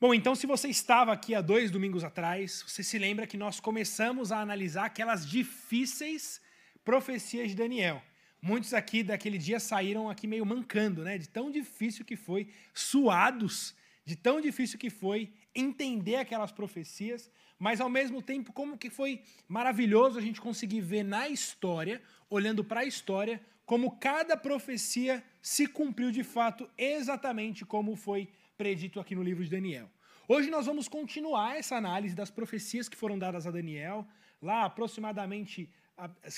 Bom, 0.00 0.14
então, 0.14 0.36
se 0.36 0.46
você 0.46 0.68
estava 0.68 1.12
aqui 1.12 1.34
há 1.34 1.40
dois 1.40 1.72
domingos 1.72 2.04
atrás, 2.04 2.62
você 2.64 2.84
se 2.84 2.96
lembra 3.00 3.26
que 3.26 3.36
nós 3.36 3.58
começamos 3.58 4.30
a 4.30 4.38
analisar 4.38 4.84
aquelas 4.84 5.26
difíceis 5.28 6.40
profecias 6.84 7.48
de 7.48 7.56
Daniel. 7.56 8.00
Muitos 8.40 8.72
aqui 8.72 9.02
daquele 9.02 9.38
dia 9.38 9.58
saíram 9.58 10.08
aqui 10.08 10.28
meio 10.28 10.46
mancando, 10.46 11.02
né? 11.02 11.18
De 11.18 11.28
tão 11.28 11.50
difícil 11.50 12.04
que 12.04 12.14
foi, 12.14 12.46
suados, 12.72 13.74
de 14.04 14.14
tão 14.14 14.40
difícil 14.40 14.78
que 14.78 14.88
foi 14.88 15.32
entender 15.52 16.14
aquelas 16.14 16.52
profecias, 16.52 17.28
mas 17.58 17.80
ao 17.80 17.90
mesmo 17.90 18.22
tempo 18.22 18.52
como 18.52 18.78
que 18.78 18.90
foi 18.90 19.24
maravilhoso 19.48 20.16
a 20.16 20.22
gente 20.22 20.40
conseguir 20.40 20.80
ver 20.80 21.02
na 21.02 21.28
história, 21.28 22.00
olhando 22.30 22.62
para 22.62 22.82
a 22.82 22.84
história, 22.84 23.42
como 23.66 23.98
cada 23.98 24.36
profecia 24.36 25.24
se 25.42 25.66
cumpriu 25.66 26.12
de 26.12 26.22
fato 26.22 26.70
exatamente 26.78 27.64
como 27.64 27.96
foi 27.96 28.28
predito 28.58 28.98
aqui 28.98 29.14
no 29.14 29.22
livro 29.22 29.44
de 29.44 29.50
Daniel. 29.50 29.88
Hoje 30.26 30.50
nós 30.50 30.66
vamos 30.66 30.88
continuar 30.88 31.56
essa 31.56 31.76
análise 31.76 32.14
das 32.14 32.28
profecias 32.28 32.88
que 32.88 32.96
foram 32.96 33.16
dadas 33.16 33.46
a 33.46 33.52
Daniel, 33.52 34.04
lá 34.42 34.64
aproximadamente 34.64 35.70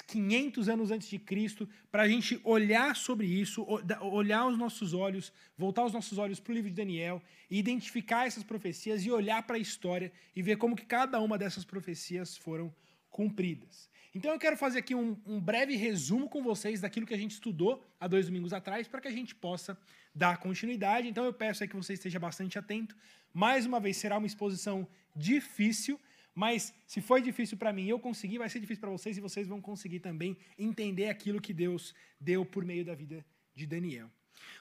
500 0.07 0.69
anos 0.69 0.91
antes 0.91 1.09
de 1.09 1.19
Cristo, 1.19 1.69
para 1.91 2.03
a 2.03 2.09
gente 2.09 2.39
olhar 2.45 2.95
sobre 2.95 3.27
isso, 3.27 3.67
olhar 4.03 4.47
os 4.47 4.59
nossos 4.59 4.93
olhos, 4.93 5.33
voltar 5.57 5.85
os 5.85 5.93
nossos 5.95 6.19
olhos 6.19 6.39
para 6.39 6.53
o 6.53 6.55
livro 6.55 6.71
de 6.71 6.77
Daniel, 6.77 7.23
identificar 7.51 8.27
essas 8.27 8.45
profecias 8.45 9.05
e 9.05 9.11
olhar 9.11 9.43
para 9.47 9.57
a 9.57 9.59
história 9.59 10.13
e 10.37 10.43
ver 10.43 10.57
como 10.57 10.77
que 10.77 10.85
cada 10.85 11.19
uma 11.21 11.39
dessas 11.39 11.65
profecias 11.65 12.37
foram 12.37 12.73
cumpridas. 13.09 13.90
Então 14.15 14.33
eu 14.33 14.39
quero 14.39 14.57
fazer 14.57 14.81
aqui 14.81 14.95
um, 14.95 15.17
um 15.25 15.41
breve 15.41 15.77
resumo 15.77 16.29
com 16.29 16.43
vocês 16.43 16.81
daquilo 16.81 17.07
que 17.07 17.15
a 17.15 17.19
gente 17.19 17.33
estudou 17.33 17.87
há 17.99 18.09
dois 18.09 18.27
domingos 18.27 18.53
atrás, 18.53 18.89
para 18.89 19.01
que 19.01 19.07
a 19.09 19.13
gente 19.13 19.35
possa 19.35 19.79
dar 20.15 20.39
continuidade. 20.39 21.07
Então 21.07 21.25
eu 21.25 21.33
peço 21.33 21.67
que 21.67 21.77
você 21.77 21.95
esteja 21.95 22.19
bastante 22.19 22.59
atento. 22.59 22.97
Mais 23.33 23.65
uma 23.67 23.79
vez, 23.79 23.97
será 23.97 24.19
uma 24.19 24.27
exposição 24.27 24.87
difícil, 25.15 25.99
mas 26.35 26.75
se 26.87 27.01
foi 27.01 27.23
difícil 27.23 27.57
para 27.57 27.73
mim, 27.73 27.87
eu 27.87 27.99
consegui, 27.99 28.39
vai 28.39 28.49
ser 28.49 28.59
difícil 28.59 28.81
para 28.81 28.91
vocês 28.91 29.17
e 29.17 29.21
vocês 29.21 29.47
vão 29.47 29.61
conseguir 29.61 30.01
também 30.01 30.37
entender 30.59 31.09
aquilo 31.09 31.41
que 31.41 31.53
Deus 31.53 31.95
deu 32.21 32.45
por 32.45 32.65
meio 32.65 32.85
da 32.85 32.95
vida 32.95 33.25
de 33.55 33.67
Daniel. 33.67 34.11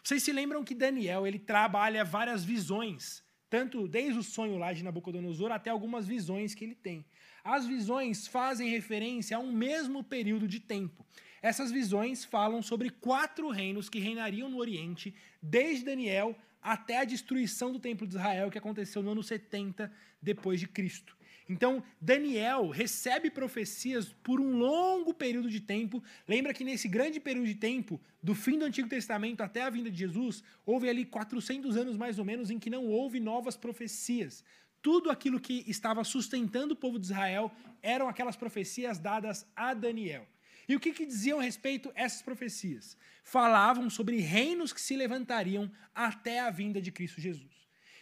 Vocês 0.04 0.22
se 0.22 0.32
lembram 0.32 0.64
que 0.64 0.76
Daniel 0.76 1.26
ele 1.26 1.40
trabalha 1.40 2.04
várias 2.04 2.44
visões, 2.44 3.24
tanto 3.50 3.88
desde 3.88 4.20
o 4.20 4.24
sonho 4.24 4.58
lá 4.58 4.72
de 4.72 4.84
Nabucodonosor 4.84 5.52
até 5.52 5.70
algumas 5.70 6.08
visões 6.08 6.54
que 6.54 6.64
ele 6.64 6.76
tem. 6.76 7.06
As 7.44 7.66
visões 7.66 8.28
fazem 8.28 8.70
referência 8.70 9.38
a 9.38 9.40
um 9.40 9.52
mesmo 9.52 10.04
período 10.04 10.48
de 10.48 10.60
tempo. 10.60 11.06
Essas 11.42 11.72
visões 11.72 12.26
falam 12.26 12.62
sobre 12.62 12.90
quatro 12.90 13.50
reinos 13.50 13.90
que 13.90 14.00
reinariam 14.00 14.50
no 14.50 14.58
Oriente, 14.58 15.16
desde 15.42 15.86
Daniel 15.86 16.36
até 16.62 16.98
a 16.98 17.06
destruição 17.06 17.72
do 17.72 17.80
Templo 17.80 18.06
de 18.06 18.16
Israel, 18.16 18.52
que 18.52 18.58
aconteceu 18.58 19.02
no 19.02 19.12
ano 19.12 19.24
70 19.24 19.92
depois 20.22 20.60
de 20.60 20.68
Cristo. 20.68 21.18
Então, 21.50 21.84
Daniel 22.00 22.70
recebe 22.70 23.32
profecias 23.32 24.16
por 24.22 24.40
um 24.40 24.60
longo 24.60 25.16
período 25.16 25.50
de 25.50 25.60
tempo. 25.60 26.04
Lembra 26.28 26.54
que 26.54 26.64
nesse 26.64 26.88
grande 26.88 27.20
período 27.20 27.48
de 27.48 27.56
tempo, 27.56 28.00
do 28.22 28.36
fim 28.36 28.60
do 28.60 28.66
Antigo 28.66 28.88
Testamento 28.88 29.42
até 29.42 29.64
a 29.64 29.70
vinda 29.72 29.90
de 29.90 29.98
Jesus, 29.98 30.44
houve 30.64 30.88
ali 30.88 31.06
400 31.06 31.76
anos 31.76 31.98
mais 31.98 32.20
ou 32.20 32.24
menos 32.24 32.52
em 32.52 32.60
que 32.60 32.70
não 32.70 32.86
houve 32.86 33.20
novas 33.20 33.58
profecias. 33.58 34.44
Tudo 34.80 35.10
aquilo 35.10 35.40
que 35.40 35.64
estava 35.68 36.04
sustentando 36.04 36.76
o 36.76 36.78
povo 36.78 37.00
de 37.00 37.08
Israel 37.08 37.52
eram 37.82 38.08
aquelas 38.08 38.36
profecias 38.36 39.00
dadas 39.00 39.44
a 39.56 39.74
Daniel. 39.74 40.28
E 40.68 40.76
o 40.76 40.80
que, 40.80 40.94
que 40.94 41.04
diziam 41.04 41.40
a 41.40 41.44
respeito 41.44 41.92
essas 41.96 42.22
profecias? 42.22 42.96
Falavam 43.24 43.90
sobre 43.90 44.18
reinos 44.18 44.72
que 44.72 44.80
se 44.80 44.96
levantariam 44.96 45.70
até 45.96 46.42
a 46.42 46.52
vinda 46.52 46.80
de 46.80 46.92
Cristo 46.92 47.20
Jesus. 47.20 47.59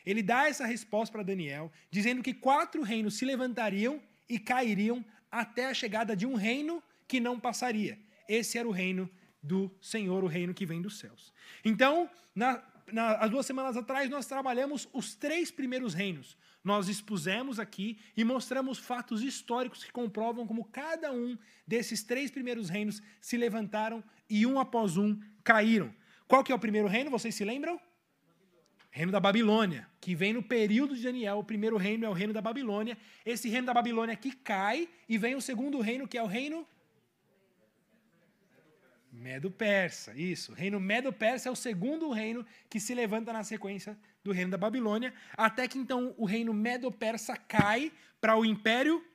Ele 0.09 0.23
dá 0.23 0.47
essa 0.47 0.65
resposta 0.65 1.11
para 1.11 1.23
Daniel, 1.23 1.71
dizendo 1.91 2.23
que 2.23 2.33
quatro 2.33 2.81
reinos 2.81 3.15
se 3.15 3.25
levantariam 3.25 4.01
e 4.29 4.39
cairiam 4.39 5.03
até 5.31 5.67
a 5.67 5.73
chegada 5.73 6.15
de 6.15 6.25
um 6.25 6.35
reino 6.35 6.81
que 7.07 7.19
não 7.19 7.39
passaria. 7.39 7.99
Esse 8.27 8.57
era 8.57 8.67
o 8.67 8.71
reino 8.71 9.09
do 9.41 9.71
Senhor, 9.81 10.23
o 10.23 10.27
reino 10.27 10.53
que 10.53 10.65
vem 10.65 10.81
dos 10.81 10.99
céus. 10.99 11.33
Então, 11.63 12.09
na, 12.35 12.63
na, 12.91 13.15
as 13.17 13.29
duas 13.29 13.45
semanas 13.45 13.75
atrás, 13.75 14.09
nós 14.09 14.25
trabalhamos 14.25 14.87
os 14.93 15.15
três 15.15 15.51
primeiros 15.51 15.93
reinos 15.93 16.37
nós 16.67 16.89
expusemos 16.89 17.61
aqui 17.61 17.97
e 18.15 18.25
mostramos 18.25 18.77
fatos 18.77 19.23
históricos 19.23 19.85
que 19.85 19.91
comprovam 19.91 20.45
como 20.45 20.65
cada 20.65 21.13
um 21.13 21.37
desses 21.65 22.03
três 22.03 22.29
primeiros 22.29 22.67
reinos 22.67 23.01
se 23.21 23.37
levantaram 23.37 24.03
e 24.29 24.45
um 24.45 24.59
após 24.59 24.97
um 24.97 25.17
caíram. 25.45 25.95
Qual 26.27 26.43
que 26.43 26.51
é 26.51 26.55
o 26.55 26.59
primeiro 26.59 26.89
reino? 26.89 27.09
Vocês 27.09 27.33
se 27.33 27.45
lembram? 27.45 27.79
Reino 28.97 29.11
da 29.11 29.19
Babilônia, 29.19 29.87
que 30.01 30.15
vem 30.15 30.33
no 30.33 30.41
período 30.41 30.95
de 30.95 31.03
Daniel. 31.03 31.37
O 31.37 31.43
primeiro 31.43 31.77
reino 31.77 32.03
é 32.03 32.09
o 32.09 32.13
reino 32.13 32.33
da 32.33 32.41
Babilônia. 32.41 32.97
Esse 33.23 33.47
reino 33.47 33.67
da 33.67 33.73
Babilônia 33.73 34.15
que 34.15 34.31
cai 34.31 34.89
e 35.07 35.19
vem 35.19 35.35
o 35.35 35.41
segundo 35.41 35.79
reino, 35.79 36.07
que 36.07 36.17
é 36.17 36.23
o 36.23 36.25
reino 36.25 36.67
Medo-Persa, 39.11 40.15
isso. 40.15 40.51
O 40.51 40.55
reino 40.55 40.79
Medo-Persa 40.79 41.47
é 41.47 41.51
o 41.51 41.55
segundo 41.55 42.09
reino 42.09 42.43
que 42.67 42.79
se 42.79 42.95
levanta 42.95 43.31
na 43.31 43.43
sequência 43.43 43.95
do 44.23 44.31
reino 44.31 44.49
da 44.49 44.57
Babilônia, 44.57 45.13
até 45.33 45.67
que 45.67 45.77
então 45.77 46.15
o 46.17 46.25
reino 46.25 46.51
Medo-Persa 46.51 47.37
cai 47.37 47.91
para 48.19 48.35
o 48.35 48.43
Império 48.43 49.05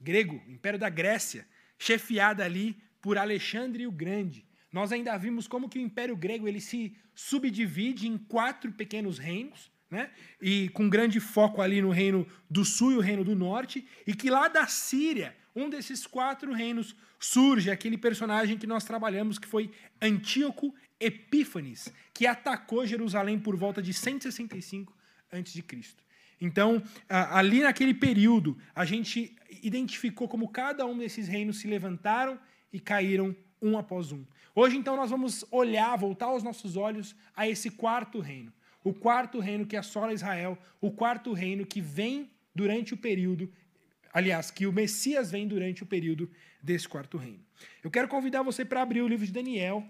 Grego, 0.00 0.42
o 0.48 0.50
Império 0.50 0.78
da 0.78 0.88
Grécia, 0.88 1.46
chefiado 1.78 2.42
ali 2.42 2.74
por 3.02 3.18
Alexandre 3.18 3.86
o 3.86 3.92
Grande. 3.92 4.47
Nós 4.72 4.92
ainda 4.92 5.16
vimos 5.16 5.48
como 5.48 5.68
que 5.68 5.78
o 5.78 5.82
Império 5.82 6.16
Grego 6.16 6.46
ele 6.46 6.60
se 6.60 6.94
subdivide 7.14 8.06
em 8.06 8.18
quatro 8.18 8.70
pequenos 8.72 9.18
reinos, 9.18 9.70
né? 9.90 10.10
E 10.40 10.68
com 10.70 10.88
grande 10.88 11.18
foco 11.20 11.62
ali 11.62 11.80
no 11.80 11.90
reino 11.90 12.26
do 12.50 12.64
sul 12.64 12.92
e 12.92 12.96
o 12.96 13.00
reino 13.00 13.24
do 13.24 13.34
norte, 13.34 13.86
e 14.06 14.14
que 14.14 14.28
lá 14.28 14.48
da 14.48 14.66
Síria 14.66 15.34
um 15.56 15.68
desses 15.68 16.06
quatro 16.06 16.52
reinos 16.52 16.94
surge 17.18 17.70
aquele 17.70 17.98
personagem 17.98 18.56
que 18.56 18.66
nós 18.66 18.84
trabalhamos, 18.84 19.38
que 19.38 19.48
foi 19.48 19.72
Antíoco 20.00 20.74
Epífanes, 21.00 21.92
que 22.14 22.26
atacou 22.26 22.86
Jerusalém 22.86 23.38
por 23.38 23.56
volta 23.56 23.82
de 23.82 23.92
165 23.92 24.96
a.C. 25.32 25.64
Então, 26.40 26.80
ali 27.08 27.62
naquele 27.62 27.92
período, 27.92 28.56
a 28.74 28.84
gente 28.84 29.34
identificou 29.62 30.28
como 30.28 30.48
cada 30.48 30.86
um 30.86 30.96
desses 30.96 31.26
reinos 31.26 31.58
se 31.58 31.66
levantaram 31.66 32.38
e 32.72 32.78
caíram 32.78 33.34
um 33.60 33.78
após 33.78 34.12
um. 34.12 34.24
Hoje, 34.54 34.76
então, 34.76 34.96
nós 34.96 35.10
vamos 35.10 35.44
olhar, 35.50 35.96
voltar 35.96 36.32
os 36.32 36.42
nossos 36.42 36.76
olhos 36.76 37.14
a 37.36 37.48
esse 37.48 37.70
quarto 37.70 38.20
reino. 38.20 38.52
O 38.82 38.94
quarto 38.94 39.38
reino 39.38 39.66
que 39.66 39.76
assola 39.76 40.12
Israel, 40.12 40.58
o 40.80 40.90
quarto 40.90 41.32
reino 41.32 41.66
que 41.66 41.80
vem 41.80 42.30
durante 42.54 42.94
o 42.94 42.96
período 42.96 43.50
aliás, 44.12 44.50
que 44.50 44.66
o 44.66 44.72
Messias 44.72 45.30
vem 45.30 45.46
durante 45.46 45.82
o 45.82 45.86
período 45.86 46.30
desse 46.62 46.88
quarto 46.88 47.16
reino. 47.16 47.40
Eu 47.82 47.90
quero 47.90 48.08
convidar 48.08 48.42
você 48.42 48.64
para 48.64 48.82
abrir 48.82 49.02
o 49.02 49.08
livro 49.08 49.26
de 49.26 49.32
Daniel, 49.32 49.86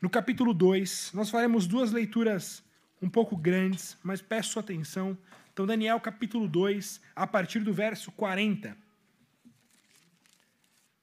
no 0.00 0.08
capítulo 0.08 0.54
2. 0.54 1.12
Nós 1.12 1.30
faremos 1.30 1.66
duas 1.66 1.92
leituras 1.92 2.62
um 3.02 3.08
pouco 3.08 3.36
grandes, 3.36 3.96
mas 4.02 4.22
peço 4.22 4.52
sua 4.52 4.62
atenção. 4.62 5.16
Então, 5.52 5.66
Daniel, 5.66 6.00
capítulo 6.00 6.48
2, 6.48 7.00
a 7.14 7.26
partir 7.26 7.60
do 7.60 7.72
verso 7.72 8.10
40. 8.12 8.76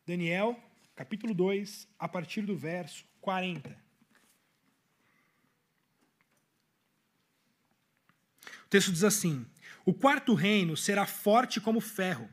Daniel, 0.06 0.60
capítulo 0.98 1.34
2, 1.34 1.88
a 1.98 2.10
partir 2.10 2.42
do 2.42 2.58
verso 2.58 3.06
40. 3.22 3.70
O 8.66 8.70
texto 8.70 8.92
diz 8.92 9.06
assim: 9.06 9.46
O 9.86 9.94
quarto 9.94 10.34
reino 10.34 10.76
será 10.76 11.06
forte 11.06 11.62
como 11.62 11.80
ferro 11.80 12.30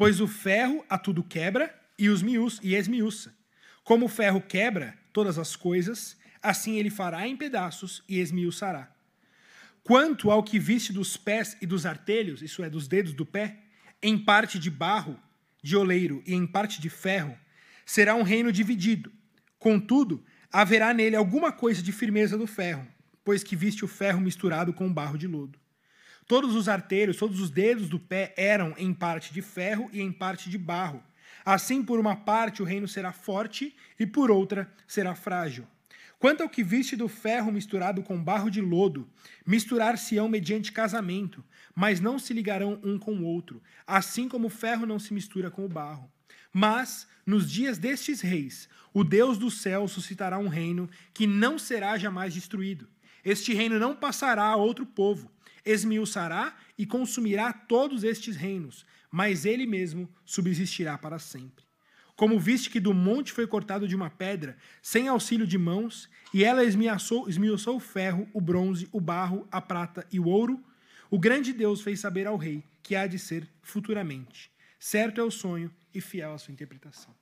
Pois 0.00 0.18
o 0.18 0.26
ferro 0.26 0.82
a 0.88 0.96
tudo 0.96 1.22
quebra 1.22 1.78
e 1.98 2.08
os 2.08 2.22
e 2.62 2.74
esmiuça. 2.74 3.36
Como 3.84 4.06
o 4.06 4.08
ferro 4.08 4.40
quebra 4.40 4.98
todas 5.12 5.38
as 5.38 5.54
coisas, 5.54 6.16
assim 6.42 6.78
ele 6.78 6.88
fará 6.88 7.28
em 7.28 7.36
pedaços 7.36 8.02
e 8.08 8.18
esmiuçará. 8.18 8.90
Quanto 9.84 10.30
ao 10.30 10.42
que 10.42 10.58
viste 10.58 10.90
dos 10.90 11.18
pés 11.18 11.54
e 11.60 11.66
dos 11.66 11.84
artelhos, 11.84 12.40
isso 12.40 12.64
é, 12.64 12.70
dos 12.70 12.88
dedos 12.88 13.12
do 13.12 13.26
pé, 13.26 13.58
em 14.02 14.16
parte 14.16 14.58
de 14.58 14.70
barro, 14.70 15.20
de 15.62 15.76
oleiro 15.76 16.22
e 16.26 16.32
em 16.32 16.46
parte 16.46 16.80
de 16.80 16.88
ferro, 16.88 17.38
será 17.90 18.14
um 18.14 18.22
reino 18.22 18.52
dividido. 18.52 19.10
Contudo, 19.58 20.22
haverá 20.52 20.94
nele 20.94 21.16
alguma 21.16 21.50
coisa 21.50 21.82
de 21.82 21.90
firmeza 21.90 22.38
do 22.38 22.46
ferro, 22.46 22.86
pois 23.24 23.42
que 23.42 23.56
viste 23.56 23.84
o 23.84 23.88
ferro 23.88 24.20
misturado 24.20 24.72
com 24.72 24.92
barro 24.92 25.18
de 25.18 25.26
lodo. 25.26 25.58
Todos 26.24 26.54
os 26.54 26.68
arteiros, 26.68 27.16
todos 27.16 27.40
os 27.40 27.50
dedos 27.50 27.88
do 27.88 27.98
pé 27.98 28.32
eram 28.36 28.72
em 28.78 28.94
parte 28.94 29.34
de 29.34 29.42
ferro 29.42 29.90
e 29.92 30.00
em 30.00 30.12
parte 30.12 30.48
de 30.48 30.56
barro. 30.56 31.02
Assim, 31.44 31.82
por 31.82 31.98
uma 31.98 32.14
parte 32.14 32.62
o 32.62 32.64
reino 32.64 32.86
será 32.86 33.10
forte 33.10 33.74
e 33.98 34.06
por 34.06 34.30
outra 34.30 34.72
será 34.86 35.16
frágil. 35.16 35.66
Quanto 36.16 36.44
ao 36.44 36.48
que 36.48 36.62
viste 36.62 36.94
do 36.94 37.08
ferro 37.08 37.50
misturado 37.50 38.04
com 38.04 38.22
barro 38.22 38.52
de 38.52 38.60
lodo, 38.60 39.10
misturar-se-ão 39.44 40.28
mediante 40.28 40.70
casamento, 40.70 41.44
mas 41.74 41.98
não 41.98 42.20
se 42.20 42.32
ligarão 42.32 42.78
um 42.84 42.96
com 43.00 43.14
o 43.14 43.24
outro, 43.24 43.60
assim 43.84 44.28
como 44.28 44.46
o 44.46 44.50
ferro 44.50 44.86
não 44.86 45.00
se 45.00 45.12
mistura 45.12 45.50
com 45.50 45.64
o 45.64 45.68
barro. 45.68 46.08
Mas, 46.52 47.06
nos 47.24 47.50
dias 47.50 47.78
destes 47.78 48.20
reis, 48.20 48.68
o 48.92 49.04
Deus 49.04 49.38
do 49.38 49.50
céu 49.50 49.86
suscitará 49.86 50.38
um 50.38 50.48
reino 50.48 50.88
que 51.14 51.26
não 51.26 51.58
será 51.58 51.96
jamais 51.96 52.34
destruído. 52.34 52.88
Este 53.24 53.52
reino 53.52 53.78
não 53.78 53.94
passará 53.94 54.44
a 54.44 54.56
outro 54.56 54.84
povo 54.86 55.30
esmiuçará 55.64 56.56
e 56.76 56.86
consumirá 56.86 57.52
todos 57.52 58.04
estes 58.04 58.36
reinos, 58.36 58.86
mas 59.10 59.44
ele 59.44 59.66
mesmo 59.66 60.08
subsistirá 60.24 60.96
para 60.96 61.18
sempre. 61.18 61.64
Como 62.16 62.38
viste 62.38 62.68
que 62.68 62.80
do 62.80 62.92
monte 62.92 63.32
foi 63.32 63.46
cortado 63.46 63.88
de 63.88 63.96
uma 63.96 64.10
pedra, 64.10 64.56
sem 64.82 65.08
auxílio 65.08 65.46
de 65.46 65.56
mãos, 65.56 66.08
e 66.34 66.44
ela 66.44 66.62
esmiuçou, 66.62 67.76
o 67.76 67.80
ferro, 67.80 68.28
o 68.34 68.40
bronze, 68.40 68.88
o 68.92 69.00
barro, 69.00 69.48
a 69.50 69.60
prata 69.60 70.06
e 70.12 70.20
o 70.20 70.26
ouro, 70.26 70.62
o 71.10 71.18
grande 71.18 71.52
Deus 71.52 71.80
fez 71.80 71.98
saber 71.98 72.26
ao 72.26 72.36
rei 72.36 72.62
que 72.82 72.94
há 72.94 73.06
de 73.06 73.18
ser 73.18 73.48
futuramente. 73.62 74.50
Certo 74.78 75.20
é 75.20 75.24
o 75.24 75.30
sonho 75.30 75.70
e 75.94 76.00
fiel 76.00 76.34
a 76.34 76.38
sua 76.38 76.52
interpretação. 76.52 77.14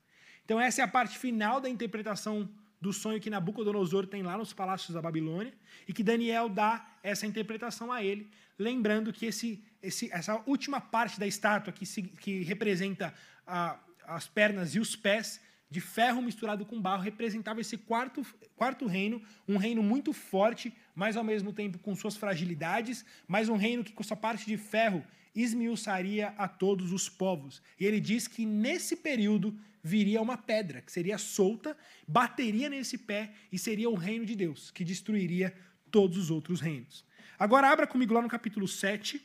Então, 0.44 0.60
essa 0.60 0.80
é 0.80 0.84
a 0.84 0.88
parte 0.88 1.18
final 1.18 1.60
da 1.60 1.68
interpretação 1.68 2.48
do 2.80 2.92
sonho 2.92 3.20
que 3.20 3.28
Nabucodonosor 3.28 4.06
tem 4.06 4.22
lá 4.22 4.38
nos 4.38 4.52
palácios 4.52 4.94
da 4.94 5.02
Babilônia 5.02 5.52
e 5.86 5.92
que 5.92 6.02
Daniel 6.02 6.48
dá 6.48 6.86
essa 7.02 7.26
interpretação 7.26 7.92
a 7.92 8.02
ele, 8.02 8.30
lembrando 8.58 9.12
que 9.12 9.26
esse, 9.26 9.62
esse, 9.82 10.10
essa 10.12 10.42
última 10.46 10.80
parte 10.80 11.18
da 11.18 11.26
estátua 11.26 11.72
que, 11.72 11.84
se, 11.84 12.02
que 12.02 12.42
representa 12.44 13.12
a, 13.46 13.78
as 14.06 14.28
pernas 14.28 14.74
e 14.74 14.80
os 14.80 14.94
pés 14.94 15.40
de 15.70 15.80
ferro 15.80 16.22
misturado 16.22 16.64
com 16.64 16.80
barro 16.80 17.02
representava 17.02 17.60
esse 17.60 17.76
quarto, 17.76 18.24
quarto 18.56 18.86
reino, 18.86 19.20
um 19.46 19.58
reino 19.58 19.82
muito 19.82 20.12
forte, 20.12 20.72
mas 20.94 21.16
ao 21.16 21.24
mesmo 21.24 21.52
tempo 21.52 21.78
com 21.78 21.94
suas 21.94 22.16
fragilidades, 22.16 23.04
mas 23.26 23.48
um 23.48 23.56
reino 23.56 23.84
que 23.84 23.92
com 23.92 24.02
sua 24.02 24.16
parte 24.16 24.46
de 24.46 24.56
ferro 24.56 25.04
esmiuçaria 25.34 26.34
a 26.36 26.48
todos 26.48 26.92
os 26.92 27.08
povos. 27.08 27.62
E 27.78 27.84
ele 27.84 28.00
diz 28.00 28.26
que 28.26 28.44
nesse 28.44 28.96
período 28.96 29.58
viria 29.82 30.20
uma 30.20 30.36
pedra 30.36 30.82
que 30.82 30.92
seria 30.92 31.18
solta, 31.18 31.76
bateria 32.06 32.68
nesse 32.68 32.98
pé 32.98 33.32
e 33.52 33.58
seria 33.58 33.88
o 33.88 33.94
reino 33.94 34.26
de 34.26 34.34
Deus, 34.34 34.70
que 34.70 34.84
destruiria 34.84 35.54
todos 35.90 36.18
os 36.18 36.30
outros 36.30 36.60
reinos. 36.60 37.04
Agora 37.38 37.70
abra 37.70 37.86
comigo 37.86 38.12
lá 38.12 38.20
no 38.20 38.28
capítulo 38.28 38.66
7. 38.66 39.20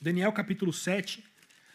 Daniel 0.00 0.32
capítulo 0.32 0.72
7. 0.72 1.24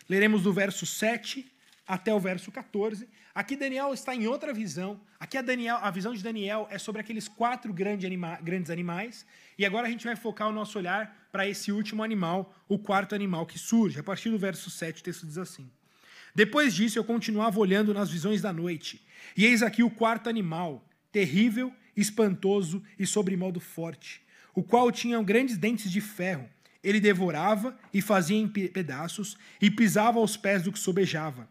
Leremos 0.09 0.43
do 0.43 0.51
verso 0.51 0.85
7 0.85 1.49
até 1.87 2.13
o 2.13 2.19
verso 2.19 2.51
14. 2.51 3.07
Aqui 3.33 3.55
Daniel 3.55 3.93
está 3.93 4.13
em 4.13 4.27
outra 4.27 4.53
visão. 4.53 4.99
Aqui 5.19 5.37
a, 5.37 5.41
Daniel, 5.41 5.77
a 5.77 5.89
visão 5.89 6.13
de 6.13 6.21
Daniel 6.21 6.67
é 6.69 6.77
sobre 6.77 7.01
aqueles 7.01 7.27
quatro 7.27 7.73
grande 7.73 8.05
anima, 8.05 8.37
grandes 8.41 8.69
animais. 8.69 9.25
E 9.57 9.65
agora 9.65 9.87
a 9.87 9.89
gente 9.89 10.05
vai 10.05 10.15
focar 10.15 10.49
o 10.49 10.51
nosso 10.51 10.77
olhar 10.77 11.20
para 11.31 11.47
esse 11.47 11.71
último 11.71 12.03
animal, 12.03 12.55
o 12.67 12.77
quarto 12.77 13.15
animal 13.15 13.45
que 13.45 13.57
surge. 13.57 13.99
A 13.99 14.03
partir 14.03 14.29
do 14.29 14.37
verso 14.37 14.69
7, 14.69 15.01
o 15.01 15.03
texto 15.03 15.25
diz 15.25 15.37
assim: 15.37 15.69
Depois 16.35 16.73
disso 16.73 16.99
eu 16.99 17.03
continuava 17.03 17.59
olhando 17.59 17.93
nas 17.93 18.09
visões 18.09 18.41
da 18.41 18.51
noite, 18.51 19.05
e 19.35 19.45
eis 19.45 19.63
aqui 19.63 19.83
o 19.83 19.89
quarto 19.89 20.29
animal, 20.29 20.87
terrível, 21.11 21.73
espantoso 21.95 22.83
e 22.97 23.05
sobremodo 23.05 23.59
forte, 23.59 24.21
o 24.53 24.63
qual 24.63 24.91
tinha 24.91 25.21
grandes 25.21 25.57
dentes 25.57 25.91
de 25.91 26.01
ferro 26.01 26.49
ele 26.83 26.99
devorava 26.99 27.77
e 27.93 28.01
fazia 28.01 28.37
em 28.37 28.47
pedaços 28.47 29.37
e 29.61 29.69
pisava 29.69 30.19
aos 30.19 30.35
pés 30.35 30.63
do 30.63 30.71
que 30.71 30.79
sobejava. 30.79 31.47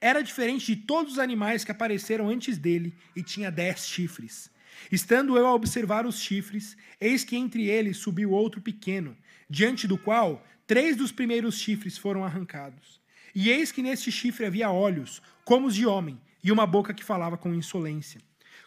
Era 0.00 0.22
diferente 0.22 0.74
de 0.74 0.82
todos 0.82 1.12
os 1.12 1.18
animais 1.18 1.64
que 1.64 1.70
apareceram 1.70 2.28
antes 2.28 2.58
dele 2.58 2.94
e 3.14 3.22
tinha 3.22 3.50
dez 3.50 3.86
chifres. 3.86 4.50
Estando 4.90 5.36
eu 5.36 5.46
a 5.46 5.54
observar 5.54 6.06
os 6.06 6.20
chifres, 6.20 6.76
eis 7.00 7.24
que 7.24 7.36
entre 7.36 7.68
eles 7.68 7.96
subiu 7.96 8.32
outro 8.32 8.60
pequeno, 8.60 9.16
diante 9.48 9.86
do 9.86 9.98
qual 9.98 10.44
três 10.66 10.96
dos 10.96 11.12
primeiros 11.12 11.58
chifres 11.58 11.98
foram 11.98 12.24
arrancados. 12.24 13.00
E 13.34 13.50
eis 13.50 13.72
que 13.72 13.82
neste 13.82 14.12
chifre 14.12 14.46
havia 14.46 14.70
olhos, 14.70 15.22
como 15.44 15.66
os 15.66 15.74
de 15.74 15.86
homem, 15.86 16.20
e 16.42 16.52
uma 16.52 16.66
boca 16.66 16.92
que 16.92 17.04
falava 17.04 17.36
com 17.36 17.54
insolência. 17.54 18.20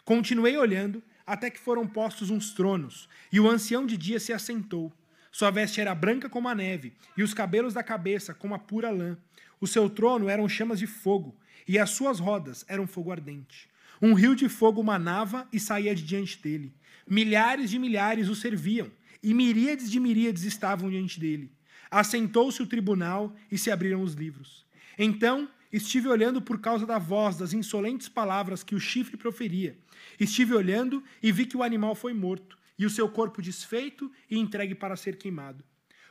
Continuei 0.04 0.56
olhando, 0.56 1.02
até 1.26 1.50
que 1.50 1.58
foram 1.58 1.86
postos 1.86 2.30
uns 2.30 2.52
tronos, 2.52 3.08
e 3.32 3.40
o 3.40 3.48
ancião 3.48 3.84
de 3.84 3.96
dia 3.96 4.20
se 4.20 4.32
assentou. 4.32 4.92
Sua 5.30 5.50
veste 5.50 5.80
era 5.80 5.94
branca 5.94 6.28
como 6.28 6.48
a 6.48 6.54
neve, 6.54 6.92
e 7.16 7.22
os 7.22 7.34
cabelos 7.34 7.74
da 7.74 7.82
cabeça 7.82 8.32
como 8.32 8.54
a 8.54 8.58
pura 8.58 8.90
lã. 8.90 9.18
O 9.60 9.66
seu 9.66 9.90
trono 9.90 10.28
eram 10.28 10.48
chamas 10.48 10.78
de 10.78 10.86
fogo, 10.86 11.36
e 11.66 11.78
as 11.78 11.90
suas 11.90 12.20
rodas 12.20 12.64
eram 12.68 12.86
fogo 12.86 13.10
ardente. 13.10 13.68
Um 14.00 14.14
rio 14.14 14.34
de 14.34 14.48
fogo 14.48 14.82
manava 14.82 15.48
e 15.52 15.58
saía 15.58 15.94
de 15.94 16.02
diante 16.02 16.40
dele. 16.40 16.74
Milhares 17.08 17.70
de 17.70 17.78
milhares 17.78 18.28
o 18.28 18.34
serviam, 18.34 18.90
e 19.22 19.32
miríades 19.32 19.90
de 19.90 19.98
miríades 19.98 20.44
estavam 20.44 20.90
diante 20.90 21.18
dele. 21.18 21.50
Assentou-se 21.90 22.62
o 22.62 22.66
tribunal 22.66 23.34
e 23.50 23.56
se 23.56 23.70
abriram 23.70 24.02
os 24.02 24.14
livros. 24.14 24.66
Então 24.98 25.48
estive 25.72 26.08
olhando 26.08 26.40
por 26.40 26.60
causa 26.60 26.86
da 26.86 26.98
voz 26.98 27.36
das 27.36 27.52
insolentes 27.52 28.08
palavras 28.08 28.62
que 28.62 28.74
o 28.74 28.80
chifre 28.80 29.16
proferia. 29.16 29.76
Estive 30.18 30.54
olhando 30.54 31.02
e 31.22 31.32
vi 31.32 31.46
que 31.46 31.56
o 31.56 31.62
animal 31.62 31.94
foi 31.94 32.12
morto 32.12 32.58
e 32.78 32.86
o 32.86 32.90
seu 32.90 33.08
corpo 33.08 33.42
desfeito 33.42 34.10
e 34.30 34.38
entregue 34.38 34.74
para 34.74 34.96
ser 34.96 35.16
queimado. 35.16 35.64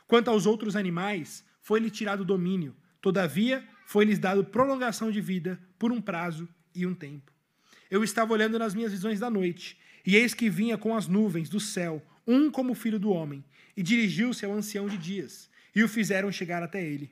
Quanto 0.06 0.28
aos 0.28 0.46
outros 0.46 0.76
animais, 0.76 1.44
foi-lhe 1.60 1.90
tirado 1.90 2.20
o 2.20 2.24
domínio, 2.24 2.76
todavia 3.00 3.66
foi-lhes 3.86 4.18
dado 4.18 4.44
prolongação 4.44 5.10
de 5.10 5.20
vida 5.20 5.60
por 5.78 5.90
um 5.90 6.00
prazo 6.00 6.48
e 6.74 6.86
um 6.86 6.94
tempo. 6.94 7.35
Eu 7.90 8.02
estava 8.02 8.32
olhando 8.32 8.58
nas 8.58 8.74
minhas 8.74 8.92
visões 8.92 9.20
da 9.20 9.30
noite, 9.30 9.78
e 10.04 10.16
eis 10.16 10.34
que 10.34 10.50
vinha 10.50 10.76
com 10.76 10.96
as 10.96 11.06
nuvens 11.06 11.48
do 11.48 11.60
céu, 11.60 12.04
um 12.26 12.50
como 12.50 12.74
filho 12.74 12.98
do 12.98 13.10
homem, 13.10 13.44
e 13.76 13.82
dirigiu-se 13.82 14.44
ao 14.44 14.52
ancião 14.52 14.88
de 14.88 14.96
dias, 14.96 15.48
e 15.74 15.82
o 15.82 15.88
fizeram 15.88 16.30
chegar 16.32 16.62
até 16.62 16.84
ele. 16.84 17.10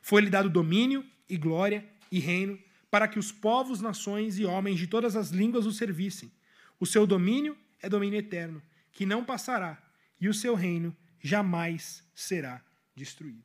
Foi-lhe 0.00 0.30
dado 0.30 0.48
domínio 0.48 1.04
e 1.28 1.36
glória 1.36 1.84
e 2.10 2.18
reino, 2.18 2.58
para 2.90 3.08
que 3.08 3.18
os 3.18 3.32
povos, 3.32 3.80
nações 3.80 4.38
e 4.38 4.44
homens 4.44 4.78
de 4.78 4.86
todas 4.86 5.16
as 5.16 5.30
línguas 5.30 5.66
o 5.66 5.72
servissem. 5.72 6.30
O 6.78 6.86
seu 6.86 7.06
domínio 7.06 7.56
é 7.82 7.88
domínio 7.88 8.18
eterno, 8.18 8.62
que 8.92 9.04
não 9.04 9.24
passará, 9.24 9.82
e 10.20 10.28
o 10.28 10.34
seu 10.34 10.54
reino 10.54 10.96
jamais 11.20 12.04
será 12.14 12.62
destruído. 12.94 13.42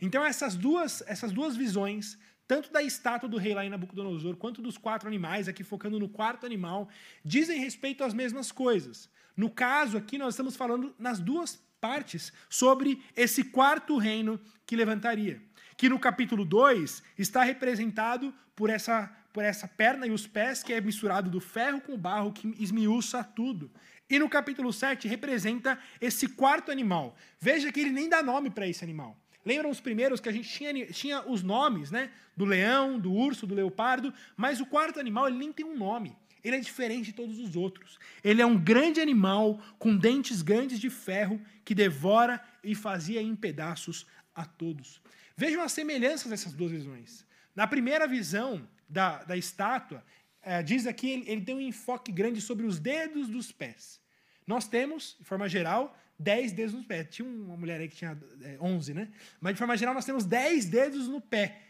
Então 0.00 0.24
essas 0.24 0.54
duas, 0.54 1.02
essas 1.06 1.32
duas 1.32 1.56
visões, 1.56 2.18
tanto 2.46 2.70
da 2.72 2.82
estátua 2.82 3.28
do 3.28 3.38
rei 3.38 3.54
lá 3.54 3.64
em 3.64 3.70
Nabucodonosor, 3.70 4.36
quanto 4.36 4.60
dos 4.60 4.76
quatro 4.76 5.08
animais, 5.08 5.48
aqui 5.48 5.64
focando 5.64 5.98
no 5.98 6.08
quarto 6.08 6.44
animal, 6.44 6.88
dizem 7.24 7.58
respeito 7.58 8.04
às 8.04 8.12
mesmas 8.12 8.52
coisas. 8.52 9.10
No 9.36 9.50
caso 9.50 9.96
aqui 9.96 10.18
nós 10.18 10.34
estamos 10.34 10.56
falando 10.56 10.94
nas 10.98 11.18
duas 11.18 11.62
partes 11.80 12.32
sobre 12.48 13.02
esse 13.16 13.44
quarto 13.44 13.96
reino 13.96 14.40
que 14.66 14.76
levantaria, 14.76 15.42
que 15.76 15.88
no 15.88 15.98
capítulo 15.98 16.44
2 16.44 17.02
está 17.18 17.42
representado 17.42 18.32
por 18.54 18.70
essa 18.70 19.10
por 19.32 19.42
essa 19.42 19.66
perna 19.66 20.06
e 20.06 20.10
os 20.10 20.26
pés 20.26 20.62
que 20.62 20.74
é 20.74 20.80
misturado 20.80 21.30
do 21.30 21.40
ferro 21.40 21.80
com 21.80 21.94
o 21.94 21.98
barro 21.98 22.32
que 22.32 22.54
esmiuça 22.58 23.24
tudo. 23.24 23.70
E 24.08 24.18
no 24.18 24.28
capítulo 24.28 24.70
7 24.72 25.08
representa 25.08 25.78
esse 26.00 26.28
quarto 26.28 26.70
animal. 26.70 27.16
Veja 27.40 27.72
que 27.72 27.80
ele 27.80 27.90
nem 27.90 28.10
dá 28.10 28.22
nome 28.22 28.50
para 28.50 28.68
esse 28.68 28.84
animal. 28.84 29.16
Lembram 29.44 29.70
os 29.70 29.80
primeiros 29.80 30.20
que 30.20 30.28
a 30.28 30.32
gente 30.32 30.48
tinha, 30.48 30.86
tinha 30.86 31.22
os 31.28 31.42
nomes, 31.42 31.90
né? 31.90 32.10
Do 32.36 32.44
leão, 32.44 32.98
do 32.98 33.12
urso, 33.12 33.46
do 33.46 33.54
leopardo, 33.54 34.12
mas 34.36 34.60
o 34.60 34.66
quarto 34.66 35.00
animal 35.00 35.28
ele 35.28 35.38
nem 35.38 35.52
tem 35.52 35.66
um 35.66 35.76
nome. 35.76 36.16
Ele 36.44 36.56
é 36.56 36.60
diferente 36.60 37.06
de 37.06 37.12
todos 37.12 37.38
os 37.38 37.54
outros. 37.54 37.98
Ele 38.22 38.42
é 38.42 38.46
um 38.46 38.58
grande 38.58 39.00
animal 39.00 39.60
com 39.78 39.96
dentes 39.96 40.42
grandes 40.42 40.80
de 40.80 40.90
ferro 40.90 41.40
que 41.64 41.74
devora 41.74 42.42
e 42.64 42.74
fazia 42.74 43.22
em 43.22 43.34
pedaços 43.36 44.06
a 44.34 44.44
todos. 44.44 45.00
Vejam 45.36 45.62
as 45.62 45.72
semelhanças 45.72 46.30
dessas 46.30 46.52
duas 46.52 46.72
visões. 46.72 47.24
Na 47.54 47.66
primeira 47.66 48.06
visão 48.06 48.66
da, 48.88 49.22
da 49.24 49.36
estátua, 49.36 50.04
é, 50.42 50.62
diz 50.62 50.86
aqui, 50.86 51.10
ele, 51.10 51.30
ele 51.30 51.40
tem 51.42 51.54
um 51.54 51.60
enfoque 51.60 52.10
grande 52.10 52.40
sobre 52.40 52.66
os 52.66 52.78
dedos 52.78 53.28
dos 53.28 53.52
pés. 53.52 54.00
Nós 54.46 54.66
temos, 54.66 55.16
de 55.18 55.24
forma 55.24 55.48
geral, 55.48 55.96
10 56.18 56.52
dedos 56.52 56.74
no 56.74 56.84
pé. 56.84 57.04
Tinha 57.04 57.28
uma 57.28 57.56
mulher 57.56 57.80
aí 57.80 57.88
que 57.88 57.96
tinha 57.96 58.18
11, 58.60 58.90
é, 58.90 58.94
né? 58.94 59.08
Mas, 59.40 59.54
de 59.54 59.58
forma 59.58 59.76
geral, 59.76 59.94
nós 59.94 60.04
temos 60.04 60.24
10 60.24 60.66
dedos 60.66 61.08
no 61.08 61.20
pé, 61.20 61.60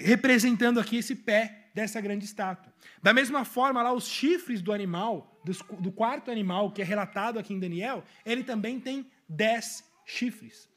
representando 0.00 0.80
aqui 0.80 0.96
esse 0.96 1.14
pé 1.14 1.70
dessa 1.74 2.00
grande 2.00 2.24
estátua. 2.24 2.72
Da 3.02 3.12
mesma 3.12 3.44
forma, 3.44 3.82
lá, 3.82 3.92
os 3.92 4.08
chifres 4.08 4.60
do 4.60 4.72
animal, 4.72 5.40
do 5.78 5.92
quarto 5.92 6.30
animal 6.30 6.72
que 6.72 6.82
é 6.82 6.84
relatado 6.84 7.38
aqui 7.38 7.54
em 7.54 7.60
Daniel, 7.60 8.04
ele 8.24 8.42
também 8.42 8.80
tem 8.80 9.10
10 9.28 9.84
chifres. 10.04 10.68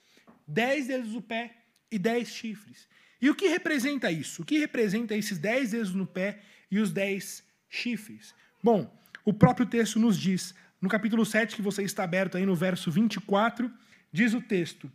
10 0.48 0.88
dedos 0.88 1.14
no 1.14 1.22
pé 1.22 1.56
e 1.90 1.98
10 1.98 2.28
chifres. 2.28 2.88
E 3.22 3.30
o 3.30 3.36
que 3.36 3.48
representa 3.48 4.12
isso? 4.12 4.42
O 4.42 4.46
que 4.46 4.58
representa 4.58 5.16
esses 5.16 5.38
10 5.38 5.72
dedos 5.72 5.94
no 5.94 6.08
pé 6.08 6.40
e 6.70 6.80
os 6.80 6.92
10 6.92 7.44
chifres? 7.70 8.34
Bom, 8.64 8.92
o 9.24 9.34
próprio 9.34 9.66
texto 9.66 10.00
nos 10.00 10.18
diz: 10.18 10.56
no 10.82 10.90
capítulo 10.90 11.26
7, 11.26 11.56
que 11.56 11.62
você 11.62 11.84
está 11.84 12.04
aberto 12.04 12.38
aí 12.38 12.46
no 12.46 12.56
verso 12.56 12.90
24, 12.90 13.72
diz 14.12 14.34
o 14.34 14.42
texto: 14.42 14.92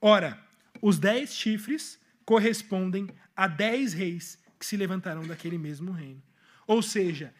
Ora, 0.00 0.38
os 0.82 0.98
dez 0.98 1.34
chifres 1.34 1.98
correspondem 2.24 3.08
a 3.34 3.48
dez 3.48 3.94
reis 3.94 4.38
que 4.58 4.66
se 4.66 4.76
levantarão 4.76 5.26
daquele 5.26 5.56
mesmo 5.56 5.92
reino. 5.92 6.22
Ou 6.66 6.82
seja, 6.82 7.34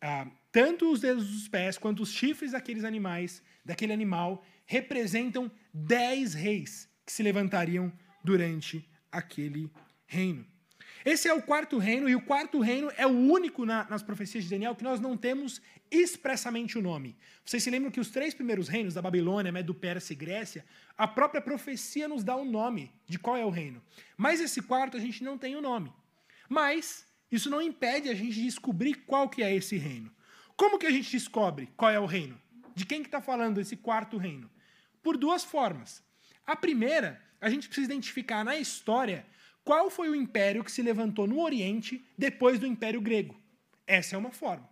ah, 0.00 0.26
tanto 0.50 0.90
os 0.90 1.00
dedos 1.00 1.26
dos 1.28 1.48
pés 1.48 1.78
quanto 1.78 2.02
os 2.02 2.10
chifres 2.10 2.52
daqueles 2.52 2.84
animais, 2.84 3.42
daquele 3.64 3.92
animal, 3.92 4.44
representam 4.66 5.50
dez 5.72 6.34
reis 6.34 6.88
que 7.06 7.12
se 7.12 7.22
levantariam 7.22 7.92
durante 8.24 8.88
aquele 9.10 9.70
reino. 10.06 10.44
Esse 11.04 11.28
é 11.28 11.34
o 11.34 11.40
quarto 11.40 11.78
reino, 11.78 12.08
e 12.08 12.14
o 12.14 12.20
quarto 12.20 12.60
reino 12.60 12.92
é 12.96 13.06
o 13.06 13.10
único 13.10 13.64
na, 13.64 13.88
nas 13.88 14.02
profecias 14.02 14.44
de 14.44 14.50
Daniel 14.50 14.76
que 14.76 14.84
nós 14.84 15.00
não 15.00 15.16
temos 15.16 15.60
expressamente 15.90 16.78
o 16.78 16.82
nome. 16.82 17.16
Vocês 17.44 17.62
se 17.62 17.70
lembram 17.70 17.90
que 17.90 18.00
os 18.00 18.10
três 18.10 18.34
primeiros 18.34 18.68
reinos, 18.68 18.94
da 18.94 19.02
Babilônia, 19.02 19.50
Medo-Pérsia 19.50 20.12
e 20.12 20.16
Grécia, 20.16 20.64
a 20.96 21.08
própria 21.08 21.40
profecia 21.40 22.06
nos 22.06 22.22
dá 22.22 22.36
o 22.36 22.42
um 22.42 22.50
nome 22.50 22.92
de 23.06 23.18
qual 23.18 23.36
é 23.36 23.44
o 23.44 23.50
reino. 23.50 23.82
Mas 24.16 24.40
esse 24.40 24.60
quarto 24.60 24.96
a 24.96 25.00
gente 25.00 25.24
não 25.24 25.38
tem 25.38 25.56
o 25.56 25.62
nome. 25.62 25.90
Mas 26.48 27.06
isso 27.32 27.48
não 27.48 27.62
impede 27.62 28.08
a 28.08 28.14
gente 28.14 28.34
de 28.34 28.42
descobrir 28.42 28.94
qual 29.06 29.28
que 29.28 29.42
é 29.42 29.54
esse 29.54 29.76
reino. 29.76 30.10
Como 30.54 30.78
que 30.78 30.86
a 30.86 30.90
gente 30.90 31.10
descobre 31.10 31.70
qual 31.76 31.90
é 31.90 31.98
o 31.98 32.04
reino? 32.04 32.38
De 32.74 32.84
quem 32.84 33.00
que 33.00 33.08
está 33.08 33.22
falando 33.22 33.58
esse 33.58 33.76
quarto 33.76 34.18
reino? 34.18 34.50
Por 35.02 35.16
duas 35.16 35.42
formas. 35.42 36.02
A 36.46 36.54
primeira, 36.54 37.22
a 37.40 37.48
gente 37.48 37.68
precisa 37.68 37.86
identificar 37.86 38.44
na 38.44 38.56
história 38.56 39.24
qual 39.64 39.90
foi 39.90 40.08
o 40.08 40.14
império 40.14 40.64
que 40.64 40.72
se 40.72 40.82
levantou 40.82 41.26
no 41.26 41.40
Oriente 41.40 42.04
depois 42.16 42.58
do 42.58 42.66
Império 42.66 43.00
Grego. 43.00 43.40
Essa 43.86 44.16
é 44.16 44.18
uma 44.18 44.30
forma. 44.30 44.68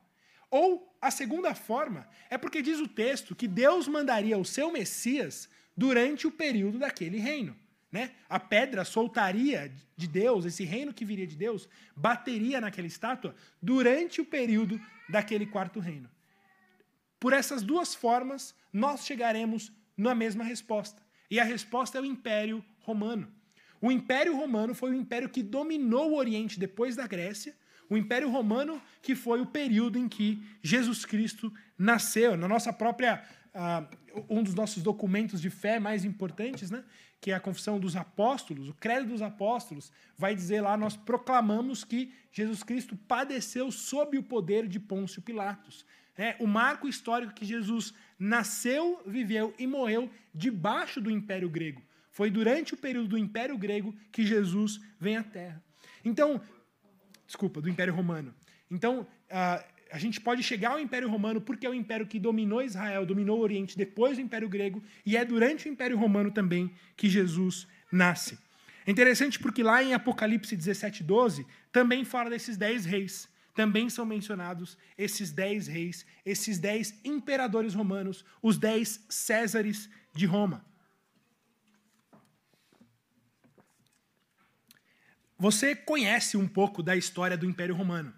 Ou 0.50 0.96
a 1.00 1.10
segunda 1.10 1.54
forma 1.54 2.08
é 2.30 2.38
porque 2.38 2.62
diz 2.62 2.80
o 2.80 2.88
texto 2.88 3.34
que 3.34 3.46
Deus 3.46 3.86
mandaria 3.86 4.38
o 4.38 4.44
seu 4.44 4.72
Messias 4.72 5.48
durante 5.76 6.26
o 6.26 6.30
período 6.30 6.78
daquele 6.78 7.18
reino. 7.18 7.56
Né? 7.90 8.12
A 8.28 8.38
pedra 8.38 8.84
soltaria 8.84 9.72
de 9.96 10.06
Deus, 10.06 10.44
esse 10.44 10.64
reino 10.64 10.92
que 10.92 11.04
viria 11.04 11.26
de 11.26 11.36
Deus, 11.36 11.68
bateria 11.96 12.60
naquela 12.60 12.86
estátua 12.86 13.34
durante 13.62 14.20
o 14.20 14.24
período 14.24 14.80
daquele 15.08 15.46
quarto 15.46 15.80
reino. 15.80 16.10
Por 17.18 17.32
essas 17.32 17.62
duas 17.62 17.94
formas, 17.94 18.54
nós 18.72 19.06
chegaremos 19.06 19.72
na 19.96 20.14
mesma 20.14 20.44
resposta. 20.44 21.02
E 21.30 21.40
a 21.40 21.44
resposta 21.44 21.98
é 21.98 22.00
o 22.00 22.04
Império 22.04 22.64
Romano. 22.80 23.32
O 23.80 23.92
Império 23.92 24.36
Romano 24.36 24.74
foi 24.74 24.90
o 24.90 24.94
império 24.94 25.28
que 25.28 25.42
dominou 25.42 26.12
o 26.12 26.16
Oriente 26.16 26.58
depois 26.58 26.96
da 26.96 27.06
Grécia, 27.06 27.54
o 27.88 27.96
Império 27.96 28.28
Romano 28.28 28.80
que 29.00 29.14
foi 29.14 29.40
o 29.40 29.46
período 29.46 29.98
em 29.98 30.08
que 30.08 30.42
Jesus 30.62 31.04
Cristo 31.04 31.52
nasceu. 31.78 32.36
Na 32.36 32.48
nossa 32.48 32.72
própria, 32.72 33.22
uh, 33.54 34.24
um 34.28 34.42
dos 34.42 34.54
nossos 34.54 34.82
documentos 34.82 35.40
de 35.40 35.48
fé 35.48 35.78
mais 35.78 36.04
importantes, 36.04 36.70
né, 36.70 36.84
que 37.20 37.30
é 37.30 37.34
a 37.34 37.40
Confissão 37.40 37.78
dos 37.78 37.96
Apóstolos, 37.96 38.68
o 38.68 38.74
Credo 38.74 39.08
dos 39.08 39.22
Apóstolos, 39.22 39.92
vai 40.16 40.34
dizer 40.34 40.60
lá: 40.60 40.76
nós 40.76 40.96
proclamamos 40.96 41.84
que 41.84 42.12
Jesus 42.32 42.62
Cristo 42.62 42.96
padeceu 42.96 43.70
sob 43.70 44.18
o 44.18 44.22
poder 44.22 44.66
de 44.66 44.78
Pôncio 44.78 45.22
Pilatos. 45.22 45.84
É, 46.16 46.36
o 46.40 46.48
marco 46.48 46.88
histórico 46.88 47.32
que 47.32 47.44
Jesus 47.44 47.94
nasceu, 48.18 49.00
viveu 49.06 49.54
e 49.56 49.68
morreu 49.68 50.10
debaixo 50.34 51.00
do 51.00 51.10
Império 51.10 51.48
Grego. 51.48 51.80
Foi 52.18 52.30
durante 52.30 52.74
o 52.74 52.76
período 52.76 53.10
do 53.10 53.16
Império 53.16 53.56
Grego 53.56 53.94
que 54.10 54.26
Jesus 54.26 54.80
vem 54.98 55.16
à 55.16 55.22
Terra. 55.22 55.62
Então, 56.04 56.40
desculpa, 57.24 57.60
do 57.60 57.68
Império 57.68 57.94
Romano. 57.94 58.34
Então, 58.68 59.02
uh, 59.02 59.64
a 59.88 59.98
gente 60.00 60.20
pode 60.20 60.42
chegar 60.42 60.70
ao 60.72 60.80
Império 60.80 61.08
Romano 61.08 61.40
porque 61.40 61.64
é 61.64 61.70
o 61.70 61.74
império 61.74 62.08
que 62.08 62.18
dominou 62.18 62.60
Israel, 62.60 63.06
dominou 63.06 63.38
o 63.38 63.40
Oriente 63.40 63.78
depois 63.78 64.16
do 64.16 64.20
Império 64.20 64.48
Grego, 64.48 64.82
e 65.06 65.16
é 65.16 65.24
durante 65.24 65.68
o 65.68 65.72
Império 65.72 65.96
Romano 65.96 66.32
também 66.32 66.72
que 66.96 67.08
Jesus 67.08 67.68
nasce. 67.92 68.36
É 68.84 68.90
interessante 68.90 69.38
porque 69.38 69.62
lá 69.62 69.80
em 69.80 69.94
Apocalipse 69.94 70.56
17, 70.56 71.04
12, 71.04 71.46
também 71.70 72.04
fala 72.04 72.30
desses 72.30 72.56
dez 72.56 72.84
reis. 72.84 73.28
Também 73.54 73.88
são 73.88 74.04
mencionados 74.04 74.76
esses 74.98 75.30
dez 75.30 75.68
reis, 75.68 76.04
esses 76.26 76.58
dez 76.58 76.98
imperadores 77.04 77.74
romanos, 77.74 78.24
os 78.42 78.58
dez 78.58 79.06
Césares 79.08 79.88
de 80.12 80.26
Roma. 80.26 80.66
Você 85.38 85.76
conhece 85.76 86.36
um 86.36 86.48
pouco 86.48 86.82
da 86.82 86.96
história 86.96 87.36
do 87.36 87.46
Império 87.46 87.74
Romano. 87.74 88.12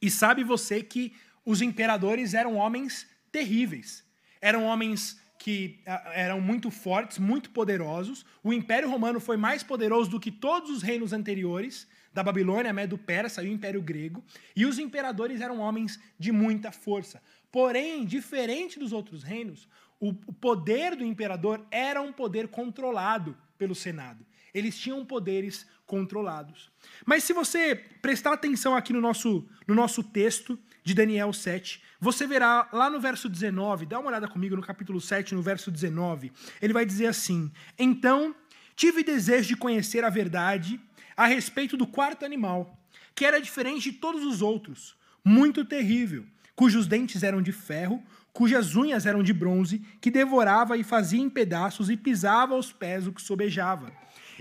E 0.00 0.08
sabe 0.08 0.44
você 0.44 0.80
que 0.80 1.12
os 1.44 1.60
imperadores 1.60 2.34
eram 2.34 2.56
homens 2.56 3.06
terríveis. 3.32 4.04
Eram 4.40 4.64
homens 4.64 5.20
que 5.40 5.80
ah, 5.86 6.12
eram 6.14 6.40
muito 6.40 6.70
fortes, 6.70 7.18
muito 7.18 7.50
poderosos. 7.50 8.24
O 8.44 8.52
Império 8.52 8.88
Romano 8.88 9.18
foi 9.18 9.36
mais 9.36 9.64
poderoso 9.64 10.10
do 10.10 10.20
que 10.20 10.30
todos 10.30 10.70
os 10.70 10.82
reinos 10.82 11.12
anteriores, 11.12 11.88
da 12.12 12.22
Babilônia, 12.22 12.72
Medo-Persa 12.72 13.42
e 13.42 13.48
o 13.48 13.52
Império 13.52 13.82
Grego. 13.82 14.22
E 14.54 14.64
os 14.64 14.78
imperadores 14.78 15.40
eram 15.40 15.58
homens 15.58 15.98
de 16.18 16.30
muita 16.30 16.70
força. 16.70 17.20
Porém, 17.50 18.04
diferente 18.04 18.78
dos 18.78 18.92
outros 18.92 19.24
reinos, 19.24 19.68
o 19.98 20.14
poder 20.14 20.94
do 20.94 21.04
imperador 21.04 21.66
era 21.70 22.00
um 22.00 22.12
poder 22.12 22.48
controlado 22.48 23.36
pelo 23.58 23.74
Senado. 23.74 24.24
Eles 24.54 24.78
tinham 24.78 25.04
poderes 25.04 25.66
controlados. 25.90 26.70
Mas 27.04 27.24
se 27.24 27.32
você 27.32 27.74
prestar 27.74 28.32
atenção 28.32 28.76
aqui 28.76 28.92
no 28.92 29.00
nosso, 29.00 29.44
no 29.66 29.74
nosso 29.74 30.04
texto 30.04 30.56
de 30.84 30.94
Daniel 30.94 31.32
7, 31.32 31.82
você 32.00 32.28
verá 32.28 32.68
lá 32.72 32.88
no 32.88 33.00
verso 33.00 33.28
19, 33.28 33.86
dá 33.86 33.98
uma 33.98 34.08
olhada 34.08 34.28
comigo 34.28 34.54
no 34.54 34.62
capítulo 34.62 35.00
7, 35.00 35.34
no 35.34 35.42
verso 35.42 35.68
19, 35.68 36.30
ele 36.62 36.72
vai 36.72 36.86
dizer 36.86 37.06
assim: 37.06 37.50
Então 37.76 38.34
tive 38.76 39.02
desejo 39.02 39.48
de 39.48 39.56
conhecer 39.56 40.04
a 40.04 40.10
verdade 40.10 40.80
a 41.16 41.26
respeito 41.26 41.76
do 41.76 41.86
quarto 41.86 42.24
animal, 42.24 42.78
que 43.14 43.24
era 43.24 43.40
diferente 43.40 43.90
de 43.90 43.98
todos 43.98 44.24
os 44.24 44.40
outros, 44.40 44.96
muito 45.24 45.64
terrível, 45.64 46.24
cujos 46.54 46.86
dentes 46.86 47.24
eram 47.24 47.42
de 47.42 47.50
ferro, 47.50 48.00
cujas 48.32 48.76
unhas 48.76 49.06
eram 49.06 49.24
de 49.24 49.32
bronze, 49.32 49.80
que 50.00 50.10
devorava 50.10 50.76
e 50.76 50.84
fazia 50.84 51.20
em 51.20 51.28
pedaços 51.28 51.90
e 51.90 51.96
pisava 51.96 52.54
aos 52.54 52.72
pés 52.72 53.08
o 53.08 53.12
que 53.12 53.20
sobejava 53.20 53.92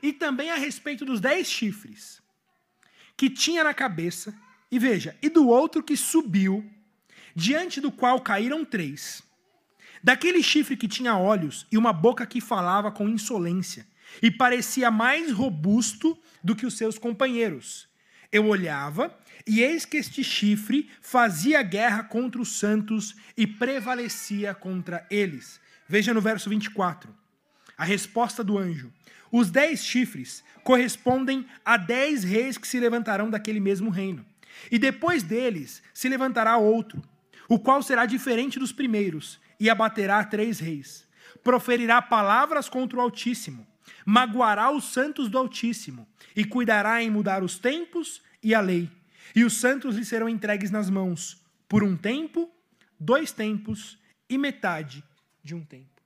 e 0.01 0.13
também 0.13 0.51
a 0.51 0.55
respeito 0.55 1.05
dos 1.05 1.19
dez 1.19 1.47
chifres 1.47 2.19
que 3.19 3.29
tinha 3.29 3.65
na 3.65 3.73
cabeça, 3.73 4.33
e 4.71 4.79
veja, 4.79 5.13
e 5.21 5.27
do 5.27 5.45
outro 5.49 5.83
que 5.83 5.97
subiu, 5.97 6.65
diante 7.35 7.81
do 7.81 7.91
qual 7.91 8.21
caíram 8.21 8.63
três. 8.63 9.21
Daquele 10.01 10.41
chifre 10.41 10.77
que 10.77 10.87
tinha 10.87 11.17
olhos 11.17 11.67
e 11.69 11.77
uma 11.77 11.91
boca 11.91 12.25
que 12.25 12.39
falava 12.39 12.89
com 12.93 13.09
insolência, 13.09 13.85
e 14.21 14.31
parecia 14.31 14.89
mais 14.89 15.33
robusto 15.33 16.17
do 16.41 16.55
que 16.55 16.65
os 16.65 16.77
seus 16.77 16.97
companheiros. 16.97 17.89
Eu 18.31 18.47
olhava, 18.47 19.13
e 19.45 19.59
eis 19.59 19.83
que 19.83 19.97
este 19.97 20.23
chifre 20.23 20.89
fazia 21.01 21.61
guerra 21.61 22.03
contra 22.03 22.39
os 22.39 22.57
santos 22.57 23.17
e 23.35 23.45
prevalecia 23.45 24.55
contra 24.55 25.05
eles. 25.11 25.59
Veja 25.89 26.13
no 26.13 26.21
verso 26.21 26.49
24. 26.49 27.13
A 27.77 27.83
resposta 27.83 28.45
do 28.45 28.57
anjo: 28.57 28.93
os 29.31 29.51
dez 29.51 29.83
chifres 29.83 30.43
correspondem 30.63 31.45
a 31.63 31.77
dez 31.77 32.23
reis 32.23 32.57
que 32.57 32.67
se 32.67 32.79
levantarão 32.79 33.29
daquele 33.29 33.59
mesmo 33.59 33.89
reino. 33.89 34.25
E 34.71 34.77
depois 34.77 35.23
deles 35.23 35.81
se 35.93 36.09
levantará 36.09 36.57
outro, 36.57 37.01
o 37.47 37.59
qual 37.59 37.81
será 37.81 38.05
diferente 38.05 38.59
dos 38.59 38.71
primeiros, 38.71 39.39
e 39.59 39.69
abaterá 39.69 40.23
três 40.23 40.59
reis. 40.59 41.07
Proferirá 41.43 42.01
palavras 42.01 42.69
contra 42.69 42.97
o 42.97 43.01
Altíssimo, 43.01 43.65
magoará 44.05 44.71
os 44.71 44.85
santos 44.85 45.29
do 45.29 45.37
Altíssimo, 45.37 46.07
e 46.35 46.43
cuidará 46.45 47.01
em 47.01 47.09
mudar 47.09 47.43
os 47.43 47.57
tempos 47.57 48.21
e 48.43 48.53
a 48.53 48.61
lei. 48.61 48.89
E 49.35 49.43
os 49.43 49.53
santos 49.53 49.95
lhe 49.95 50.05
serão 50.05 50.29
entregues 50.29 50.71
nas 50.71 50.89
mãos, 50.89 51.43
por 51.67 51.83
um 51.83 51.95
tempo, 51.95 52.49
dois 52.99 53.31
tempos 53.31 53.97
e 54.29 54.37
metade 54.37 55.03
de 55.43 55.55
um 55.55 55.63
tempo. 55.63 56.01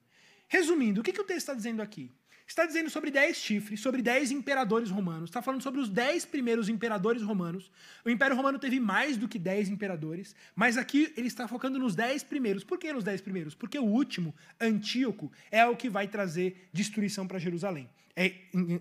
Resumindo, 0.48 1.02
o 1.02 1.04
que, 1.04 1.14
que 1.14 1.22
o 1.22 1.26
texto 1.26 1.40
está 1.40 1.54
dizendo 1.54 1.82
aqui? 1.82 2.12
Está 2.46 2.66
dizendo 2.66 2.90
sobre 2.90 3.10
dez 3.10 3.38
chifres, 3.38 3.80
sobre 3.80 4.02
dez 4.02 4.30
imperadores 4.30 4.90
romanos. 4.90 5.30
Está 5.30 5.42
falando 5.42 5.62
sobre 5.62 5.80
os 5.80 5.90
dez 5.90 6.26
primeiros 6.26 6.68
imperadores 6.68 7.22
romanos. 7.22 7.72
O 8.06 8.10
Império 8.10 8.36
Romano 8.36 8.60
teve 8.60 8.80
mais 8.80 9.18
do 9.18 9.28
que 9.28 9.40
dez 9.40 9.70
imperadores, 9.70 10.36
mas 10.56 10.78
aqui 10.78 11.14
ele 11.16 11.28
está 11.28 11.48
focando 11.48 11.80
nos 11.80 11.96
dez 11.96 12.24
primeiros. 12.24 12.64
Por 12.64 12.78
que 12.78 12.92
nos 12.92 13.04
dez 13.04 13.22
primeiros? 13.22 13.56
Porque 13.56 13.80
o 13.80 13.86
último, 13.86 14.36
Antíoco, 14.60 15.32
é 15.50 15.66
o 15.66 15.76
que 15.76 15.90
vai 15.90 16.08
trazer 16.08 16.68
destruição 16.74 17.26
para 17.26 17.40
Jerusalém. 17.40 17.90
É, 18.16 18.34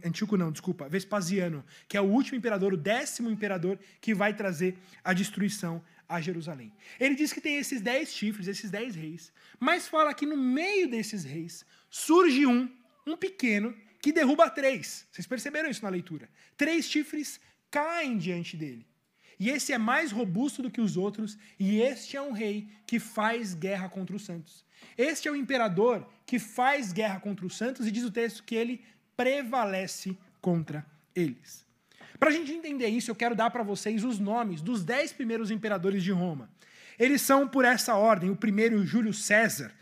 Antíoco 0.05 0.37
não, 0.37 0.53
desculpa, 0.53 0.89
Vespasiano, 0.89 1.65
que 1.89 1.97
é 1.97 2.01
o 2.01 2.05
último 2.05 2.37
imperador, 2.37 2.75
o 2.75 2.77
décimo 2.77 3.31
imperador 3.31 3.79
que 4.01 4.13
vai 4.13 4.35
trazer 4.35 4.77
a 5.03 5.15
destruição 5.15 5.83
a 6.07 6.21
Jerusalém. 6.21 6.71
Ele 7.01 7.15
diz 7.15 7.33
que 7.33 7.41
tem 7.41 7.57
esses 7.57 7.81
dez 7.81 8.13
chifres, 8.13 8.47
esses 8.47 8.71
dez 8.71 8.95
reis, 8.95 9.33
mas 9.59 9.89
fala 9.89 10.13
que 10.13 10.27
no 10.27 10.37
meio 10.37 10.91
desses 10.91 11.25
reis 11.25 11.65
surge 11.89 12.45
um 12.45 12.69
um 13.07 13.17
pequeno 13.17 13.75
que 14.01 14.13
derruba 14.13 14.51
três. 14.51 15.07
Vocês 15.11 15.27
perceberam 15.27 15.71
isso 15.71 15.83
na 15.83 15.89
leitura? 15.89 16.29
Três 16.57 16.87
chifres 16.87 17.41
caem 17.71 18.19
diante 18.19 18.57
dele. 18.57 18.87
E 19.39 19.51
esse 19.51 19.73
é 19.73 19.79
mais 19.79 20.13
robusto 20.13 20.63
do 20.63 20.71
que 20.71 20.81
os 20.81 20.97
outros, 20.97 21.37
e 21.59 21.81
este 21.81 22.17
é 22.17 22.23
um 22.23 22.33
rei 22.33 22.69
que 22.87 23.01
faz 23.01 23.55
guerra 23.55 23.89
contra 23.89 24.15
os 24.15 24.25
santos. 24.25 24.65
Este 24.97 25.27
é 25.27 25.31
o 25.31 25.37
imperador 25.37 26.09
que 26.27 26.39
faz 26.39 26.93
guerra 26.93 27.19
contra 27.19 27.47
os 27.47 27.57
santos, 27.57 27.87
e 27.87 27.91
diz 27.91 28.05
o 28.05 28.11
texto 28.11 28.45
que 28.45 28.55
ele 28.55 28.85
prevalece 29.17 30.17
contra 30.41 30.87
eles. 31.15 31.67
Para 32.19 32.31
a 32.31 32.33
gente 32.33 32.53
entender 32.53 32.87
isso, 32.87 33.11
eu 33.11 33.17
quero 33.17 33.35
dar 33.35 33.51
para 33.51 33.65
vocês 33.65 34.05
os 34.05 34.21
nomes 34.21 34.61
dos 34.61 34.85
dez 34.85 35.13
primeiros 35.13 35.51
imperadores 35.51 36.05
de 36.05 36.13
Roma. 36.13 36.49
Eles 36.97 37.21
são 37.21 37.49
por 37.49 37.65
essa 37.65 37.97
ordem: 37.97 38.31
o 38.31 38.37
primeiro, 38.37 38.85
Júlio 38.87 39.13
César. 39.13 39.73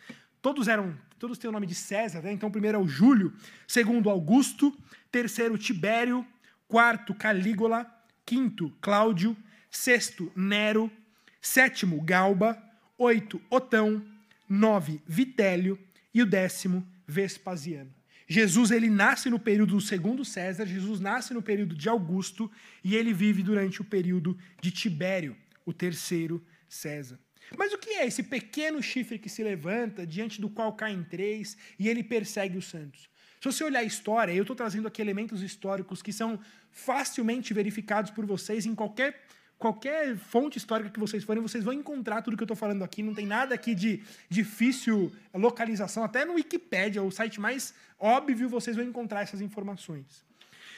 Todos 0.40 0.68
eram 0.68 0.96
todos 1.20 1.36
têm 1.36 1.50
o 1.50 1.52
nome 1.52 1.66
de 1.66 1.74
César, 1.74 2.22
né? 2.22 2.32
então 2.32 2.50
primeiro 2.50 2.78
é 2.78 2.80
o 2.80 2.88
Júlio, 2.88 3.30
segundo 3.68 4.08
Augusto, 4.08 4.74
terceiro 5.12 5.58
Tibério, 5.58 6.26
quarto 6.66 7.14
Calígula, 7.14 7.86
quinto, 8.24 8.72
Cláudio, 8.80 9.36
sexto, 9.70 10.32
Nero, 10.34 10.90
sétimo, 11.38 12.00
Galba, 12.00 12.60
oito, 12.96 13.38
Otão, 13.50 14.02
nove, 14.48 15.02
Vitélio 15.06 15.78
e 16.14 16.22
o 16.22 16.26
décimo, 16.26 16.88
Vespasiano. 17.06 17.94
Jesus 18.26 18.70
ele 18.70 18.88
nasce 18.88 19.28
no 19.28 19.38
período 19.38 19.74
do 19.74 19.80
segundo 19.80 20.24
César, 20.24 20.64
Jesus 20.64 21.00
nasce 21.00 21.34
no 21.34 21.42
período 21.42 21.74
de 21.74 21.86
Augusto 21.86 22.50
e 22.82 22.96
ele 22.96 23.12
vive 23.12 23.42
durante 23.42 23.82
o 23.82 23.84
período 23.84 24.38
de 24.58 24.70
Tibério, 24.70 25.36
o 25.66 25.72
terceiro 25.74 26.42
César. 26.66 27.18
Mas 27.58 27.72
o 27.72 27.78
que 27.78 27.90
é 27.90 28.06
esse 28.06 28.22
pequeno 28.22 28.82
chifre 28.82 29.18
que 29.18 29.28
se 29.28 29.42
levanta, 29.42 30.06
diante 30.06 30.40
do 30.40 30.48
qual 30.48 30.72
caem 30.72 31.02
três, 31.02 31.56
e 31.78 31.88
ele 31.88 32.02
persegue 32.02 32.56
os 32.56 32.66
santos? 32.66 33.08
Se 33.40 33.50
você 33.50 33.64
olhar 33.64 33.80
a 33.80 33.84
história, 33.84 34.32
eu 34.32 34.42
estou 34.42 34.54
trazendo 34.54 34.86
aqui 34.86 35.00
elementos 35.00 35.42
históricos 35.42 36.02
que 36.02 36.12
são 36.12 36.38
facilmente 36.70 37.54
verificados 37.54 38.10
por 38.10 38.26
vocês 38.26 38.66
em 38.66 38.74
qualquer 38.74 39.26
qualquer 39.60 40.16
fonte 40.16 40.56
histórica 40.56 40.88
que 40.88 40.98
vocês 40.98 41.22
forem, 41.22 41.42
vocês 41.42 41.62
vão 41.62 41.74
encontrar 41.74 42.22
tudo 42.22 42.34
que 42.34 42.42
eu 42.42 42.46
estou 42.46 42.56
falando 42.56 42.82
aqui. 42.82 43.02
Não 43.02 43.14
tem 43.14 43.26
nada 43.26 43.54
aqui 43.54 43.74
de 43.74 44.02
difícil 44.26 45.12
localização. 45.34 46.02
Até 46.02 46.24
no 46.24 46.32
Wikipedia, 46.32 47.02
o 47.02 47.10
site 47.10 47.38
mais 47.38 47.74
óbvio, 47.98 48.48
vocês 48.48 48.74
vão 48.74 48.84
encontrar 48.84 49.20
essas 49.20 49.42
informações. 49.42 50.24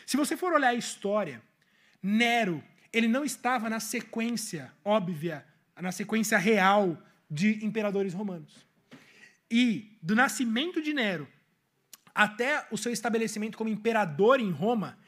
Se 0.05 0.17
você 0.17 0.37
for 0.37 0.52
olhar 0.52 0.71
a 0.71 0.75
história, 0.75 1.41
Nero, 2.02 2.62
ele 2.93 3.07
não 3.07 3.25
estava 3.25 3.71
na 3.71 3.79
sequência 3.79 4.73
óbvia, 4.85 5.47
na 5.81 5.93
sequência 5.93 6.38
real 6.38 7.00
de 7.31 7.64
imperadores 7.64 8.12
romanos. 8.12 8.67
E 9.50 9.99
do 10.02 10.14
nascimento 10.14 10.81
de 10.81 10.93
Nero 10.93 11.29
até 12.14 12.67
o 12.71 12.76
seu 12.76 12.93
estabelecimento 12.93 13.57
como 13.57 13.71
imperador 13.71 14.41
em 14.41 14.50
Roma, 14.50 14.99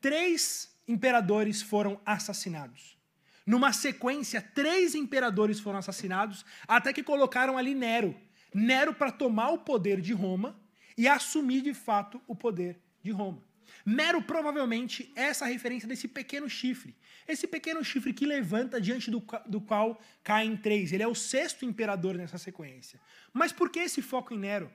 três 0.00 0.76
imperadores 0.86 1.60
foram 1.60 2.00
assassinados. 2.04 2.96
Numa 3.44 3.72
sequência, 3.72 4.40
três 4.40 4.94
imperadores 4.94 5.58
foram 5.58 5.78
assassinados, 5.78 6.44
até 6.66 6.92
que 6.92 7.02
colocaram 7.02 7.58
ali 7.58 7.74
Nero. 7.74 8.14
Nero 8.54 8.94
para 8.94 9.10
tomar 9.10 9.50
o 9.50 9.58
poder 9.58 10.00
de 10.00 10.12
Roma 10.12 10.56
e 10.96 11.08
assumir 11.08 11.62
de 11.62 11.74
fato 11.74 12.20
o 12.26 12.36
poder 12.36 12.80
de 13.02 13.10
Roma. 13.10 13.42
Nero 13.84 14.22
provavelmente 14.22 15.12
é 15.16 15.22
essa 15.24 15.46
referência 15.46 15.88
desse 15.88 16.08
pequeno 16.08 16.48
chifre. 16.48 16.94
Esse 17.26 17.46
pequeno 17.46 17.84
chifre 17.84 18.12
que 18.12 18.26
levanta 18.26 18.80
diante 18.80 19.10
do, 19.10 19.22
do 19.46 19.60
qual 19.60 20.00
caem 20.22 20.56
três. 20.56 20.92
Ele 20.92 21.02
é 21.02 21.08
o 21.08 21.14
sexto 21.14 21.64
imperador 21.64 22.14
nessa 22.14 22.38
sequência. 22.38 23.00
Mas 23.32 23.52
por 23.52 23.70
que 23.70 23.80
esse 23.80 24.02
foco 24.02 24.34
em 24.34 24.38
Nero? 24.38 24.70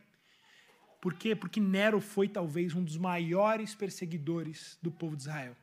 Por 1.02 1.14
quê? 1.14 1.36
Porque 1.36 1.60
Nero 1.60 2.02
foi 2.02 2.28
talvez 2.28 2.74
um 2.74 2.84
dos 2.84 2.98
maiores 2.98 3.76
perseguidores 3.76 4.78
do 4.82 4.92
povo 4.92 5.16
de 5.16 5.24
Israel. 5.24 5.56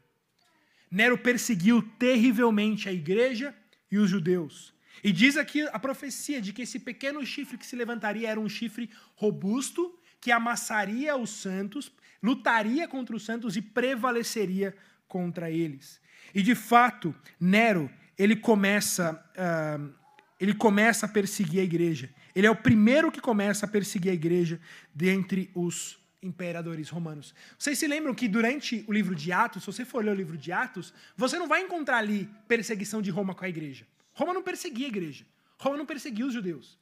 Nero 0.91 1.19
perseguiu 1.19 1.83
terrivelmente 1.99 2.89
a 2.89 2.93
igreja 2.93 3.55
e 3.91 3.99
os 3.99 4.09
judeus. 4.09 4.73
E 5.03 5.11
diz 5.11 5.37
aqui 5.37 5.63
a 5.63 5.79
profecia 5.79 6.41
de 6.41 6.53
que 6.53 6.63
esse 6.63 6.79
pequeno 6.79 7.25
chifre 7.27 7.59
que 7.59 7.67
se 7.67 7.75
levantaria 7.77 8.31
era 8.31 8.39
um 8.39 8.49
chifre 8.49 8.89
robusto, 9.17 9.99
que 10.21 10.31
amassaria 10.31 11.17
os 11.17 11.31
santos, 11.31 11.91
lutaria 12.25 12.89
contra 12.89 13.15
os 13.15 13.23
santos 13.23 13.55
e 13.55 13.61
prevaleceria 13.61 14.75
contra 15.07 15.51
eles. 15.51 16.01
E 16.35 16.41
de 16.41 16.55
fato, 16.55 17.15
Nero, 17.39 17.91
ele 18.17 18.35
começa, 18.35 19.13
uh, 19.37 19.93
ele 20.41 20.55
começa 20.55 21.05
a 21.05 21.09
perseguir 21.09 21.61
a 21.61 21.65
igreja. 21.65 22.09
Ele 22.35 22.47
é 22.47 22.51
o 22.51 22.57
primeiro 22.57 23.13
que 23.13 23.21
começa 23.21 23.67
a 23.67 23.69
perseguir 23.69 24.11
a 24.11 24.15
igreja 24.15 24.59
dentre 24.95 25.51
os 25.55 25.99
imperadores 26.23 26.89
romanos. 26.89 27.35
Vocês 27.59 27.79
se 27.79 27.87
lembram 27.87 28.15
que 28.15 28.27
durante 28.27 28.83
o 28.89 28.93
livro 28.93 29.15
de 29.15 29.31
Atos, 29.31 29.63
se 29.63 29.67
você 29.67 29.85
for 29.85 30.03
ler 30.03 30.13
o 30.13 30.15
livro 30.15 30.39
de 30.39 30.51
Atos, 30.51 30.95
você 31.15 31.39
não 31.39 31.47
vai 31.47 31.61
encontrar 31.61 31.99
ali 31.99 32.29
perseguição 32.49 33.03
de 33.03 33.11
Roma 33.11 33.35
com 33.35 33.45
a 33.45 33.49
igreja. 33.49 33.87
Roma 34.15 34.33
não 34.33 34.43
perseguia 34.43 34.87
a 34.87 34.89
igreja. 34.89 35.27
Roma 35.59 35.77
não 35.77 35.85
perseguia 35.85 36.25
os 36.25 36.33
judeus. 36.33 36.79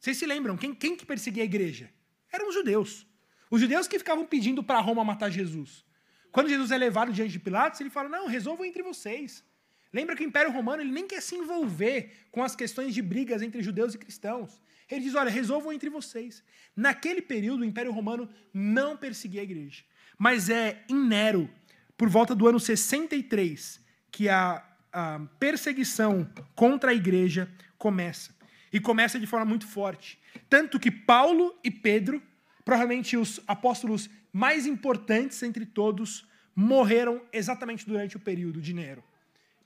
Vocês 0.00 0.16
se 0.16 0.26
lembram? 0.26 0.56
Quem, 0.56 0.74
quem 0.74 0.96
que 0.96 1.06
perseguia 1.06 1.44
a 1.44 1.46
igreja? 1.46 1.88
Eram 2.32 2.48
os 2.48 2.54
judeus. 2.54 3.06
Os 3.50 3.60
judeus 3.60 3.88
que 3.88 3.98
ficavam 3.98 4.24
pedindo 4.24 4.62
para 4.62 4.80
Roma 4.80 5.04
matar 5.04 5.30
Jesus. 5.30 5.84
Quando 6.30 6.48
Jesus 6.48 6.70
é 6.70 6.78
levado 6.78 7.12
diante 7.12 7.32
de 7.32 7.40
Pilatos, 7.40 7.80
ele 7.80 7.90
fala: 7.90 8.08
Não, 8.08 8.26
resolvam 8.26 8.64
entre 8.64 8.82
vocês. 8.82 9.44
Lembra 9.92 10.14
que 10.14 10.22
o 10.22 10.26
Império 10.26 10.52
Romano 10.52 10.82
ele 10.82 10.92
nem 10.92 11.06
quer 11.06 11.20
se 11.20 11.34
envolver 11.34 12.28
com 12.30 12.44
as 12.44 12.54
questões 12.54 12.94
de 12.94 13.02
brigas 13.02 13.42
entre 13.42 13.62
judeus 13.62 13.94
e 13.94 13.98
cristãos. 13.98 14.60
Ele 14.88 15.02
diz: 15.02 15.14
olha, 15.14 15.30
resolvam 15.30 15.72
entre 15.72 15.90
vocês. 15.90 16.42
Naquele 16.76 17.20
período, 17.20 17.60
o 17.60 17.64
Império 17.64 17.92
Romano 17.92 18.28
não 18.52 18.96
perseguia 18.96 19.40
a 19.40 19.44
igreja. 19.44 19.82
Mas 20.18 20.48
é 20.48 20.84
em 20.88 20.94
Nero, 20.94 21.50
por 21.96 22.08
volta 22.08 22.34
do 22.34 22.46
ano 22.46 22.60
63, 22.60 23.80
que 24.10 24.28
a, 24.28 24.64
a 24.92 25.20
perseguição 25.38 26.30
contra 26.54 26.90
a 26.90 26.94
igreja 26.94 27.50
começa. 27.78 28.34
E 28.72 28.78
começa 28.78 29.18
de 29.18 29.26
forma 29.26 29.46
muito 29.46 29.66
forte. 29.66 30.20
Tanto 30.48 30.78
que 30.78 30.90
Paulo 30.90 31.58
e 31.64 31.70
Pedro, 31.70 32.22
provavelmente 32.70 33.16
os 33.16 33.40
apóstolos 33.48 34.08
mais 34.32 34.64
importantes 34.64 35.42
entre 35.42 35.66
todos, 35.66 36.24
morreram 36.54 37.20
exatamente 37.32 37.84
durante 37.84 38.16
o 38.16 38.20
período 38.20 38.60
de 38.60 38.72
Nero. 38.72 39.02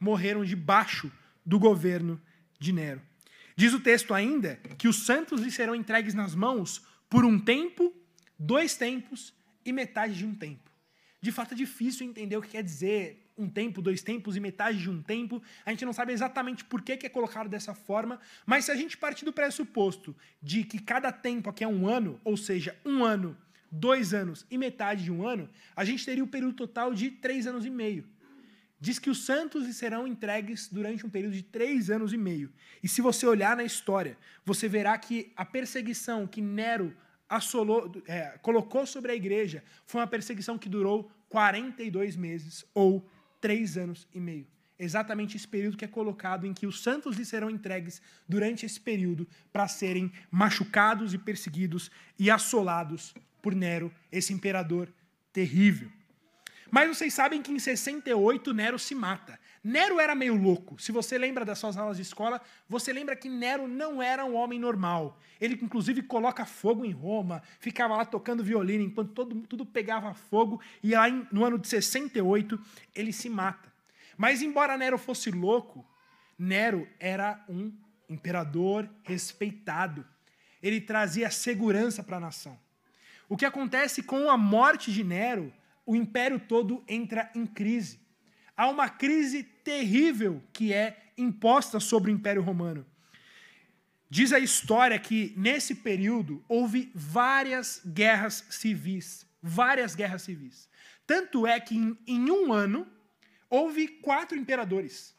Morreram 0.00 0.42
debaixo 0.42 1.12
do 1.44 1.58
governo 1.58 2.18
de 2.58 2.72
Nero. 2.72 3.02
Diz 3.54 3.74
o 3.74 3.80
texto 3.80 4.14
ainda 4.14 4.56
que 4.78 4.88
os 4.88 5.04
santos 5.04 5.42
lhe 5.42 5.50
serão 5.50 5.74
entregues 5.74 6.14
nas 6.14 6.34
mãos 6.34 6.82
por 7.10 7.26
um 7.26 7.38
tempo, 7.38 7.92
dois 8.38 8.74
tempos 8.74 9.34
e 9.66 9.70
metade 9.70 10.14
de 10.14 10.24
um 10.24 10.34
tempo. 10.34 10.70
De 11.24 11.32
fato, 11.32 11.54
é 11.54 11.56
difícil 11.56 12.06
entender 12.06 12.36
o 12.36 12.42
que 12.42 12.50
quer 12.50 12.62
dizer 12.62 13.30
um 13.34 13.48
tempo, 13.48 13.80
dois 13.80 14.02
tempos 14.02 14.36
e 14.36 14.40
metade 14.40 14.76
de 14.76 14.90
um 14.90 15.00
tempo. 15.00 15.42
A 15.64 15.70
gente 15.70 15.82
não 15.82 15.92
sabe 15.94 16.12
exatamente 16.12 16.62
por 16.62 16.82
que 16.82 16.92
é 16.92 17.08
colocado 17.08 17.48
dessa 17.48 17.72
forma, 17.72 18.20
mas 18.44 18.66
se 18.66 18.70
a 18.70 18.76
gente 18.76 18.98
partir 18.98 19.24
do 19.24 19.32
pressuposto 19.32 20.14
de 20.42 20.64
que 20.64 20.78
cada 20.78 21.10
tempo 21.10 21.48
aqui 21.48 21.64
é 21.64 21.66
um 21.66 21.88
ano, 21.88 22.20
ou 22.22 22.36
seja, 22.36 22.78
um 22.84 23.02
ano, 23.02 23.34
dois 23.70 24.12
anos 24.12 24.44
e 24.50 24.58
metade 24.58 25.04
de 25.04 25.10
um 25.10 25.26
ano, 25.26 25.48
a 25.74 25.82
gente 25.82 26.04
teria 26.04 26.22
o 26.22 26.26
período 26.26 26.56
total 26.56 26.92
de 26.92 27.10
três 27.10 27.46
anos 27.46 27.64
e 27.64 27.70
meio 27.70 28.06
diz 28.84 28.98
que 28.98 29.08
os 29.08 29.24
santos 29.24 29.74
serão 29.76 30.06
entregues 30.06 30.68
durante 30.68 31.06
um 31.06 31.08
período 31.08 31.32
de 31.32 31.42
três 31.42 31.88
anos 31.88 32.12
e 32.12 32.18
meio. 32.18 32.52
E 32.82 32.88
se 32.88 33.00
você 33.00 33.24
olhar 33.24 33.56
na 33.56 33.64
história, 33.64 34.18
você 34.44 34.68
verá 34.68 34.98
que 34.98 35.32
a 35.34 35.42
perseguição 35.42 36.26
que 36.26 36.42
Nero 36.42 36.94
assolou, 37.28 37.90
é, 38.06 38.38
colocou 38.42 38.86
sobre 38.86 39.12
a 39.12 39.14
igreja 39.14 39.62
foi 39.86 40.00
uma 40.00 40.06
perseguição 40.06 40.58
que 40.58 40.68
durou 40.68 41.10
42 41.28 42.16
meses 42.16 42.64
ou 42.74 43.08
três 43.40 43.76
anos 43.76 44.06
e 44.14 44.20
meio. 44.20 44.46
Exatamente 44.78 45.36
esse 45.36 45.46
período 45.46 45.76
que 45.76 45.84
é 45.84 45.88
colocado 45.88 46.46
em 46.46 46.52
que 46.52 46.66
os 46.66 46.82
santos 46.82 47.16
lhe 47.16 47.24
serão 47.24 47.48
entregues 47.48 48.02
durante 48.28 48.66
esse 48.66 48.80
período 48.80 49.26
para 49.52 49.68
serem 49.68 50.12
machucados 50.30 51.14
e 51.14 51.18
perseguidos 51.18 51.90
e 52.18 52.30
assolados 52.30 53.14
por 53.40 53.54
Nero, 53.54 53.92
esse 54.10 54.32
imperador 54.32 54.92
terrível. 55.32 55.90
Mas 56.70 56.88
vocês 56.88 57.14
sabem 57.14 57.40
que 57.40 57.52
em 57.52 57.58
68 57.58 58.52
Nero 58.52 58.78
se 58.78 58.94
mata. 58.94 59.38
Nero 59.64 59.98
era 59.98 60.14
meio 60.14 60.34
louco. 60.34 60.78
Se 60.78 60.92
você 60.92 61.16
lembra 61.16 61.42
das 61.42 61.58
suas 61.58 61.78
aulas 61.78 61.96
de 61.96 62.02
escola, 62.02 62.38
você 62.68 62.92
lembra 62.92 63.16
que 63.16 63.30
Nero 63.30 63.66
não 63.66 64.02
era 64.02 64.22
um 64.22 64.34
homem 64.34 64.58
normal. 64.58 65.18
Ele, 65.40 65.58
inclusive, 65.62 66.02
coloca 66.02 66.44
fogo 66.44 66.84
em 66.84 66.90
Roma, 66.90 67.42
ficava 67.58 67.96
lá 67.96 68.04
tocando 68.04 68.44
violino 68.44 68.84
enquanto 68.84 69.12
todo, 69.12 69.34
tudo 69.46 69.64
pegava 69.64 70.12
fogo, 70.12 70.60
e 70.82 70.90
lá 70.90 71.08
no 71.08 71.42
ano 71.42 71.58
de 71.58 71.66
68 71.66 72.60
ele 72.94 73.10
se 73.10 73.30
mata. 73.30 73.72
Mas, 74.18 74.42
embora 74.42 74.76
Nero 74.76 74.98
fosse 74.98 75.30
louco, 75.30 75.82
Nero 76.38 76.86
era 77.00 77.42
um 77.48 77.72
imperador 78.06 78.86
respeitado. 79.02 80.04
Ele 80.62 80.78
trazia 80.78 81.30
segurança 81.30 82.02
para 82.02 82.18
a 82.18 82.20
nação. 82.20 82.58
O 83.30 83.36
que 83.36 83.46
acontece 83.46 84.02
com 84.02 84.28
a 84.28 84.36
morte 84.36 84.92
de 84.92 85.02
Nero 85.02 85.50
o 85.86 85.94
império 85.94 86.38
todo 86.38 86.82
entra 86.88 87.30
em 87.34 87.46
crise. 87.46 88.00
Há 88.56 88.68
uma 88.68 88.88
crise 88.88 89.42
terrível 89.42 90.42
que 90.52 90.72
é 90.72 91.12
imposta 91.16 91.80
sobre 91.80 92.10
o 92.10 92.14
Império 92.14 92.42
Romano. 92.42 92.86
Diz 94.08 94.32
a 94.32 94.38
história 94.38 94.98
que 94.98 95.34
nesse 95.36 95.74
período 95.74 96.44
houve 96.48 96.90
várias 96.94 97.82
guerras 97.84 98.44
civis, 98.50 99.26
várias 99.42 99.94
guerras 99.94 100.22
civis. 100.22 100.68
Tanto 101.06 101.46
é 101.46 101.58
que 101.58 101.76
em, 101.76 101.98
em 102.06 102.30
um 102.30 102.52
ano 102.52 102.86
houve 103.50 103.88
quatro 103.88 104.38
imperadores. 104.38 105.14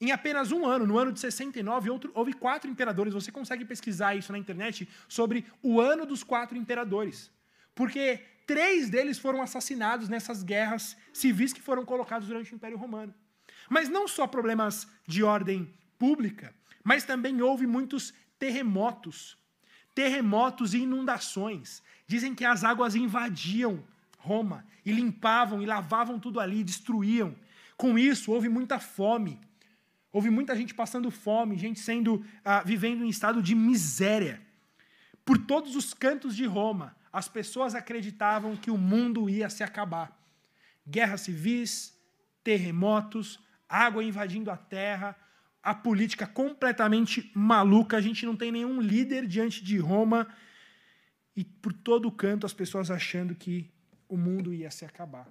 Em 0.00 0.12
apenas 0.12 0.50
um 0.50 0.64
ano, 0.64 0.86
no 0.86 0.96
ano 0.96 1.12
de 1.12 1.20
69, 1.20 1.90
outro, 1.90 2.10
houve 2.14 2.32
quatro 2.32 2.70
imperadores. 2.70 3.12
Você 3.12 3.30
consegue 3.30 3.64
pesquisar 3.64 4.14
isso 4.14 4.32
na 4.32 4.38
internet 4.38 4.88
sobre 5.08 5.44
o 5.62 5.80
ano 5.80 6.06
dos 6.06 6.22
quatro 6.22 6.56
imperadores. 6.56 7.30
Porque 7.74 8.20
três 8.50 8.90
deles 8.90 9.16
foram 9.16 9.40
assassinados 9.40 10.08
nessas 10.08 10.42
guerras 10.42 10.96
civis 11.12 11.52
que 11.52 11.62
foram 11.62 11.84
colocadas 11.84 12.26
durante 12.26 12.52
o 12.52 12.56
Império 12.56 12.76
Romano. 12.76 13.14
Mas 13.68 13.88
não 13.88 14.08
só 14.08 14.26
problemas 14.26 14.88
de 15.06 15.22
ordem 15.22 15.72
pública, 15.96 16.52
mas 16.82 17.04
também 17.04 17.40
houve 17.40 17.64
muitos 17.64 18.12
terremotos. 18.40 19.38
Terremotos 19.94 20.74
e 20.74 20.78
inundações. 20.78 21.80
Dizem 22.08 22.34
que 22.34 22.44
as 22.44 22.64
águas 22.64 22.96
invadiam 22.96 23.84
Roma 24.18 24.66
e 24.84 24.90
limpavam 24.90 25.62
e 25.62 25.66
lavavam 25.66 26.18
tudo 26.18 26.40
ali, 26.40 26.64
destruíam. 26.64 27.36
com 27.76 27.96
isso, 27.96 28.32
houve 28.32 28.48
muita 28.48 28.80
fome. 28.80 29.38
Houve 30.12 30.28
muita 30.28 30.56
gente 30.56 30.74
passando 30.74 31.08
fome, 31.08 31.56
gente 31.56 31.78
sendo 31.78 32.24
ah, 32.44 32.64
vivendo 32.64 33.04
em 33.04 33.08
estado 33.08 33.40
de 33.40 33.54
miséria. 33.54 34.42
Por 35.24 35.38
todos 35.38 35.76
os 35.76 35.94
cantos 35.94 36.34
de 36.34 36.46
Roma, 36.46 36.96
as 37.12 37.28
pessoas 37.28 37.74
acreditavam 37.74 38.56
que 38.56 38.70
o 38.70 38.78
mundo 38.78 39.28
ia 39.28 39.50
se 39.50 39.62
acabar. 39.62 40.16
Guerras 40.86 41.22
civis, 41.22 41.98
terremotos, 42.42 43.40
água 43.68 44.02
invadindo 44.02 44.50
a 44.50 44.56
terra, 44.56 45.16
a 45.62 45.74
política 45.74 46.26
completamente 46.26 47.30
maluca, 47.34 47.96
a 47.96 48.00
gente 48.00 48.24
não 48.24 48.34
tem 48.34 48.50
nenhum 48.50 48.80
líder 48.80 49.26
diante 49.26 49.62
de 49.62 49.78
Roma 49.78 50.26
e 51.36 51.44
por 51.44 51.72
todo 51.72 52.10
canto 52.10 52.46
as 52.46 52.52
pessoas 52.52 52.90
achando 52.90 53.34
que 53.34 53.70
o 54.08 54.16
mundo 54.16 54.52
ia 54.52 54.70
se 54.70 54.84
acabar. 54.84 55.28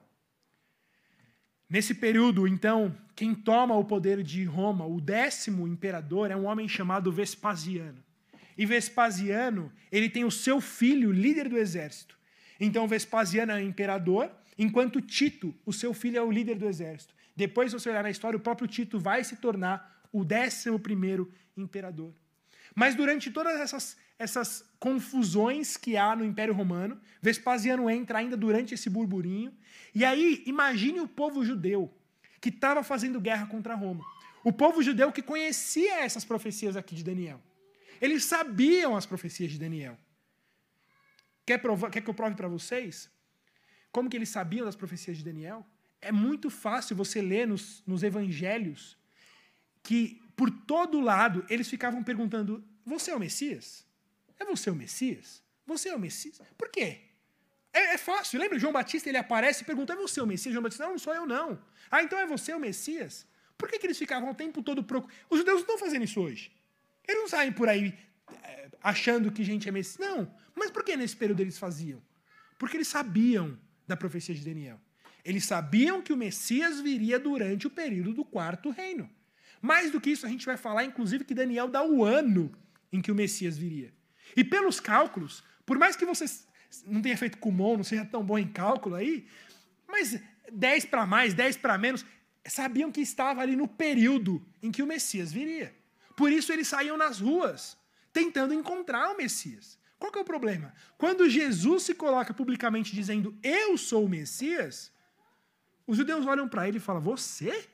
Nesse 1.69 1.93
período, 1.93 2.47
então, 2.47 2.95
quem 3.15 3.35
toma 3.35 3.75
o 3.75 3.85
poder 3.85 4.23
de 4.23 4.43
Roma, 4.43 4.85
o 4.85 4.99
décimo 4.99 5.67
imperador, 5.67 6.31
é 6.31 6.35
um 6.35 6.45
homem 6.45 6.67
chamado 6.67 7.11
Vespasiano. 7.11 8.03
E 8.59 8.65
Vespasiano, 8.65 9.71
ele 9.89 10.09
tem 10.09 10.25
o 10.25 10.29
seu 10.29 10.59
filho, 10.59 11.13
líder 11.13 11.47
do 11.47 11.57
exército. 11.57 12.19
Então, 12.59 12.89
Vespasiano 12.89 13.53
é 13.53 13.63
imperador, 13.63 14.29
enquanto 14.57 14.99
Tito, 14.99 15.55
o 15.65 15.71
seu 15.71 15.93
filho, 15.93 16.17
é 16.17 16.21
o 16.21 16.29
líder 16.29 16.57
do 16.57 16.67
exército. 16.67 17.15
Depois, 17.33 17.71
se 17.71 17.79
você 17.79 17.89
olhar 17.89 18.03
na 18.03 18.09
história, 18.09 18.35
o 18.35 18.41
próprio 18.41 18.67
Tito 18.67 18.99
vai 18.99 19.23
se 19.23 19.37
tornar 19.37 20.03
o 20.11 20.25
décimo 20.25 20.77
primeiro 20.77 21.31
imperador. 21.55 22.13
Mas 22.75 22.95
durante 22.95 23.31
todas 23.31 23.57
essas, 23.61 23.95
essas 24.19 24.65
confusões 24.77 25.77
que 25.77 25.95
há 25.95 26.13
no 26.13 26.25
Império 26.25 26.53
Romano, 26.53 26.99
Vespasiano 27.21 27.89
entra 27.89 28.19
ainda 28.19 28.35
durante 28.35 28.73
esse 28.73 28.89
burburinho. 28.89 29.53
E 29.95 30.03
aí, 30.03 30.43
imagine 30.45 30.99
o 30.99 31.07
povo 31.07 31.45
judeu 31.45 31.97
que 32.41 32.49
estava 32.49 32.83
fazendo 32.83 33.21
guerra 33.21 33.47
contra 33.47 33.73
Roma. 33.73 34.03
O 34.43 34.51
povo 34.51 34.83
judeu 34.83 35.13
que 35.13 35.21
conhecia 35.21 36.01
essas 36.01 36.25
profecias 36.25 36.75
aqui 36.75 36.93
de 36.93 37.05
Daniel. 37.05 37.41
Eles 38.01 38.23
sabiam 38.25 38.95
as 38.95 39.05
profecias 39.05 39.51
de 39.51 39.59
Daniel. 39.59 39.97
Quer, 41.45 41.57
provar, 41.57 41.89
quer 41.89 42.01
que 42.01 42.09
eu 42.09 42.13
prove 42.13 42.35
para 42.35 42.47
vocês? 42.47 43.09
Como 43.91 44.09
que 44.09 44.15
eles 44.15 44.29
sabiam 44.29 44.65
das 44.65 44.75
profecias 44.75 45.17
de 45.17 45.23
Daniel? 45.23 45.65
É 46.01 46.11
muito 46.11 46.49
fácil 46.49 46.95
você 46.95 47.21
ler 47.21 47.47
nos, 47.47 47.83
nos 47.85 48.03
evangelhos 48.03 48.97
que 49.81 50.21
por 50.35 50.49
todo 50.51 50.99
lado 50.99 51.45
eles 51.49 51.67
ficavam 51.67 52.03
perguntando: 52.03 52.63
Você 52.85 53.11
é 53.11 53.15
o 53.15 53.19
Messias? 53.19 53.85
É 54.37 54.45
você 54.45 54.69
o 54.69 54.75
Messias? 54.75 55.43
Você 55.65 55.89
é 55.89 55.95
o 55.95 55.99
Messias? 55.99 56.39
Por 56.57 56.69
quê? 56.69 57.01
É, 57.73 57.95
é, 57.95 57.97
fácil. 57.97 58.39
Lembra? 58.39 58.57
João 58.57 58.73
Batista 58.73 59.09
ele 59.09 59.17
aparece 59.17 59.63
e 59.63 59.65
pergunta: 59.65 59.93
É 59.93 59.95
você 59.95 60.21
o 60.21 60.27
Messias? 60.27 60.53
João 60.53 60.63
Batista: 60.63 60.83
Não, 60.83 60.91
não 60.91 60.99
sou 60.99 61.13
eu, 61.13 61.25
não. 61.25 61.61
Ah, 61.91 62.01
então 62.03 62.17
é 62.17 62.25
você 62.25 62.53
o 62.53 62.59
Messias? 62.59 63.27
Por 63.57 63.69
que, 63.69 63.77
que 63.77 63.85
eles 63.87 63.97
ficavam 63.97 64.29
o 64.29 64.35
tempo 64.35 64.63
todo 64.63 64.83
procurando? 64.83 65.17
Os 65.29 65.39
judeus 65.39 65.55
não 65.57 65.61
estão 65.61 65.77
fazendo 65.77 66.05
isso 66.05 66.21
hoje. 66.21 66.51
Eles 67.09 67.21
não 67.21 67.27
saem 67.27 67.51
por 67.51 67.67
aí 67.67 67.97
é, 68.43 68.69
achando 68.83 69.31
que 69.31 69.43
gente 69.43 69.67
é 69.67 69.71
Messias. 69.71 69.97
Não. 69.97 70.31
Mas 70.55 70.69
por 70.69 70.83
que 70.83 70.95
nesse 70.95 71.15
período 71.15 71.39
eles 71.39 71.57
faziam? 71.57 71.99
Porque 72.59 72.77
eles 72.77 72.87
sabiam 72.87 73.57
da 73.87 73.97
profecia 73.97 74.35
de 74.35 74.45
Daniel. 74.45 74.79
Eles 75.25 75.43
sabiam 75.43 76.03
que 76.03 76.13
o 76.13 76.17
Messias 76.17 76.79
viria 76.79 77.17
durante 77.17 77.65
o 77.65 77.69
período 77.69 78.13
do 78.13 78.23
quarto 78.23 78.69
reino. 78.69 79.09
Mais 79.59 79.91
do 79.91 79.99
que 79.99 80.11
isso, 80.11 80.25
a 80.25 80.29
gente 80.29 80.45
vai 80.45 80.55
falar, 80.55 80.83
inclusive, 80.83 81.25
que 81.25 81.33
Daniel 81.33 81.67
dá 81.67 81.83
o 81.83 82.05
ano 82.05 82.51
em 82.93 83.01
que 83.01 83.11
o 83.11 83.15
Messias 83.15 83.57
viria. 83.57 83.91
E 84.35 84.43
pelos 84.43 84.79
cálculos, 84.79 85.43
por 85.65 85.79
mais 85.79 85.95
que 85.95 86.05
você 86.05 86.25
não 86.85 87.01
tenha 87.01 87.17
feito 87.17 87.39
Kumon, 87.39 87.77
não 87.77 87.83
seja 87.83 88.05
tão 88.05 88.23
bom 88.23 88.37
em 88.37 88.47
cálculo 88.47 88.93
aí, 88.95 89.25
mas 89.87 90.21
10 90.51 90.85
para 90.85 91.07
mais, 91.07 91.33
10 91.33 91.57
para 91.57 91.75
menos, 91.75 92.05
sabiam 92.45 92.91
que 92.91 93.01
estava 93.01 93.41
ali 93.41 93.55
no 93.55 93.67
período 93.67 94.45
em 94.61 94.71
que 94.71 94.83
o 94.83 94.87
Messias 94.87 95.31
viria. 95.31 95.73
Por 96.19 96.33
isso 96.33 96.51
eles 96.51 96.67
saíam 96.67 96.97
nas 96.97 97.21
ruas, 97.21 97.77
tentando 98.11 98.53
encontrar 98.53 99.09
o 99.09 99.15
Messias. 99.15 99.79
Qual 99.97 100.11
é 100.13 100.19
o 100.19 100.25
problema? 100.25 100.73
Quando 100.97 101.29
Jesus 101.29 101.83
se 101.83 101.93
coloca 101.95 102.33
publicamente 102.33 102.93
dizendo, 102.93 103.33
eu 103.41 103.77
sou 103.77 104.03
o 104.03 104.09
Messias, 104.09 104.91
os 105.87 105.95
judeus 105.95 106.25
olham 106.25 106.49
para 106.49 106.67
ele 106.67 106.75
e 106.75 106.81
falam, 106.81 107.01
você? 107.01 107.69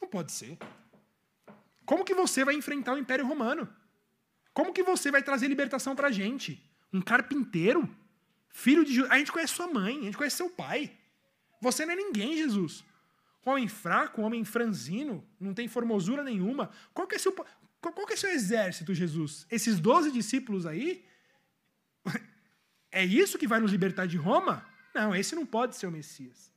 Não 0.00 0.08
pode 0.08 0.30
ser. 0.30 0.56
Como 1.84 2.04
que 2.04 2.14
você 2.14 2.44
vai 2.44 2.54
enfrentar 2.54 2.92
o 2.92 2.98
Império 2.98 3.26
Romano? 3.26 3.68
Como 4.54 4.72
que 4.72 4.84
você 4.84 5.10
vai 5.10 5.20
trazer 5.20 5.48
libertação 5.48 5.96
para 5.96 6.06
a 6.06 6.12
gente? 6.12 6.64
Um 6.92 7.02
carpinteiro? 7.02 7.82
Filho 8.48 8.84
de 8.84 9.04
A 9.06 9.18
gente 9.18 9.32
conhece 9.32 9.54
sua 9.54 9.66
mãe, 9.66 9.98
a 9.98 10.02
gente 10.02 10.16
conhece 10.16 10.36
seu 10.36 10.50
pai. 10.50 10.96
Você 11.60 11.84
não 11.84 11.94
é 11.94 11.96
ninguém, 11.96 12.36
Jesus. 12.36 12.84
Homem 13.44 13.68
fraco, 13.68 14.22
homem 14.22 14.44
franzino, 14.44 15.26
não 15.38 15.54
tem 15.54 15.66
formosura 15.66 16.22
nenhuma. 16.22 16.70
Qual 16.92 17.06
que 17.06 17.14
é 17.14 17.18
seu, 17.18 17.32
qual, 17.80 18.06
que 18.06 18.12
é 18.12 18.16
seu 18.16 18.30
exército, 18.30 18.94
Jesus? 18.94 19.46
Esses 19.50 19.80
doze 19.80 20.10
discípulos 20.10 20.66
aí? 20.66 21.04
É 22.92 23.04
isso 23.04 23.38
que 23.38 23.46
vai 23.46 23.60
nos 23.60 23.70
libertar 23.70 24.06
de 24.06 24.16
Roma? 24.16 24.66
Não, 24.92 25.14
esse 25.14 25.36
não 25.36 25.46
pode 25.46 25.76
ser 25.76 25.86
o 25.86 25.92
Messias. 25.92 26.52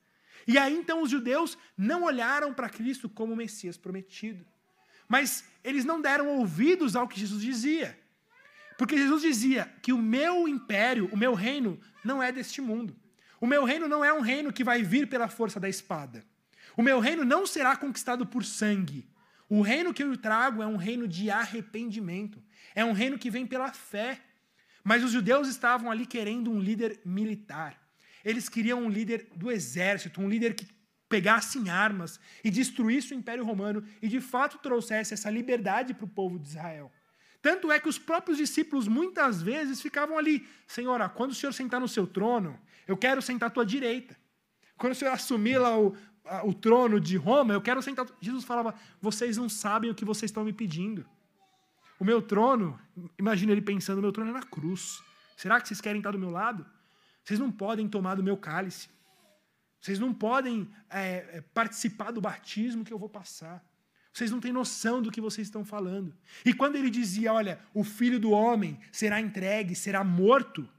E 0.47 0.57
aí 0.57 0.75
então 0.75 1.03
os 1.03 1.11
judeus 1.11 1.55
não 1.77 2.05
olharam 2.05 2.51
para 2.51 2.67
Cristo 2.67 3.07
como 3.07 3.33
o 3.33 3.35
Messias 3.35 3.77
prometido. 3.77 4.43
Mas 5.07 5.45
eles 5.63 5.85
não 5.85 6.01
deram 6.01 6.27
ouvidos 6.39 6.95
ao 6.95 7.07
que 7.07 7.19
Jesus 7.19 7.39
dizia. 7.39 7.95
Porque 8.77 8.97
Jesus 8.97 9.21
dizia 9.21 9.71
que 9.81 9.93
o 9.93 9.97
meu 9.97 10.47
império, 10.47 11.07
o 11.11 11.17
meu 11.17 11.35
reino, 11.35 11.79
não 12.03 12.21
é 12.21 12.31
deste 12.31 12.61
mundo. 12.61 12.95
O 13.39 13.45
meu 13.45 13.63
reino 13.63 13.87
não 13.87 14.03
é 14.03 14.11
um 14.11 14.21
reino 14.21 14.51
que 14.51 14.63
vai 14.63 14.81
vir 14.81 15.07
pela 15.07 15.27
força 15.27 15.59
da 15.59 15.69
espada. 15.69 16.25
O 16.75 16.81
meu 16.81 16.99
reino 16.99 17.23
não 17.23 17.45
será 17.45 17.75
conquistado 17.75 18.25
por 18.25 18.43
sangue. 18.43 19.07
O 19.49 19.61
reino 19.61 19.93
que 19.93 20.03
eu 20.03 20.17
trago 20.17 20.63
é 20.63 20.67
um 20.67 20.77
reino 20.77 21.07
de 21.07 21.29
arrependimento. 21.29 22.41
É 22.73 22.83
um 22.83 22.93
reino 22.93 23.19
que 23.19 23.29
vem 23.29 23.45
pela 23.45 23.71
fé. 23.71 24.19
Mas 24.83 25.03
os 25.03 25.11
judeus 25.11 25.47
estavam 25.47 25.91
ali 25.91 26.05
querendo 26.05 26.51
um 26.51 26.59
líder 26.59 26.99
militar. 27.05 27.79
Eles 28.23 28.49
queriam 28.49 28.83
um 28.83 28.89
líder 28.89 29.27
do 29.35 29.51
exército, 29.51 30.21
um 30.21 30.29
líder 30.29 30.55
que 30.55 30.67
pegasse 31.07 31.59
em 31.59 31.69
armas 31.69 32.19
e 32.43 32.49
destruísse 32.49 33.13
o 33.13 33.17
Império 33.17 33.45
Romano 33.45 33.83
e 34.01 34.07
de 34.07 34.19
fato 34.19 34.57
trouxesse 34.57 35.13
essa 35.13 35.29
liberdade 35.29 35.93
para 35.93 36.05
o 36.05 36.09
povo 36.09 36.39
de 36.39 36.47
Israel. 36.47 36.91
Tanto 37.41 37.71
é 37.71 37.79
que 37.79 37.89
os 37.89 37.99
próprios 37.99 38.37
discípulos 38.37 38.87
muitas 38.87 39.41
vezes 39.41 39.81
ficavam 39.81 40.17
ali: 40.17 40.47
Senhora, 40.65 41.09
quando 41.09 41.31
o 41.31 41.35
Senhor 41.35 41.51
sentar 41.51 41.79
no 41.79 41.87
seu 41.87 42.07
trono, 42.07 42.59
eu 42.87 42.97
quero 42.97 43.21
sentar 43.21 43.47
à 43.47 43.51
tua 43.51 43.65
direita. 43.65 44.17
Quando 44.77 44.93
o 44.93 44.95
Senhor 44.95 45.11
assumir 45.11 45.57
lá 45.59 45.77
o, 45.77 45.95
o 46.43 46.53
trono 46.53 46.99
de 46.99 47.17
Roma, 47.17 47.53
eu 47.53 47.61
quero 47.61 47.81
sentar. 47.81 48.05
Jesus 48.21 48.43
falava: 48.43 48.73
Vocês 49.01 49.37
não 49.37 49.49
sabem 49.49 49.89
o 49.89 49.95
que 49.95 50.05
vocês 50.05 50.29
estão 50.29 50.43
me 50.43 50.53
pedindo. 50.53 51.05
O 51.99 52.05
meu 52.05 52.21
trono, 52.21 52.79
imagina 53.17 53.51
ele 53.51 53.61
pensando: 53.61 53.99
o 53.99 54.01
meu 54.01 54.11
trono 54.11 54.31
é 54.31 54.33
na 54.33 54.43
cruz. 54.43 55.01
Será 55.35 55.59
que 55.59 55.67
vocês 55.67 55.81
querem 55.81 55.99
estar 55.99 56.11
do 56.11 56.19
meu 56.19 56.29
lado? 56.29 56.65
Vocês 57.23 57.39
não 57.39 57.51
podem 57.51 57.87
tomar 57.87 58.15
do 58.15 58.23
meu 58.23 58.37
cálice. 58.37 58.89
Vocês 59.79 59.99
não 59.99 60.13
podem 60.13 60.69
é, 60.89 61.37
é, 61.37 61.43
participar 61.53 62.11
do 62.11 62.21
batismo 62.21 62.85
que 62.85 62.93
eu 62.93 62.97
vou 62.97 63.09
passar. 63.09 63.63
Vocês 64.13 64.31
não 64.31 64.39
têm 64.39 64.53
noção 64.53 65.01
do 65.01 65.11
que 65.11 65.19
vocês 65.19 65.47
estão 65.47 65.65
falando. 65.65 66.13
E 66.45 66.53
quando 66.53 66.75
ele 66.75 66.89
dizia, 66.89 67.33
olha, 67.33 67.59
o 67.73 67.83
filho 67.83 68.19
do 68.19 68.31
homem 68.31 68.79
será 68.91 69.19
entregue, 69.19 69.75
será 69.75 70.03
morto, 70.03 70.69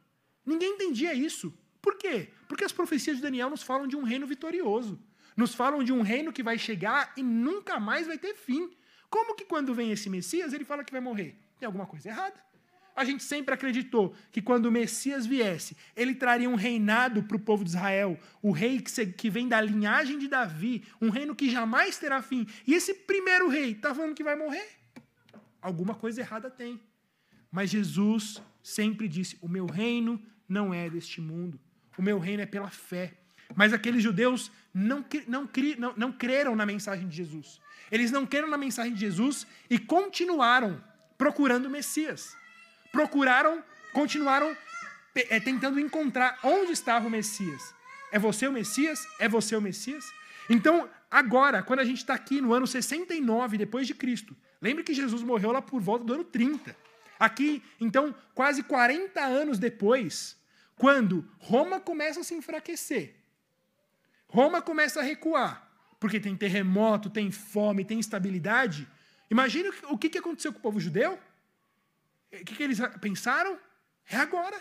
ninguém 0.46 0.74
entendia 0.74 1.12
isso. 1.12 1.52
Por 1.83 1.96
quê? 1.96 2.30
Porque 2.48 2.64
as 2.64 2.72
profecias 2.72 3.16
de 3.16 3.22
Daniel 3.22 3.50
nos 3.50 3.62
falam 3.62 3.87
de 3.87 3.96
um 3.96 4.04
reino 4.04 4.26
vitorioso. 4.26 4.98
Nos 5.37 5.55
falam 5.55 5.83
de 5.83 5.92
um 5.92 6.03
reino 6.03 6.33
que 6.33 6.42
vai 6.42 6.59
chegar 6.59 7.12
e 7.16 7.23
nunca 7.23 7.81
mais 7.81 8.07
vai 8.07 8.18
ter 8.18 8.35
fim. 8.35 8.70
Como 9.11 9.35
que 9.35 9.44
quando 9.44 9.75
vem 9.75 9.90
esse 9.90 10.09
Messias, 10.09 10.53
ele 10.53 10.64
fala 10.64 10.85
que 10.85 10.92
vai 10.92 11.01
morrer? 11.01 11.37
Tem 11.59 11.66
alguma 11.66 11.87
coisa 11.87 12.09
errada. 12.09 12.44
A 12.97 13.05
gente 13.05 13.25
sempre 13.25 13.53
acreditou 13.53 14.14
que 14.31 14.40
quando 14.40 14.66
o 14.66 14.70
Messias 14.70 15.27
viesse, 15.27 15.77
ele 15.97 16.14
traria 16.14 16.49
um 16.49 16.55
reinado 16.55 17.25
para 17.25 17.37
o 17.37 17.40
povo 17.40 17.64
de 17.64 17.70
Israel, 17.70 18.16
o 18.40 18.53
rei 18.53 18.81
que, 18.81 19.29
vem 19.29 19.49
da 19.49 19.61
linhagem 19.61 20.16
de 20.16 20.29
Davi, 20.29 20.85
um 21.01 21.11
reino 21.11 21.35
que 21.35 21.51
jamais 21.51 21.99
terá 21.99 22.23
fim. 22.23 22.47
E 22.64 22.73
esse 22.73 22.94
primeiro 22.94 23.49
rei 23.49 23.73
está 23.73 23.92
falando 23.92 24.14
que 24.14 24.23
vai 24.23 24.37
morrer? 24.37 24.68
Alguma 25.61 25.94
coisa 25.94 26.20
errada 26.20 26.49
tem. 26.49 26.81
Mas 27.51 27.70
Jesus 27.70 28.40
sempre 28.62 29.09
disse: 29.09 29.37
O 29.40 29.49
meu 29.49 29.66
reino 29.66 30.23
não 30.49 30.73
é 30.73 30.88
deste 30.88 31.20
mundo, 31.20 31.59
o 31.99 32.03
meu 32.03 32.18
reino 32.20 32.42
é 32.42 32.47
pela 32.47 32.70
fé. 32.70 33.14
Mas 33.54 33.72
aqueles 33.72 34.02
judeus 34.02 34.50
não, 34.72 35.04
não, 35.26 35.48
não, 35.78 35.94
não 35.96 36.12
creram 36.12 36.54
na 36.54 36.64
mensagem 36.64 37.09
de 37.09 37.16
Jesus. 37.16 37.61
Eles 37.90 38.11
não 38.11 38.24
creram 38.26 38.48
na 38.48 38.57
mensagem 38.57 38.94
de 38.94 39.00
Jesus 39.00 39.46
e 39.68 39.78
continuaram 39.78 40.83
procurando 41.18 41.66
o 41.66 41.70
Messias 41.70 42.37
procuraram, 42.94 43.62
continuaram 43.92 44.57
é, 45.16 45.40
tentando 45.40 45.80
encontrar 45.80 46.38
onde 46.44 46.70
estava 46.70 47.09
o 47.09 47.11
Messias. 47.11 47.74
É 48.12 48.18
você 48.20 48.46
o 48.46 48.52
Messias? 48.52 49.04
É 49.18 49.28
você 49.28 49.57
o 49.57 49.61
Messias? 49.61 50.04
Então, 50.48 50.88
agora, 51.11 51.61
quando 51.61 51.80
a 51.80 51.85
gente 51.85 51.98
está 51.98 52.14
aqui 52.14 52.40
no 52.40 52.54
ano 52.54 52.68
69 52.68 53.59
depois 53.59 53.88
de 53.88 53.94
Cristo, 53.94 54.37
lembre 54.62 54.85
que 54.85 54.94
Jesus 54.94 55.22
morreu 55.22 55.50
lá 55.50 55.61
por 55.61 55.80
volta 55.80 56.04
do 56.04 56.14
ano 56.14 56.24
30. 56.24 56.76
Aqui, 57.18 57.62
então, 57.80 58.14
quase 58.33 58.62
40 58.62 59.20
anos 59.20 59.59
depois, 59.59 60.37
quando 60.76 61.28
Roma 61.38 61.80
começa 61.80 62.20
a 62.20 62.24
se 62.24 62.35
enfraquecer, 62.35 63.16
Roma 64.35 64.61
começa 64.61 64.99
a 64.99 65.03
recuar, 65.05 65.64
porque 66.01 66.18
tem 66.18 66.35
terremoto, 66.37 67.09
tem 67.09 67.31
fome, 67.31 67.85
tem 67.85 68.01
instabilidade. 68.01 68.85
Imagina 69.31 69.70
o 69.85 69.97
que 69.97 70.18
aconteceu 70.18 70.53
com 70.53 70.59
o 70.59 70.62
povo 70.62 70.81
judeu. 70.81 71.16
O 72.33 72.44
que 72.44 72.61
eles 72.61 72.81
pensaram? 73.01 73.57
É 74.11 74.16
agora. 74.16 74.61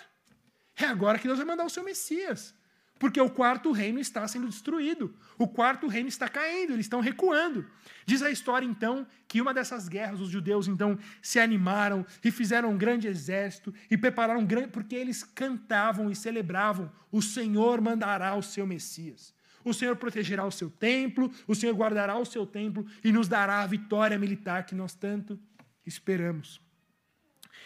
É 0.78 0.86
agora 0.86 1.18
que 1.18 1.26
Deus 1.26 1.40
vai 1.40 1.48
mandar 1.48 1.66
o 1.66 1.72
seu 1.72 1.84
Messias. 1.84 2.54
Porque 3.00 3.20
o 3.20 3.32
quarto 3.32 3.72
reino 3.72 4.00
está 4.00 4.28
sendo 4.28 4.48
destruído. 4.48 5.16
O 5.40 5.48
quarto 5.48 5.88
reino 5.88 6.08
está 6.08 6.30
caindo, 6.30 6.74
eles 6.74 6.86
estão 6.86 7.00
recuando. 7.00 7.66
Diz 8.06 8.22
a 8.22 8.30
história, 8.30 8.68
então, 8.68 9.08
que 9.28 9.42
uma 9.42 9.56
dessas 9.56 9.90
guerras, 9.90 10.22
os 10.22 10.30
judeus, 10.30 10.68
então, 10.68 11.00
se 11.20 11.40
animaram 11.40 12.06
e 12.24 12.30
fizeram 12.30 12.70
um 12.70 12.78
grande 12.78 13.08
exército 13.08 13.74
e 13.90 13.98
prepararam 13.98 14.42
um 14.42 14.46
grande. 14.46 14.68
porque 14.68 14.96
eles 14.96 15.24
cantavam 15.24 16.12
e 16.12 16.16
celebravam: 16.16 16.92
o 17.12 17.24
Senhor 17.24 17.82
mandará 17.82 18.36
o 18.36 18.44
seu 18.44 18.68
Messias. 18.68 19.34
O 19.64 19.74
Senhor 19.74 19.96
protegerá 19.96 20.46
o 20.46 20.52
seu 20.52 20.70
templo, 20.70 21.32
o 21.48 21.56
Senhor 21.56 21.74
guardará 21.76 22.18
o 22.18 22.26
seu 22.26 22.46
templo 22.46 22.86
e 23.04 23.12
nos 23.12 23.28
dará 23.28 23.62
a 23.62 23.68
vitória 23.68 24.18
militar 24.20 24.66
que 24.66 24.76
nós 24.76 24.94
tanto 24.94 25.40
esperamos. 25.86 26.62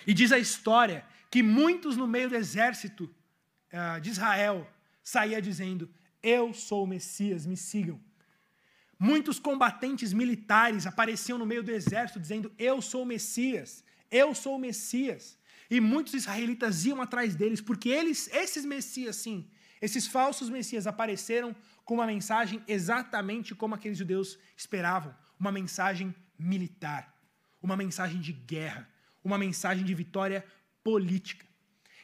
E 0.05 0.13
diz 0.13 0.31
a 0.31 0.39
história 0.39 1.05
que 1.29 1.43
muitos 1.43 1.97
no 1.97 2.07
meio 2.07 2.29
do 2.29 2.35
exército 2.35 3.03
uh, 3.73 3.99
de 3.99 4.09
Israel 4.09 4.69
saía 5.03 5.41
dizendo: 5.41 5.89
Eu 6.21 6.53
sou 6.53 6.83
o 6.83 6.87
Messias, 6.87 7.45
me 7.45 7.57
sigam. 7.57 7.99
Muitos 8.99 9.37
combatentes 9.39 10.11
militares 10.13 10.87
apareciam 10.87 11.37
no 11.37 11.45
meio 11.45 11.63
do 11.63 11.71
exército 11.71 12.19
dizendo: 12.19 12.51
Eu 12.57 12.81
sou 12.81 13.03
o 13.03 13.05
Messias, 13.05 13.83
eu 14.11 14.33
sou 14.33 14.55
o 14.55 14.59
Messias. 14.59 15.37
E 15.69 15.81
muitos 15.81 16.13
israelitas 16.13 16.85
iam 16.85 17.01
atrás 17.01 17.35
deles, 17.35 17.59
porque 17.59 17.89
eles, 17.89 18.29
esses 18.31 18.63
Messias, 18.63 19.17
sim, 19.17 19.49
esses 19.81 20.07
falsos 20.07 20.49
Messias 20.49 20.87
apareceram 20.87 21.55
com 21.87 21.93
uma 21.93 22.05
mensagem 22.05 22.61
exatamente 22.67 23.55
como 23.55 23.73
aqueles 23.73 23.97
judeus 23.97 24.37
esperavam: 24.57 25.15
uma 25.39 25.53
mensagem 25.53 26.13
militar, 26.37 27.17
uma 27.61 27.77
mensagem 27.77 28.19
de 28.19 28.33
guerra, 28.33 28.87
uma 29.23 29.37
mensagem 29.37 29.85
de 29.85 29.93
vitória 29.95 30.45
política. 30.83 31.45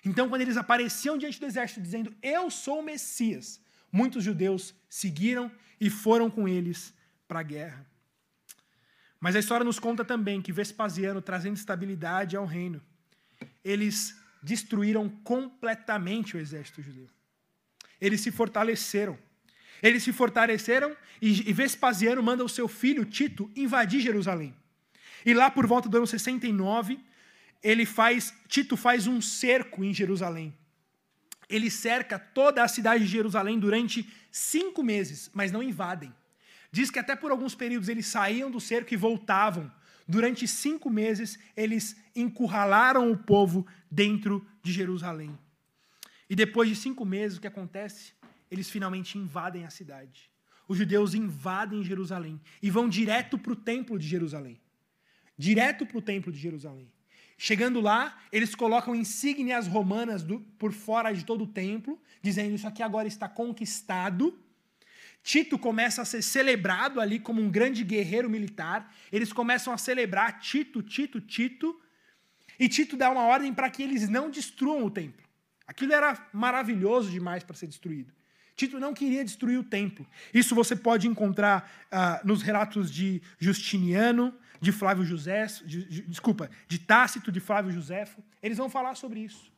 Então, 0.06 0.30
quando 0.30 0.42
eles 0.42 0.56
apareciam 0.56 1.18
diante 1.18 1.38
do 1.38 1.46
exército 1.46 1.82
dizendo, 1.82 2.16
Eu 2.22 2.50
sou 2.50 2.80
o 2.80 2.84
Messias, 2.84 3.62
muitos 3.92 4.24
judeus 4.24 4.74
seguiram 4.90 5.52
e 5.80 5.90
foram 5.90 6.30
com 6.32 6.48
eles 6.48 6.94
para 7.28 7.42
a 7.42 7.44
guerra. 7.44 7.86
Mas 9.20 9.36
a 9.36 9.40
história 9.40 9.66
nos 9.66 9.80
conta 9.80 10.06
também 10.06 10.42
que 10.42 10.54
Vespasiano, 10.54 11.22
trazendo 11.22 11.58
estabilidade 11.58 12.38
ao 12.38 12.46
reino, 12.46 12.82
eles 13.64 14.18
destruíram 14.42 15.10
completamente 15.10 16.38
o 16.38 16.40
exército 16.40 16.82
judeu. 16.82 17.10
Eles 18.00 18.22
se 18.22 18.32
fortaleceram. 18.32 19.18
Eles 19.84 20.02
se 20.02 20.14
fortaleceram 20.14 20.96
e 21.22 21.52
Vespasiano 21.52 22.24
manda 22.24 22.44
o 22.44 22.50
seu 22.50 22.70
filho 22.70 23.04
Tito 23.04 23.52
invadir 23.54 24.00
Jerusalém. 24.00 24.56
E 25.26 25.34
lá 25.34 25.52
por 25.52 25.68
volta 25.68 25.90
do 25.90 25.98
ano 25.98 26.08
69, 26.08 26.98
ele 27.62 27.86
faz, 27.86 28.34
Tito 28.48 28.78
faz 28.78 29.08
um 29.08 29.20
cerco 29.22 29.84
em 29.84 29.94
Jerusalém. 29.94 30.58
Ele 31.50 31.70
cerca 31.70 32.18
toda 32.18 32.64
a 32.64 32.68
cidade 32.68 33.04
de 33.04 33.12
Jerusalém 33.12 33.60
durante 33.60 34.10
cinco 34.32 34.82
meses, 34.82 35.30
mas 35.34 35.52
não 35.52 35.62
invadem. 35.62 36.14
Diz 36.72 36.90
que 36.90 36.98
até 36.98 37.16
por 37.16 37.32
alguns 37.32 37.54
períodos 37.54 37.90
eles 37.90 38.08
saíam 38.08 38.50
do 38.50 38.62
cerco 38.62 38.94
e 38.94 38.98
voltavam. 38.98 39.72
Durante 40.08 40.48
cinco 40.48 40.90
meses, 40.90 41.38
eles 41.56 41.96
encurralaram 42.16 43.12
o 43.12 43.18
povo 43.18 43.66
dentro 43.92 44.46
de 44.62 44.72
Jerusalém. 44.72 45.38
E 46.30 46.36
depois 46.36 46.70
de 46.70 46.76
cinco 46.76 47.06
meses, 47.06 47.38
o 47.38 47.42
que 47.42 47.48
acontece? 47.48 48.14
Eles 48.54 48.70
finalmente 48.70 49.18
invadem 49.18 49.66
a 49.66 49.72
cidade. 49.72 50.30
Os 50.68 50.78
judeus 50.78 51.16
invadem 51.16 51.84
Jerusalém 51.84 52.40
e 52.62 52.70
vão 52.70 52.88
direto 52.88 53.36
para 53.36 53.52
o 53.52 53.56
templo 53.56 53.98
de 53.98 54.08
Jerusalém. 54.08 54.62
Direto 55.36 55.88
para 55.88 55.98
o 55.98 56.02
templo 56.02 56.32
de 56.32 56.38
Jerusalém. 56.38 56.88
Chegando 57.36 57.82
lá, 57.82 58.22
eles 58.32 58.54
colocam 58.54 58.96
insígnias 58.96 59.66
romanas 59.66 60.22
do, 60.22 60.40
por 60.60 60.72
fora 60.72 61.12
de 61.12 61.26
todo 61.26 61.46
o 61.46 61.48
templo, 61.48 62.00
dizendo 62.22 62.54
isso 62.54 62.68
aqui 62.68 62.84
agora 62.84 63.08
está 63.08 63.28
conquistado. 63.28 64.40
Tito 65.24 65.58
começa 65.58 66.04
a 66.04 66.06
ser 66.06 66.22
celebrado 66.22 67.02
ali 67.02 67.20
como 67.20 67.42
um 67.42 67.50
grande 67.50 67.84
guerreiro 67.84 68.30
militar. 68.30 68.94
Eles 69.12 69.34
começam 69.34 69.74
a 69.74 69.80
celebrar 69.80 70.40
Tito, 70.40 70.84
Tito, 70.84 71.20
Tito. 71.20 71.82
E 72.60 72.70
Tito 72.70 72.96
dá 72.96 73.10
uma 73.10 73.24
ordem 73.24 73.52
para 73.52 73.72
que 73.72 73.82
eles 73.82 74.08
não 74.08 74.30
destruam 74.30 74.86
o 74.86 74.92
templo. 74.92 75.26
Aquilo 75.66 75.92
era 75.92 76.30
maravilhoso 76.32 77.10
demais 77.10 77.44
para 77.44 77.56
ser 77.56 77.66
destruído. 77.66 78.14
Tito 78.56 78.80
não 78.80 78.94
queria 78.94 79.24
destruir 79.24 79.58
o 79.58 79.64
templo. 79.64 80.06
Isso 80.34 80.54
você 80.54 80.76
pode 80.76 81.08
encontrar 81.08 81.72
uh, 81.92 82.28
nos 82.28 82.42
relatos 82.42 82.92
de 82.92 83.22
Justiniano, 83.40 84.34
de 84.64 84.72
Flávio 84.72 85.04
José, 85.04 85.46
de, 85.66 85.84
de, 85.84 86.02
desculpa, 86.04 86.50
de 86.68 86.80
Tácito, 86.80 87.32
de 87.32 87.40
Flávio 87.40 87.72
Joséfo, 87.72 88.24
eles 88.42 88.58
vão 88.58 88.70
falar 88.70 88.96
sobre 88.96 89.20
isso. 89.20 89.52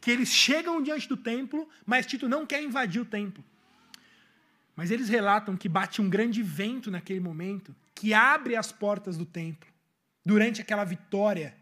Que 0.00 0.10
eles 0.10 0.28
chegam 0.28 0.80
diante 0.80 1.08
do 1.08 1.16
templo, 1.16 1.68
mas 1.84 2.06
Tito 2.06 2.28
não 2.28 2.46
quer 2.46 2.62
invadir 2.62 3.00
o 3.00 3.04
templo. 3.04 3.44
Mas 4.76 4.90
eles 4.90 5.08
relatam 5.08 5.56
que 5.56 5.68
bate 5.68 6.00
um 6.00 6.08
grande 6.08 6.42
vento 6.42 6.90
naquele 6.90 7.20
momento, 7.20 7.74
que 7.94 8.14
abre 8.14 8.54
as 8.54 8.70
portas 8.70 9.16
do 9.16 9.26
templo, 9.26 9.68
durante 10.24 10.60
aquela 10.60 10.84
vitória 10.84 11.56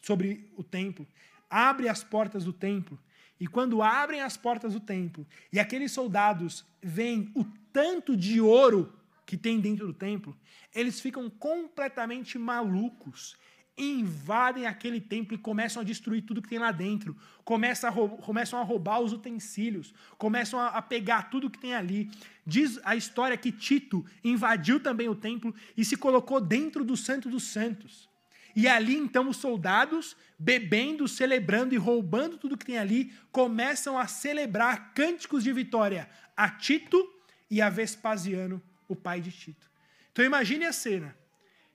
sobre 0.00 0.48
o 0.56 0.62
templo. 0.62 1.06
Abre 1.50 1.88
as 1.88 2.04
portas 2.04 2.44
do 2.44 2.52
templo. 2.52 2.98
E 3.38 3.46
quando 3.46 3.82
abrem 3.82 4.20
as 4.20 4.36
portas 4.36 4.72
do 4.72 4.80
templo, 4.80 5.26
e 5.52 5.60
aqueles 5.60 5.92
soldados 5.92 6.64
veem 6.82 7.30
o 7.34 7.44
tanto 7.72 8.16
de 8.16 8.40
ouro 8.40 8.92
que 9.26 9.36
tem 9.36 9.60
dentro 9.60 9.86
do 9.86 9.92
templo, 9.92 10.36
eles 10.74 11.00
ficam 11.00 11.28
completamente 11.28 12.38
malucos, 12.38 13.36
invadem 13.76 14.66
aquele 14.66 15.00
templo 15.00 15.34
e 15.34 15.38
começam 15.38 15.82
a 15.82 15.84
destruir 15.84 16.22
tudo 16.22 16.40
que 16.40 16.48
tem 16.48 16.58
lá 16.58 16.72
dentro, 16.72 17.14
começam 17.44 17.90
a, 17.90 18.08
começam 18.22 18.58
a 18.58 18.62
roubar 18.62 19.00
os 19.00 19.12
utensílios, 19.12 19.92
começam 20.16 20.58
a, 20.58 20.68
a 20.68 20.80
pegar 20.80 21.30
tudo 21.30 21.50
que 21.50 21.58
tem 21.58 21.74
ali. 21.74 22.10
Diz 22.46 22.80
a 22.84 22.96
história 22.96 23.36
que 23.36 23.52
Tito 23.52 24.04
invadiu 24.24 24.80
também 24.80 25.08
o 25.08 25.14
templo 25.14 25.54
e 25.76 25.84
se 25.84 25.96
colocou 25.96 26.40
dentro 26.40 26.84
do 26.84 26.96
Santo 26.96 27.28
dos 27.28 27.42
Santos. 27.44 28.08
E 28.56 28.66
ali 28.66 28.96
então 28.96 29.28
os 29.28 29.36
soldados, 29.36 30.16
bebendo, 30.38 31.06
celebrando 31.06 31.74
e 31.74 31.76
roubando 31.76 32.38
tudo 32.38 32.56
que 32.56 32.64
tem 32.64 32.78
ali, 32.78 33.12
começam 33.30 33.98
a 33.98 34.06
celebrar 34.06 34.94
cânticos 34.94 35.44
de 35.44 35.52
vitória 35.52 36.08
a 36.34 36.48
Tito 36.48 37.06
e 37.50 37.60
a 37.60 37.68
Vespasiano, 37.68 38.62
o 38.88 38.96
pai 38.96 39.20
de 39.20 39.30
Tito. 39.30 39.70
Então 40.10 40.24
imagine 40.24 40.64
a 40.64 40.72
cena. 40.72 41.14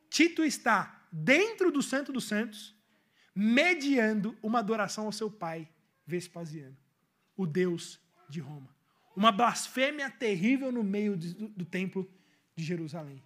Tito 0.10 0.44
está 0.44 1.06
dentro 1.12 1.72
do 1.72 1.84
Santo 1.84 2.12
dos 2.12 2.26
Santos, 2.26 2.76
mediando 3.36 4.36
uma 4.42 4.58
adoração 4.58 5.06
ao 5.06 5.12
seu 5.12 5.30
pai, 5.30 5.70
Vespasiano, 6.08 6.76
o 7.38 7.46
Deus 7.46 8.00
de 8.28 8.40
Roma. 8.40 8.76
Uma 9.16 9.32
blasfêmia 9.32 10.10
terrível 10.10 10.72
no 10.72 10.84
meio 10.84 11.16
do, 11.16 11.48
do 11.50 11.66
templo 11.66 12.12
de 12.56 12.64
Jerusalém. 12.64 13.24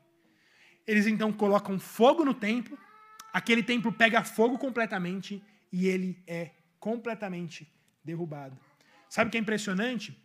Eles 0.86 1.08
então 1.08 1.32
colocam 1.32 1.80
fogo 1.80 2.26
no 2.26 2.34
templo, 2.34 2.78
aquele 3.36 3.62
templo 3.62 3.92
pega 3.92 4.24
fogo 4.24 4.58
completamente 4.58 5.44
e 5.70 5.88
ele 5.88 6.18
é 6.26 6.52
completamente 6.80 7.70
derrubado. 8.02 8.58
Sabe 9.10 9.28
o 9.28 9.32
que 9.32 9.38
é 9.38 9.42
impressionante? 9.42 10.18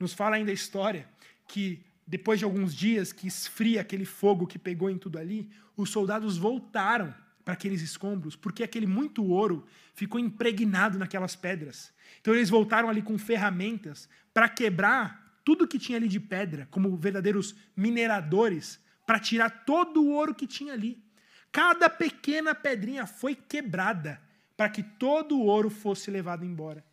Nos 0.00 0.12
fala 0.12 0.34
ainda 0.34 0.50
a 0.50 0.54
história 0.54 1.08
que 1.46 1.86
depois 2.04 2.40
de 2.40 2.44
alguns 2.44 2.74
dias 2.74 3.12
que 3.12 3.28
esfria 3.28 3.80
aquele 3.80 4.04
fogo 4.04 4.48
que 4.48 4.58
pegou 4.58 4.90
em 4.90 4.98
tudo 4.98 5.16
ali, 5.16 5.48
os 5.76 5.90
soldados 5.90 6.36
voltaram 6.36 7.14
para 7.44 7.54
aqueles 7.54 7.82
escombros, 7.82 8.34
porque 8.34 8.64
aquele 8.64 8.88
muito 8.88 9.24
ouro 9.24 9.64
ficou 9.94 10.18
impregnado 10.18 10.98
naquelas 10.98 11.36
pedras. 11.36 11.94
Então 12.20 12.34
eles 12.34 12.50
voltaram 12.50 12.88
ali 12.88 13.00
com 13.00 13.16
ferramentas 13.16 14.08
para 14.34 14.48
quebrar 14.48 15.40
tudo 15.44 15.68
que 15.68 15.78
tinha 15.78 15.98
ali 15.98 16.08
de 16.08 16.18
pedra, 16.18 16.66
como 16.72 16.96
verdadeiros 16.96 17.54
mineradores, 17.76 18.80
para 19.06 19.20
tirar 19.20 19.50
todo 19.64 20.02
o 20.02 20.10
ouro 20.10 20.34
que 20.34 20.48
tinha 20.48 20.72
ali. 20.72 21.05
Cada 21.52 21.88
pequena 21.88 22.54
pedrinha 22.54 23.06
foi 23.06 23.34
quebrada 23.34 24.20
para 24.56 24.68
que 24.68 24.82
todo 24.82 25.36
o 25.36 25.44
ouro 25.44 25.70
fosse 25.70 26.10
levado 26.10 26.44
embora. 26.44 26.84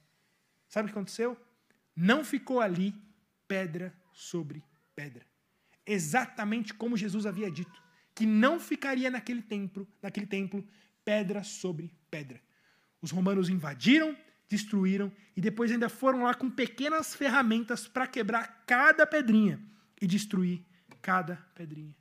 Sabe 0.68 0.88
o 0.88 0.92
que 0.92 0.98
aconteceu? 0.98 1.38
Não 1.96 2.24
ficou 2.24 2.60
ali 2.60 2.94
pedra 3.48 3.94
sobre 4.12 4.63
pedra. 4.96 5.26
Exatamente 5.86 6.74
como 6.74 6.98
Jesus 6.98 7.26
havia 7.26 7.52
dito, 7.52 7.82
que 8.16 8.26
não 8.26 8.60
ficaria 8.60 9.10
naquele 9.12 9.42
templo, 9.42 9.88
naquele 10.02 10.26
templo 10.26 10.66
pedra 11.04 11.44
sobre 11.44 11.94
pedra. 12.10 12.42
Os 13.02 13.12
romanos 13.12 13.50
invadiram, 13.50 14.18
destruíram 14.48 15.12
e 15.36 15.42
depois 15.42 15.72
ainda 15.72 15.89
foram 15.89 16.24
lá 16.24 16.34
com 16.34 16.50
pequenas 16.50 17.13
ferramentas 17.13 17.88
para 17.88 18.08
quebrar 18.08 18.63
cada 18.66 19.06
pedrinha 19.06 19.60
e 20.02 20.08
destruir 20.08 20.63
cada 21.02 21.36
pedrinha. 21.54 21.96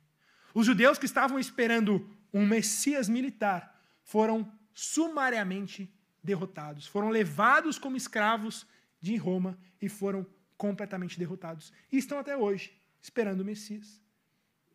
Os 0.53 0.65
judeus 0.65 0.97
que 0.97 1.05
estavam 1.05 1.39
esperando 1.39 2.09
um 2.33 2.45
Messias 2.45 3.07
militar 3.07 3.79
foram 4.03 4.51
sumariamente 4.73 5.93
derrotados, 6.23 6.87
foram 6.87 7.09
levados 7.09 7.77
como 7.77 7.95
escravos 7.95 8.65
de 8.99 9.15
Roma 9.17 9.57
e 9.81 9.87
foram 9.87 10.25
completamente 10.57 11.19
derrotados. 11.19 11.71
E 11.91 11.97
estão 11.97 12.17
até 12.17 12.35
hoje 12.35 12.73
esperando 13.01 13.41
o 13.41 13.45
Messias. 13.45 14.01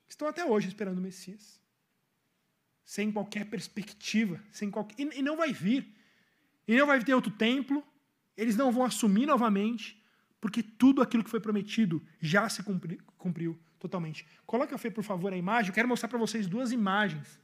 estão 0.09 0.29
até 0.29 0.45
hoje 0.45 0.69
esperando 0.69 0.99
o 0.99 1.01
Messias. 1.01 1.61
Sem 2.85 3.11
qualquer 3.11 3.47
perspectiva, 3.47 4.43
sem 4.53 4.71
qualquer... 4.71 5.01
e 5.15 5.23
não 5.23 5.37
vai 5.37 5.53
vir. 5.53 5.95
E 6.67 6.77
não 6.77 6.87
vai 6.87 7.03
ter 7.03 7.15
outro 7.15 7.31
templo, 7.31 7.83
eles 8.37 8.55
não 8.55 8.71
vão 8.71 8.85
assumir 8.85 9.27
novamente, 9.27 10.03
porque 10.41 10.63
tudo 10.63 11.01
aquilo 11.01 11.25
que 11.25 11.31
foi 11.31 11.41
prometido 11.41 12.07
já 12.21 12.49
se 12.49 12.63
cumpriu, 12.63 13.59
totalmente. 13.79 14.27
Coloca, 14.47 14.77
Fê, 14.77 14.91
por 14.91 15.03
favor, 15.03 15.33
a 15.33 15.37
imagem. 15.37 15.71
Eu 15.71 15.75
quero 15.75 15.89
mostrar 15.89 16.09
para 16.09 16.19
vocês 16.19 16.47
duas 16.47 16.71
imagens. 16.71 17.41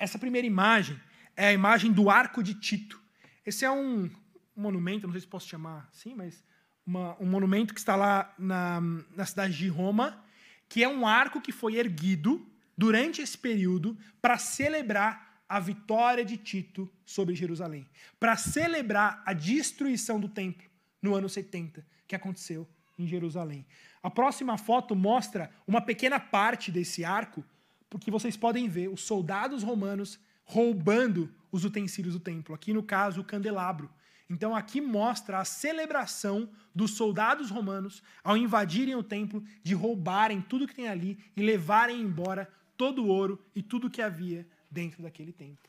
Essa 0.00 0.18
primeira 0.18 0.46
imagem 0.46 0.98
é 1.36 1.48
a 1.48 1.52
imagem 1.52 1.92
do 1.92 2.08
Arco 2.08 2.42
de 2.42 2.54
Tito. 2.54 2.98
Esse 3.44 3.66
é 3.66 3.70
um 3.70 4.10
monumento, 4.56 5.06
não 5.06 5.12
sei 5.12 5.20
se 5.20 5.26
posso 5.26 5.46
chamar 5.46 5.90
assim, 5.92 6.14
mas 6.14 6.42
uma, 6.86 7.16
um 7.20 7.26
monumento 7.26 7.74
que 7.74 7.80
está 7.80 7.94
lá 7.96 8.34
na, 8.38 8.80
na 9.14 9.26
cidade 9.26 9.58
de 9.58 9.68
Roma, 9.68 10.24
que 10.70 10.82
é 10.82 10.88
um 10.88 11.06
arco 11.06 11.38
que 11.38 11.52
foi 11.52 11.76
erguido 11.76 12.50
durante 12.74 13.20
esse 13.20 13.36
período 13.36 13.94
para 14.22 14.38
celebrar 14.38 15.42
a 15.46 15.60
vitória 15.60 16.24
de 16.24 16.38
Tito 16.38 16.90
sobre 17.04 17.34
Jerusalém, 17.34 17.86
para 18.18 18.38
celebrar 18.38 19.22
a 19.26 19.34
destruição 19.34 20.18
do 20.18 20.30
templo 20.30 20.66
no 21.02 21.14
ano 21.14 21.28
70, 21.28 21.84
que 22.08 22.16
aconteceu 22.16 22.66
em 22.98 23.06
Jerusalém. 23.06 23.66
A 24.02 24.08
próxima 24.08 24.56
foto 24.56 24.96
mostra 24.96 25.50
uma 25.66 25.82
pequena 25.82 26.18
parte 26.18 26.72
desse 26.72 27.04
arco, 27.04 27.44
porque 27.90 28.10
vocês 28.10 28.36
podem 28.36 28.68
ver 28.68 28.88
os 28.88 29.02
soldados 29.02 29.64
romanos 29.64 30.18
roubando 30.44 31.28
os 31.52 31.64
utensílios 31.64 32.14
do 32.14 32.20
templo. 32.20 32.54
Aqui, 32.54 32.72
no 32.72 32.82
caso, 32.82 33.20
o 33.20 33.24
candelabro. 33.24 33.90
Então, 34.28 34.54
aqui 34.54 34.80
mostra 34.80 35.38
a 35.38 35.44
celebração 35.44 36.48
dos 36.72 36.92
soldados 36.92 37.50
romanos 37.50 38.00
ao 38.22 38.36
invadirem 38.36 38.94
o 38.94 39.02
templo, 39.02 39.42
de 39.62 39.74
roubarem 39.74 40.40
tudo 40.40 40.68
que 40.68 40.74
tem 40.74 40.88
ali 40.88 41.18
e 41.36 41.42
levarem 41.42 42.00
embora 42.00 42.48
todo 42.76 43.02
o 43.02 43.08
ouro 43.08 43.44
e 43.54 43.62
tudo 43.62 43.90
que 43.90 44.00
havia 44.00 44.46
dentro 44.70 45.02
daquele 45.02 45.32
templo. 45.32 45.68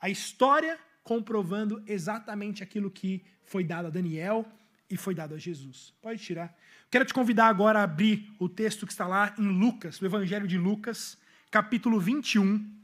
A 0.00 0.08
história 0.08 0.78
comprovando 1.02 1.82
exatamente 1.86 2.62
aquilo 2.62 2.90
que 2.90 3.24
foi 3.42 3.64
dado 3.64 3.86
a 3.86 3.90
Daniel 3.90 4.46
e 4.88 4.96
foi 4.96 5.14
dado 5.14 5.34
a 5.34 5.38
Jesus. 5.38 5.92
Pode 6.00 6.22
tirar. 6.22 6.56
Quero 6.90 7.04
te 7.04 7.12
convidar 7.12 7.48
agora 7.48 7.80
a 7.80 7.82
abrir 7.82 8.32
o 8.38 8.48
texto 8.48 8.86
que 8.86 8.92
está 8.92 9.06
lá 9.06 9.34
em 9.38 9.48
Lucas, 9.48 10.00
o 10.00 10.06
Evangelho 10.06 10.46
de 10.46 10.56
Lucas, 10.56 11.18
capítulo 11.50 11.98
21. 11.98 12.78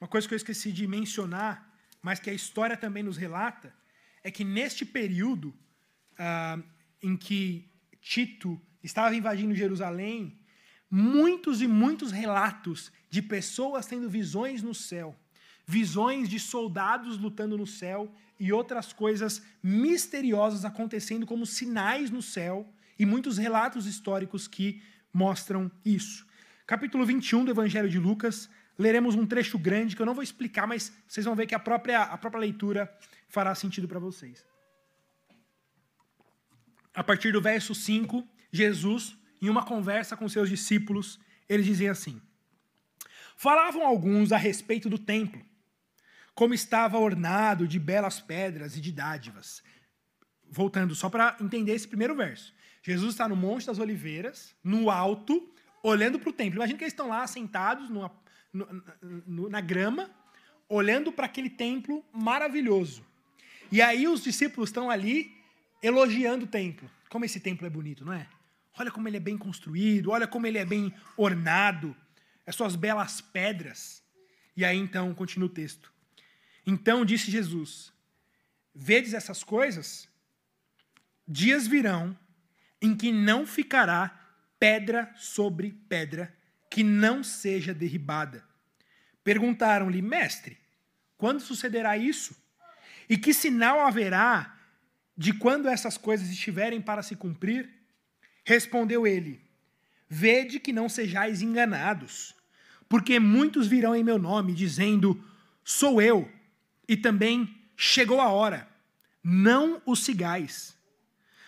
Uma 0.00 0.08
coisa 0.08 0.26
que 0.26 0.34
eu 0.34 0.36
esqueci 0.36 0.72
de 0.72 0.86
mencionar, 0.86 1.74
mas 2.00 2.18
que 2.18 2.30
a 2.30 2.32
história 2.32 2.76
também 2.76 3.02
nos 3.02 3.16
relata, 3.16 3.74
é 4.22 4.30
que 4.30 4.44
neste 4.44 4.84
período 4.84 5.54
ah, 6.18 6.58
em 7.02 7.16
que 7.16 7.68
Tito 8.00 8.60
estava 8.82 9.14
invadindo 9.14 9.54
Jerusalém, 9.54 10.38
muitos 10.90 11.60
e 11.60 11.68
muitos 11.68 12.12
relatos 12.12 12.90
de 13.10 13.20
pessoas 13.20 13.86
tendo 13.86 14.08
visões 14.08 14.62
no 14.62 14.74
céu, 14.74 15.14
visões 15.66 16.28
de 16.28 16.38
soldados 16.40 17.18
lutando 17.18 17.58
no 17.58 17.66
céu 17.66 18.14
e 18.38 18.52
outras 18.52 18.92
coisas 18.92 19.42
misteriosas 19.62 20.64
acontecendo 20.64 21.26
como 21.26 21.44
sinais 21.44 22.10
no 22.10 22.22
céu, 22.22 22.66
e 22.98 23.06
muitos 23.06 23.38
relatos 23.38 23.86
históricos 23.86 24.48
que 24.48 24.82
mostram 25.12 25.70
isso. 25.84 26.26
Capítulo 26.66 27.06
21 27.06 27.44
do 27.44 27.50
Evangelho 27.50 27.88
de 27.88 27.98
Lucas, 27.98 28.50
leremos 28.78 29.14
um 29.14 29.26
trecho 29.26 29.58
grande 29.58 29.94
que 29.94 30.02
eu 30.02 30.06
não 30.06 30.14
vou 30.14 30.22
explicar, 30.22 30.66
mas 30.66 30.92
vocês 31.06 31.24
vão 31.24 31.34
ver 31.34 31.46
que 31.46 31.54
a 31.54 31.58
própria, 31.58 32.02
a 32.02 32.18
própria 32.18 32.40
leitura 32.40 32.92
fará 33.28 33.54
sentido 33.54 33.88
para 33.88 33.98
vocês. 33.98 34.44
A 36.94 37.04
partir 37.04 37.32
do 37.32 37.40
verso 37.40 37.74
5, 37.74 38.26
Jesus, 38.50 39.16
em 39.40 39.48
uma 39.48 39.64
conversa 39.64 40.16
com 40.16 40.28
seus 40.28 40.48
discípulos, 40.48 41.20
ele 41.48 41.62
dizia 41.62 41.92
assim: 41.92 42.20
Falavam 43.36 43.86
alguns 43.86 44.32
a 44.32 44.36
respeito 44.36 44.88
do 44.88 44.98
templo, 44.98 45.44
como 46.34 46.54
estava 46.54 46.98
ornado 46.98 47.68
de 47.68 47.78
belas 47.78 48.18
pedras 48.18 48.76
e 48.76 48.80
de 48.80 48.92
dádivas. 48.92 49.62
Voltando 50.48 50.94
só 50.94 51.10
para 51.10 51.36
entender 51.40 51.72
esse 51.72 51.86
primeiro 51.86 52.14
verso. 52.14 52.54
Jesus 52.86 53.14
está 53.14 53.28
no 53.28 53.34
Monte 53.34 53.66
das 53.66 53.80
Oliveiras, 53.80 54.54
no 54.62 54.90
alto, 54.90 55.52
olhando 55.82 56.20
para 56.20 56.30
o 56.30 56.32
templo. 56.32 56.58
Imagina 56.58 56.78
que 56.78 56.84
eles 56.84 56.92
estão 56.92 57.08
lá 57.08 57.26
sentados 57.26 57.90
numa, 57.90 58.12
no, 58.52 59.48
na 59.48 59.60
grama, 59.60 60.08
olhando 60.68 61.10
para 61.10 61.26
aquele 61.26 61.50
templo 61.50 62.04
maravilhoso. 62.12 63.04
E 63.72 63.82
aí 63.82 64.06
os 64.06 64.22
discípulos 64.22 64.68
estão 64.68 64.88
ali 64.88 65.34
elogiando 65.82 66.44
o 66.44 66.48
templo. 66.48 66.88
Como 67.08 67.24
esse 67.24 67.40
templo 67.40 67.66
é 67.66 67.70
bonito, 67.70 68.04
não 68.04 68.12
é? 68.12 68.28
Olha 68.78 68.92
como 68.92 69.08
ele 69.08 69.16
é 69.16 69.20
bem 69.20 69.36
construído, 69.36 70.12
olha 70.12 70.28
como 70.28 70.46
ele 70.46 70.58
é 70.58 70.64
bem 70.64 70.94
ornado, 71.16 71.96
as 72.46 72.54
suas 72.54 72.76
belas 72.76 73.20
pedras. 73.20 74.00
E 74.56 74.64
aí 74.64 74.78
então 74.78 75.12
continua 75.12 75.48
o 75.48 75.52
texto. 75.52 75.92
Então 76.64 77.04
disse 77.04 77.32
Jesus: 77.32 77.92
Vedes 78.72 79.12
essas 79.12 79.42
coisas? 79.42 80.08
Dias 81.26 81.66
virão 81.66 82.16
em 82.86 82.96
que 82.96 83.10
não 83.10 83.44
ficará 83.44 84.16
pedra 84.60 85.12
sobre 85.16 85.72
pedra 85.88 86.32
que 86.70 86.84
não 86.84 87.24
seja 87.24 87.74
derribada. 87.74 88.44
Perguntaram-lhe, 89.24 90.00
mestre, 90.00 90.56
quando 91.18 91.40
sucederá 91.40 91.98
isso? 91.98 92.36
E 93.08 93.18
que 93.18 93.34
sinal 93.34 93.80
haverá 93.80 94.56
de 95.16 95.32
quando 95.32 95.68
essas 95.68 95.98
coisas 95.98 96.30
estiverem 96.30 96.80
para 96.80 97.02
se 97.02 97.16
cumprir? 97.16 97.68
Respondeu 98.44 99.04
ele: 99.04 99.40
Vede 100.08 100.60
que 100.60 100.72
não 100.72 100.88
sejais 100.88 101.42
enganados, 101.42 102.34
porque 102.88 103.18
muitos 103.18 103.66
virão 103.66 103.96
em 103.96 104.04
meu 104.04 104.18
nome, 104.18 104.54
dizendo: 104.54 105.22
Sou 105.64 106.00
eu, 106.00 106.30
e 106.88 106.96
também 106.96 107.52
chegou 107.76 108.20
a 108.20 108.28
hora. 108.28 108.68
Não 109.24 109.82
os 109.84 110.04
sigais. 110.04 110.75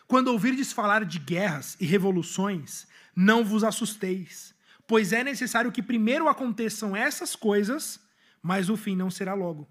Quando 0.08 0.28
ouvirdes 0.28 0.72
falar 0.72 1.04
de 1.04 1.18
guerras 1.18 1.76
e 1.78 1.84
revoluções, 1.84 2.86
não 3.14 3.44
vos 3.44 3.62
assusteis, 3.62 4.54
pois 4.86 5.12
é 5.12 5.22
necessário 5.22 5.70
que 5.70 5.82
primeiro 5.82 6.28
aconteçam 6.28 6.96
essas 6.96 7.36
coisas, 7.36 8.00
mas 8.42 8.70
o 8.70 8.76
fim 8.76 8.96
não 8.96 9.10
será 9.10 9.34
logo. 9.34 9.68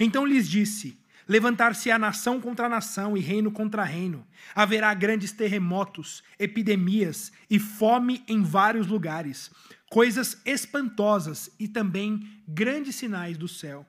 Então 0.00 0.24
lhes 0.24 0.48
disse: 0.48 0.98
Levantar-se-á 1.28 1.98
nação 1.98 2.40
contra 2.40 2.70
nação 2.70 3.18
e 3.18 3.20
reino 3.20 3.52
contra 3.52 3.84
reino. 3.84 4.26
Haverá 4.54 4.94
grandes 4.94 5.30
terremotos, 5.30 6.22
epidemias 6.38 7.30
e 7.50 7.58
fome 7.58 8.24
em 8.26 8.42
vários 8.42 8.86
lugares, 8.86 9.50
coisas 9.90 10.40
espantosas 10.46 11.50
e 11.60 11.68
também 11.68 12.26
grandes 12.48 12.94
sinais 12.94 13.36
do 13.36 13.46
céu. 13.46 13.84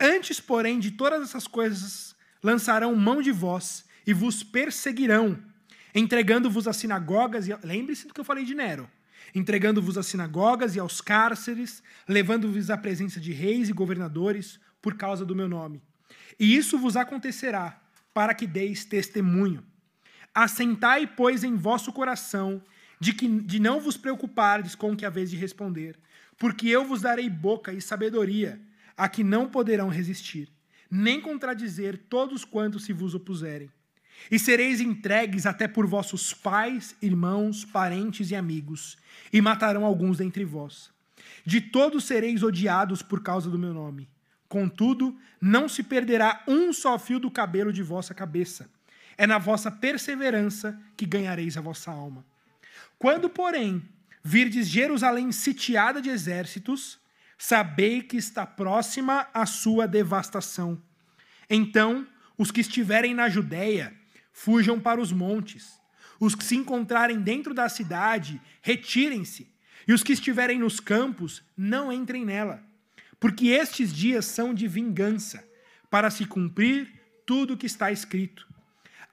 Antes, 0.00 0.40
porém, 0.40 0.80
de 0.80 0.90
todas 0.90 1.22
essas 1.22 1.46
coisas, 1.46 2.16
lançarão 2.42 2.96
mão 2.96 3.22
de 3.22 3.30
vós 3.30 3.84
e 4.06 4.12
vos 4.12 4.42
perseguirão, 4.42 5.38
entregando-vos 5.94 6.66
às 6.68 6.76
sinagogas. 6.76 7.48
E... 7.48 7.56
Lembre-se 7.62 8.06
do 8.06 8.14
que 8.14 8.20
eu 8.20 8.24
falei 8.24 8.44
de 8.44 8.54
Nero 8.54 8.88
entregando-vos 9.34 9.96
às 9.96 10.06
sinagogas 10.06 10.76
e 10.76 10.80
aos 10.80 11.00
cárceres, 11.00 11.82
levando-vos 12.06 12.70
à 12.70 12.76
presença 12.76 13.20
de 13.20 13.32
reis 13.32 13.68
e 13.68 13.72
governadores 13.72 14.60
por 14.80 14.94
causa 14.94 15.24
do 15.24 15.34
meu 15.34 15.48
nome. 15.48 15.82
E 16.38 16.56
isso 16.56 16.78
vos 16.78 16.96
acontecerá 16.96 17.80
para 18.12 18.34
que 18.34 18.46
deis 18.46 18.84
testemunho. 18.84 19.64
Assentai, 20.34 21.06
pois, 21.06 21.44
em 21.44 21.56
vosso 21.56 21.92
coração 21.92 22.62
de 22.98 23.12
que 23.12 23.28
de 23.28 23.58
não 23.58 23.80
vos 23.80 23.96
preocupardes 23.96 24.74
com 24.74 24.92
o 24.92 24.96
que 24.96 25.04
haveis 25.04 25.30
de 25.30 25.36
responder, 25.36 25.98
porque 26.38 26.68
eu 26.68 26.84
vos 26.84 27.02
darei 27.02 27.28
boca 27.28 27.72
e 27.72 27.80
sabedoria 27.80 28.60
a 28.96 29.08
que 29.08 29.24
não 29.24 29.48
poderão 29.48 29.88
resistir, 29.88 30.48
nem 30.90 31.20
contradizer 31.20 31.98
todos 32.08 32.44
quantos 32.44 32.84
se 32.84 32.92
vos 32.92 33.14
opuserem. 33.14 33.70
E 34.30 34.38
sereis 34.38 34.80
entregues 34.80 35.46
até 35.46 35.68
por 35.68 35.86
vossos 35.86 36.32
pais, 36.32 36.96
irmãos, 37.02 37.64
parentes 37.64 38.30
e 38.30 38.34
amigos, 38.34 38.96
e 39.32 39.40
matarão 39.40 39.84
alguns 39.84 40.18
dentre 40.18 40.44
vós. 40.44 40.90
De 41.44 41.60
todos 41.60 42.04
sereis 42.04 42.42
odiados 42.42 43.02
por 43.02 43.22
causa 43.22 43.50
do 43.50 43.58
meu 43.58 43.74
nome. 43.74 44.08
Contudo, 44.48 45.16
não 45.40 45.68
se 45.68 45.82
perderá 45.82 46.42
um 46.46 46.72
só 46.72 46.98
fio 46.98 47.18
do 47.18 47.30
cabelo 47.30 47.72
de 47.72 47.82
vossa 47.82 48.14
cabeça. 48.14 48.68
É 49.16 49.26
na 49.26 49.38
vossa 49.38 49.70
perseverança 49.70 50.78
que 50.96 51.06
ganhareis 51.06 51.56
a 51.56 51.60
vossa 51.60 51.90
alma. 51.90 52.24
Quando, 52.98 53.28
porém, 53.28 53.82
virdes 54.22 54.68
Jerusalém 54.68 55.32
sitiada 55.32 56.00
de 56.00 56.10
exércitos, 56.10 56.98
sabei 57.36 58.02
que 58.02 58.16
está 58.16 58.46
próxima 58.46 59.26
a 59.34 59.44
sua 59.46 59.88
devastação. 59.88 60.80
Então, 61.50 62.06
os 62.38 62.50
que 62.50 62.60
estiverem 62.60 63.14
na 63.14 63.28
Judéia, 63.28 63.92
fujam 64.32 64.80
para 64.80 65.00
os 65.00 65.12
montes. 65.12 65.80
Os 66.18 66.34
que 66.34 66.44
se 66.44 66.56
encontrarem 66.56 67.20
dentro 67.20 67.52
da 67.52 67.68
cidade, 67.68 68.40
retirem-se. 68.60 69.52
E 69.86 69.92
os 69.92 70.02
que 70.02 70.12
estiverem 70.12 70.58
nos 70.58 70.80
campos, 70.80 71.42
não 71.56 71.92
entrem 71.92 72.24
nela. 72.24 72.62
Porque 73.18 73.48
estes 73.48 73.92
dias 73.92 74.24
são 74.24 74.54
de 74.54 74.66
vingança, 74.66 75.44
para 75.90 76.10
se 76.10 76.24
cumprir 76.24 76.88
tudo 77.26 77.54
o 77.54 77.56
que 77.56 77.66
está 77.66 77.92
escrito. 77.92 78.48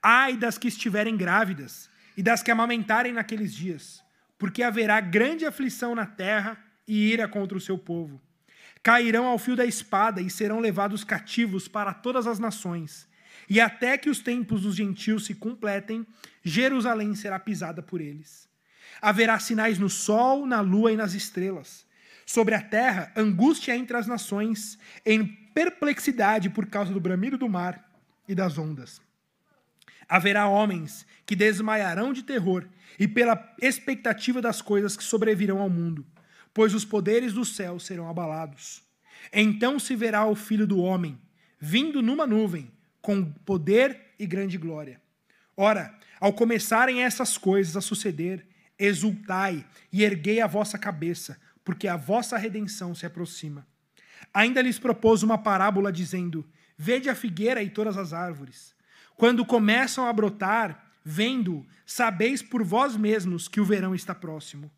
Ai 0.02 0.38
das 0.38 0.58
que 0.58 0.68
estiverem 0.68 1.18
grávidas 1.18 1.90
e 2.16 2.24
das 2.24 2.42
que 2.42 2.52
amamentarem 2.52 3.12
naqueles 3.12 3.54
dias, 3.54 4.04
porque 4.38 4.64
haverá 4.64 5.02
grande 5.02 5.46
aflição 5.46 5.94
na 5.94 6.06
terra 6.06 6.58
e 6.88 7.12
ira 7.12 7.28
contra 7.28 7.58
o 7.58 7.62
seu 7.62 7.78
povo. 7.78 8.22
Cairão 8.82 9.26
ao 9.26 9.38
fio 9.38 9.56
da 9.56 9.66
espada 9.66 10.22
e 10.22 10.30
serão 10.30 10.60
levados 10.60 11.04
cativos 11.04 11.68
para 11.68 11.94
todas 11.94 12.28
as 12.28 12.40
nações. 12.40 13.09
E 13.50 13.60
até 13.60 13.98
que 13.98 14.10
os 14.10 14.20
tempos 14.20 14.62
dos 14.62 14.76
gentios 14.76 15.26
se 15.26 15.34
completem, 15.34 16.06
Jerusalém 16.44 17.16
será 17.16 17.40
pisada 17.40 17.82
por 17.82 18.00
eles. 18.00 18.48
Haverá 19.02 19.40
sinais 19.40 19.80
no 19.80 19.90
sol, 19.90 20.46
na 20.46 20.62
lua 20.62 20.92
e 20.92 20.96
nas 20.96 21.14
estrelas. 21.14 21.86
Sobre 22.26 22.54
a 22.54 22.62
terra, 22.62 23.12
angústia 23.16 23.76
entre 23.76 23.98
as 23.98 24.06
nações, 24.06 24.78
em 25.04 25.26
perplexidade 25.26 26.50
por 26.50 26.68
causa 26.68 26.94
do 26.94 27.00
bramido 27.00 27.38
do 27.38 27.50
mar 27.50 27.92
e 28.28 28.36
das 28.36 28.58
ondas. 28.58 29.02
Haverá 30.08 30.48
homens 30.48 31.06
que 31.26 31.36
desmaiarão 31.36 32.14
de 32.14 32.24
terror 32.24 32.68
e 33.00 33.08
pela 33.08 33.56
expectativa 33.62 34.42
das 34.42 34.62
coisas 34.62 34.96
que 34.96 35.04
sobrevirão 35.04 35.60
ao 35.60 35.70
mundo, 35.70 36.06
pois 36.54 36.76
os 36.76 36.86
poderes 36.86 37.34
do 37.34 37.46
céu 37.46 37.80
serão 37.80 38.08
abalados. 38.08 38.84
Então 39.34 39.80
se 39.80 39.96
verá 39.96 40.26
o 40.26 40.36
Filho 40.36 40.68
do 40.68 40.80
Homem, 40.80 41.20
vindo 41.60 42.02
numa 42.02 42.26
nuvem, 42.26 42.72
com 43.02 43.32
poder 43.32 44.14
e 44.18 44.26
grande 44.26 44.58
glória. 44.58 45.02
Ora, 45.56 45.94
ao 46.20 46.34
começarem 46.34 47.04
essas 47.04 47.38
coisas 47.38 47.76
a 47.76 47.82
suceder, 47.82 48.46
exultai 48.78 49.66
e 49.92 50.04
erguei 50.04 50.42
a 50.42 50.48
vossa 50.48 50.78
cabeça, 50.78 51.40
porque 51.64 51.88
a 51.88 51.98
vossa 51.98 52.38
redenção 52.38 52.96
se 52.96 53.06
aproxima. 53.06 53.68
Ainda 54.34 54.62
lhes 54.62 54.80
propôs 54.80 55.24
uma 55.24 55.38
parábola, 55.38 55.92
dizendo: 55.92 56.48
Vede 56.78 57.10
a 57.10 57.16
figueira 57.16 57.62
e 57.62 57.70
todas 57.70 57.98
as 57.98 58.14
árvores. 58.14 58.74
Quando 59.16 59.46
começam 59.46 60.08
a 60.08 60.14
brotar, 60.14 60.92
vendo, 61.04 61.66
sabeis 61.86 62.42
por 62.42 62.64
vós 62.64 62.96
mesmos 62.96 63.48
que 63.48 63.60
o 63.60 63.66
verão 63.66 63.94
está 63.94 64.16
próximo. 64.16 64.72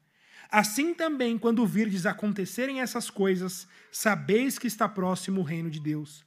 Assim 0.50 0.94
também, 0.94 1.38
quando 1.38 1.66
virdes 1.66 2.06
acontecerem 2.06 2.82
essas 2.82 3.10
coisas, 3.10 3.68
sabeis 3.92 4.58
que 4.58 4.68
está 4.68 4.90
próximo 4.90 5.42
o 5.42 5.44
reino 5.44 5.70
de 5.70 5.80
Deus. 5.80 6.26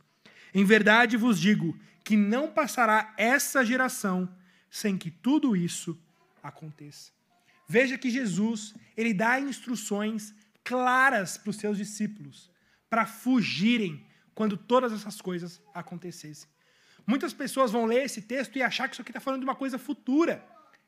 Em 0.54 0.64
verdade 0.64 1.16
vos 1.16 1.40
digo 1.40 1.78
que 2.04 2.16
não 2.16 2.50
passará 2.50 3.12
essa 3.16 3.64
geração 3.64 4.32
sem 4.70 4.96
que 4.96 5.10
tudo 5.10 5.56
isso 5.56 5.98
aconteça. 6.42 7.10
Veja 7.66 7.98
que 7.98 8.10
Jesus, 8.10 8.74
ele 8.96 9.12
dá 9.12 9.40
instruções 9.40 10.34
claras 10.62 11.36
para 11.36 11.50
os 11.50 11.56
seus 11.56 11.76
discípulos 11.76 12.50
para 12.88 13.06
fugirem 13.06 14.06
quando 14.34 14.56
todas 14.56 14.92
essas 14.92 15.20
coisas 15.20 15.60
acontecessem. 15.72 16.48
Muitas 17.06 17.32
pessoas 17.32 17.72
vão 17.72 17.86
ler 17.86 18.04
esse 18.04 18.22
texto 18.22 18.56
e 18.56 18.62
achar 18.62 18.88
que 18.88 18.94
isso 18.94 19.02
aqui 19.02 19.10
está 19.10 19.20
falando 19.20 19.40
de 19.40 19.46
uma 19.46 19.54
coisa 19.54 19.78
futura, 19.78 20.44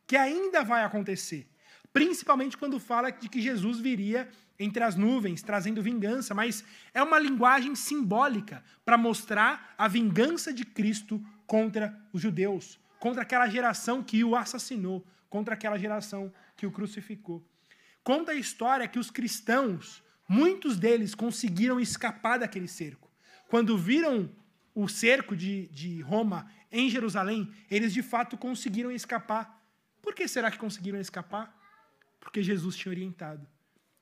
que 0.06 0.16
ainda 0.16 0.62
vai 0.62 0.84
acontecer. 0.84 1.46
Principalmente 1.92 2.56
quando 2.56 2.78
fala 2.78 3.10
de 3.10 3.28
que 3.28 3.40
Jesus 3.40 3.78
viria 3.78 4.28
entre 4.58 4.82
as 4.82 4.96
nuvens, 4.96 5.42
trazendo 5.42 5.82
vingança, 5.82 6.34
mas 6.34 6.64
é 6.94 7.02
uma 7.02 7.18
linguagem 7.18 7.74
simbólica 7.74 8.62
para 8.84 8.96
mostrar 8.96 9.74
a 9.76 9.86
vingança 9.86 10.52
de 10.52 10.64
Cristo 10.64 11.22
contra 11.46 11.98
os 12.12 12.20
judeus, 12.22 12.78
contra 12.98 13.22
aquela 13.22 13.48
geração 13.48 14.02
que 14.02 14.24
o 14.24 14.34
assassinou, 14.34 15.06
contra 15.28 15.54
aquela 15.54 15.78
geração 15.78 16.32
que 16.56 16.66
o 16.66 16.72
crucificou. 16.72 17.46
Conta 18.02 18.32
a 18.32 18.36
história 18.36 18.88
que 18.88 18.98
os 18.98 19.10
cristãos, 19.10 20.02
muitos 20.28 20.76
deles 20.76 21.14
conseguiram 21.14 21.78
escapar 21.80 22.38
daquele 22.38 22.68
cerco. 22.68 23.10
Quando 23.48 23.76
viram 23.76 24.30
o 24.74 24.88
cerco 24.88 25.36
de, 25.36 25.68
de 25.68 26.00
Roma 26.02 26.50
em 26.70 26.88
Jerusalém, 26.90 27.52
eles 27.70 27.92
de 27.92 28.02
fato 28.02 28.36
conseguiram 28.36 28.90
escapar. 28.90 29.62
Por 30.02 30.14
que 30.14 30.28
será 30.28 30.50
que 30.50 30.58
conseguiram 30.58 31.00
escapar? 31.00 31.55
Porque 32.26 32.42
Jesus 32.42 32.76
tinha 32.76 32.90
orientado. 32.90 33.46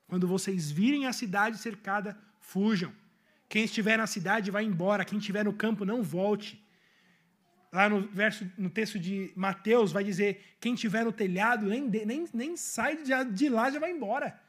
Quando 0.07 0.27
vocês 0.27 0.70
virem 0.70 1.07
a 1.07 1.12
cidade 1.12 1.59
cercada, 1.59 2.18
fujam. 2.41 2.91
Quem 3.51 3.64
estiver 3.64 3.99
na 3.99 4.07
cidade 4.07 4.51
vai 4.51 4.64
embora, 4.64 5.05
quem 5.05 5.18
estiver 5.18 5.45
no 5.45 5.53
campo 5.53 5.85
não 5.85 6.03
volte. 6.03 6.59
Lá 7.70 7.87
no 7.87 8.01
verso, 8.09 8.51
no 8.57 8.70
texto 8.70 8.99
de 8.99 9.31
Mateus 9.37 9.93
vai 9.93 10.03
dizer: 10.03 10.57
quem 10.59 10.72
estiver 10.72 11.05
no 11.05 11.12
telhado 11.12 11.66
nem, 11.66 11.83
nem, 11.83 12.25
nem 12.33 12.57
sai 12.57 12.99
de 13.31 13.49
lá 13.51 13.70
já 13.70 13.79
vai 13.79 13.91
embora. 13.91 14.41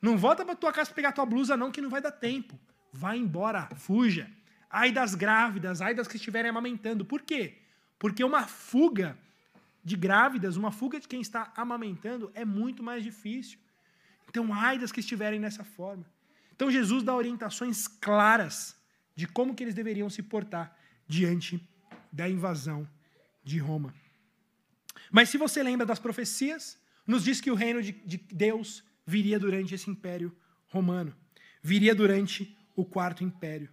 Não 0.00 0.18
volta 0.18 0.44
para 0.44 0.56
tua 0.56 0.72
casa 0.72 0.92
pegar 0.92 1.12
tua 1.12 1.24
blusa 1.24 1.56
não 1.56 1.70
que 1.70 1.80
não 1.80 1.88
vai 1.88 2.02
dar 2.02 2.10
tempo. 2.10 2.58
Vai 2.92 3.18
embora, 3.18 3.68
fuja. 3.76 4.28
Ai 4.68 4.90
das 4.90 5.14
grávidas, 5.14 5.80
ai 5.80 5.94
das 5.94 6.08
que 6.08 6.16
estiverem 6.16 6.50
amamentando. 6.50 7.04
Por 7.04 7.22
quê? 7.22 7.58
Porque 8.00 8.24
uma 8.24 8.48
fuga 8.48 9.16
de 9.84 9.96
grávidas, 9.96 10.56
uma 10.56 10.70
fuga 10.70 11.00
de 11.00 11.08
quem 11.08 11.20
está 11.20 11.52
amamentando 11.56 12.30
é 12.34 12.44
muito 12.44 12.82
mais 12.82 13.02
difícil. 13.02 13.58
Então, 14.28 14.52
ai 14.52 14.78
das 14.78 14.92
que 14.92 15.00
estiverem 15.00 15.40
nessa 15.40 15.64
forma. 15.64 16.06
Então, 16.54 16.70
Jesus 16.70 17.02
dá 17.02 17.14
orientações 17.14 17.88
claras 17.88 18.76
de 19.14 19.26
como 19.26 19.54
que 19.54 19.62
eles 19.64 19.74
deveriam 19.74 20.08
se 20.08 20.22
portar 20.22 20.76
diante 21.06 21.66
da 22.12 22.28
invasão 22.28 22.88
de 23.42 23.58
Roma. 23.58 23.94
Mas 25.10 25.28
se 25.28 25.36
você 25.36 25.62
lembra 25.62 25.84
das 25.84 25.98
profecias, 25.98 26.78
nos 27.06 27.24
diz 27.24 27.40
que 27.40 27.50
o 27.50 27.54
reino 27.54 27.82
de, 27.82 27.92
de 27.92 28.16
Deus 28.16 28.84
viria 29.04 29.38
durante 29.38 29.74
esse 29.74 29.90
império 29.90 30.34
romano, 30.68 31.14
viria 31.62 31.94
durante 31.94 32.56
o 32.74 32.84
quarto 32.84 33.24
império. 33.24 33.68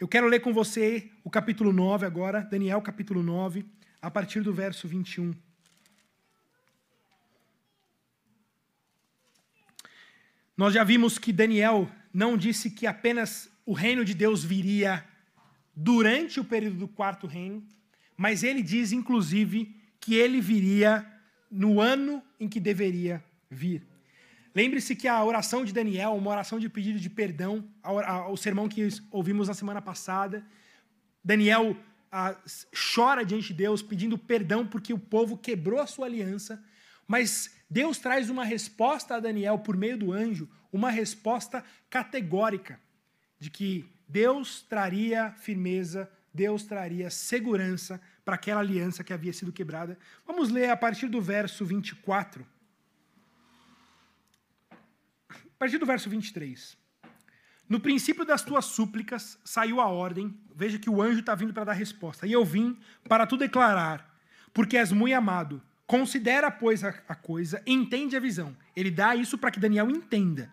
Eu 0.00 0.08
quero 0.08 0.26
ler 0.26 0.40
com 0.40 0.52
você 0.52 1.10
o 1.22 1.30
capítulo 1.30 1.72
9 1.72 2.06
agora, 2.06 2.40
Daniel 2.40 2.80
capítulo 2.80 3.22
9, 3.22 3.64
a 4.04 4.10
partir 4.10 4.42
do 4.42 4.52
verso 4.52 4.86
21. 4.86 5.34
Nós 10.54 10.74
já 10.74 10.84
vimos 10.84 11.18
que 11.18 11.32
Daniel 11.32 11.90
não 12.12 12.36
disse 12.36 12.70
que 12.70 12.86
apenas 12.86 13.50
o 13.64 13.72
reino 13.72 14.04
de 14.04 14.12
Deus 14.12 14.44
viria 14.44 15.02
durante 15.74 16.38
o 16.38 16.44
período 16.44 16.76
do 16.76 16.86
quarto 16.86 17.26
reino, 17.26 17.66
mas 18.14 18.44
ele 18.44 18.62
diz, 18.62 18.92
inclusive, 18.92 19.74
que 19.98 20.14
ele 20.14 20.38
viria 20.38 21.04
no 21.50 21.80
ano 21.80 22.22
em 22.38 22.46
que 22.46 22.60
deveria 22.60 23.24
vir. 23.50 23.82
Lembre-se 24.54 24.94
que 24.94 25.08
a 25.08 25.24
oração 25.24 25.64
de 25.64 25.72
Daniel, 25.72 26.12
uma 26.12 26.30
oração 26.30 26.60
de 26.60 26.68
pedido 26.68 27.00
de 27.00 27.08
perdão, 27.08 27.66
o 28.30 28.36
sermão 28.36 28.68
que 28.68 28.86
ouvimos 29.10 29.48
na 29.48 29.54
semana 29.54 29.80
passada, 29.80 30.46
Daniel 31.24 31.74
a, 32.14 32.36
chora 32.72 33.24
diante 33.24 33.48
de 33.48 33.54
Deus 33.54 33.82
pedindo 33.82 34.16
perdão 34.16 34.64
porque 34.64 34.94
o 34.94 34.98
povo 34.98 35.36
quebrou 35.36 35.80
a 35.80 35.86
sua 35.86 36.06
aliança, 36.06 36.62
mas 37.08 37.56
Deus 37.68 37.98
traz 37.98 38.30
uma 38.30 38.44
resposta 38.44 39.16
a 39.16 39.20
Daniel 39.20 39.58
por 39.58 39.76
meio 39.76 39.98
do 39.98 40.12
anjo, 40.12 40.48
uma 40.72 40.90
resposta 40.90 41.64
categórica 41.90 42.78
de 43.36 43.50
que 43.50 43.92
Deus 44.08 44.62
traria 44.62 45.32
firmeza, 45.32 46.08
Deus 46.32 46.62
traria 46.62 47.10
segurança 47.10 48.00
para 48.24 48.36
aquela 48.36 48.60
aliança 48.60 49.02
que 49.02 49.12
havia 49.12 49.32
sido 49.32 49.52
quebrada. 49.52 49.98
Vamos 50.24 50.50
ler 50.50 50.70
a 50.70 50.76
partir 50.76 51.08
do 51.08 51.20
verso 51.20 51.64
24. 51.64 52.46
A 54.70 55.58
partir 55.58 55.78
do 55.78 55.86
verso 55.86 56.08
23. 56.08 56.83
No 57.68 57.80
princípio 57.80 58.24
das 58.24 58.42
tuas 58.42 58.66
súplicas 58.66 59.38
saiu 59.44 59.80
a 59.80 59.86
ordem, 59.86 60.38
veja 60.54 60.78
que 60.78 60.90
o 60.90 61.00
anjo 61.00 61.20
está 61.20 61.34
vindo 61.34 61.54
para 61.54 61.64
dar 61.64 61.72
resposta. 61.72 62.26
E 62.26 62.32
eu 62.32 62.44
vim 62.44 62.78
para 63.08 63.26
tu 63.26 63.36
declarar, 63.36 64.14
porque 64.52 64.76
és 64.76 64.92
muito 64.92 65.14
amado. 65.14 65.62
Considera, 65.86 66.50
pois, 66.50 66.84
a, 66.84 66.94
a 67.08 67.14
coisa, 67.14 67.62
entende 67.66 68.16
a 68.16 68.20
visão. 68.20 68.56
Ele 68.76 68.90
dá 68.90 69.16
isso 69.16 69.38
para 69.38 69.50
que 69.50 69.60
Daniel 69.60 69.90
entenda. 69.90 70.50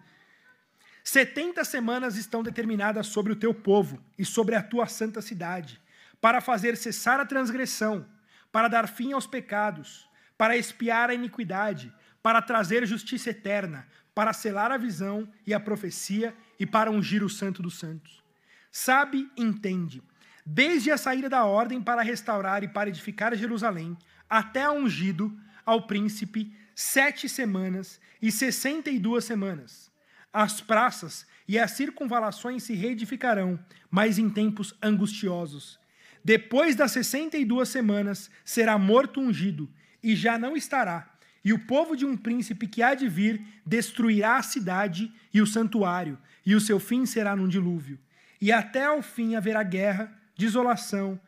Setenta 1.03 1.64
semanas 1.64 2.16
estão 2.16 2.43
determinadas 2.43 3.07
sobre 3.07 3.34
o 3.34 3.36
teu 3.36 3.53
povo 3.53 3.99
e 4.18 4.24
sobre 4.24 4.55
a 4.55 4.62
tua 4.62 4.86
santa 4.88 5.22
cidade, 5.22 5.82
para 6.20 6.39
fazer 6.39 6.78
cessar 6.78 7.20
a 7.20 7.26
transgressão, 7.26 8.05
para 8.51 8.68
dar 8.68 8.88
fim 8.88 9.12
aos 9.12 9.26
pecados, 9.26 10.07
para 10.38 10.55
espiar 10.55 11.09
a 11.09 11.14
iniquidade, 11.14 11.91
para 12.22 12.41
trazer 12.41 12.86
justiça 12.86 13.32
eterna, 13.32 13.88
para 14.14 14.34
selar 14.34 14.72
a 14.72 14.78
visão 14.78 15.28
e 15.45 15.53
a 15.53 15.59
profecia 15.59 16.36
e 16.59 16.66
para 16.66 16.91
ungir 16.91 17.24
o 17.24 17.30
santo 17.30 17.62
dos 17.62 17.80
santos. 17.80 18.24
Sabe, 18.72 19.30
entende, 19.38 20.01
desde 20.45 20.91
a 20.91 20.97
saída 20.97 21.30
da 21.30 21.45
ordem 21.45 21.82
para 21.82 22.01
restaurar 22.01 22.64
e 22.64 22.68
para 22.68 22.89
edificar 22.89 23.36
Jerusalém, 23.36 23.97
até 24.30 24.64
a 24.64 24.72
ungido 24.72 25.38
ao 25.66 25.88
príncipe, 25.88 26.53
sete 26.74 27.28
semanas 27.28 27.99
e 28.22 28.32
sessenta 28.32 28.89
e 28.89 28.97
duas 28.97 29.26
semanas. 29.26 29.91
As 30.34 30.62
praças 30.62 31.26
e 31.47 31.59
as 31.59 31.72
circunvalações 31.72 32.64
se 32.64 32.74
reedificarão, 32.74 33.59
mas 33.89 34.18
em 34.18 34.30
tempos 34.30 34.74
angustiosos. 34.82 35.80
Depois 36.24 36.76
das 36.76 36.91
sessenta 36.91 37.38
e 37.38 37.43
duas 37.43 37.68
semanas, 37.68 38.30
será 38.45 38.78
morto 38.78 39.20
ungido, 39.20 39.70
e 40.01 40.16
já 40.16 40.38
não 40.38 40.55
estará, 40.55 41.11
e 41.44 41.54
o 41.54 41.60
povo 41.60 41.96
de 41.96 42.06
um 42.06 42.16
príncipe 42.16 42.68
que 42.68 42.84
há 42.84 42.94
de 42.94 43.08
vir 43.08 43.44
destruirá 43.66 44.38
a 44.38 44.44
cidade 44.44 45.12
e 45.34 45.42
o 45.42 45.48
santuário, 45.48 46.18
e 46.46 46.56
o 46.56 46.62
seu 46.62 46.80
fim 46.80 47.06
será 47.06 47.36
num 47.36 47.48
dilúvio. 47.48 48.00
E 48.39 48.52
até 48.52 48.86
ao 48.86 49.02
fim 49.02 49.36
haverá 49.36 49.64
guerra, 49.64 50.12
desolação, 50.38 51.20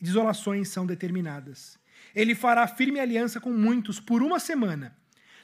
desolações 0.00 0.68
são 0.68 0.86
determinadas. 0.86 1.78
Ele 2.14 2.34
fará 2.34 2.66
firme 2.66 3.00
aliança 3.00 3.40
com 3.40 3.50
muitos 3.50 4.00
por 4.00 4.22
uma 4.22 4.38
semana. 4.38 4.96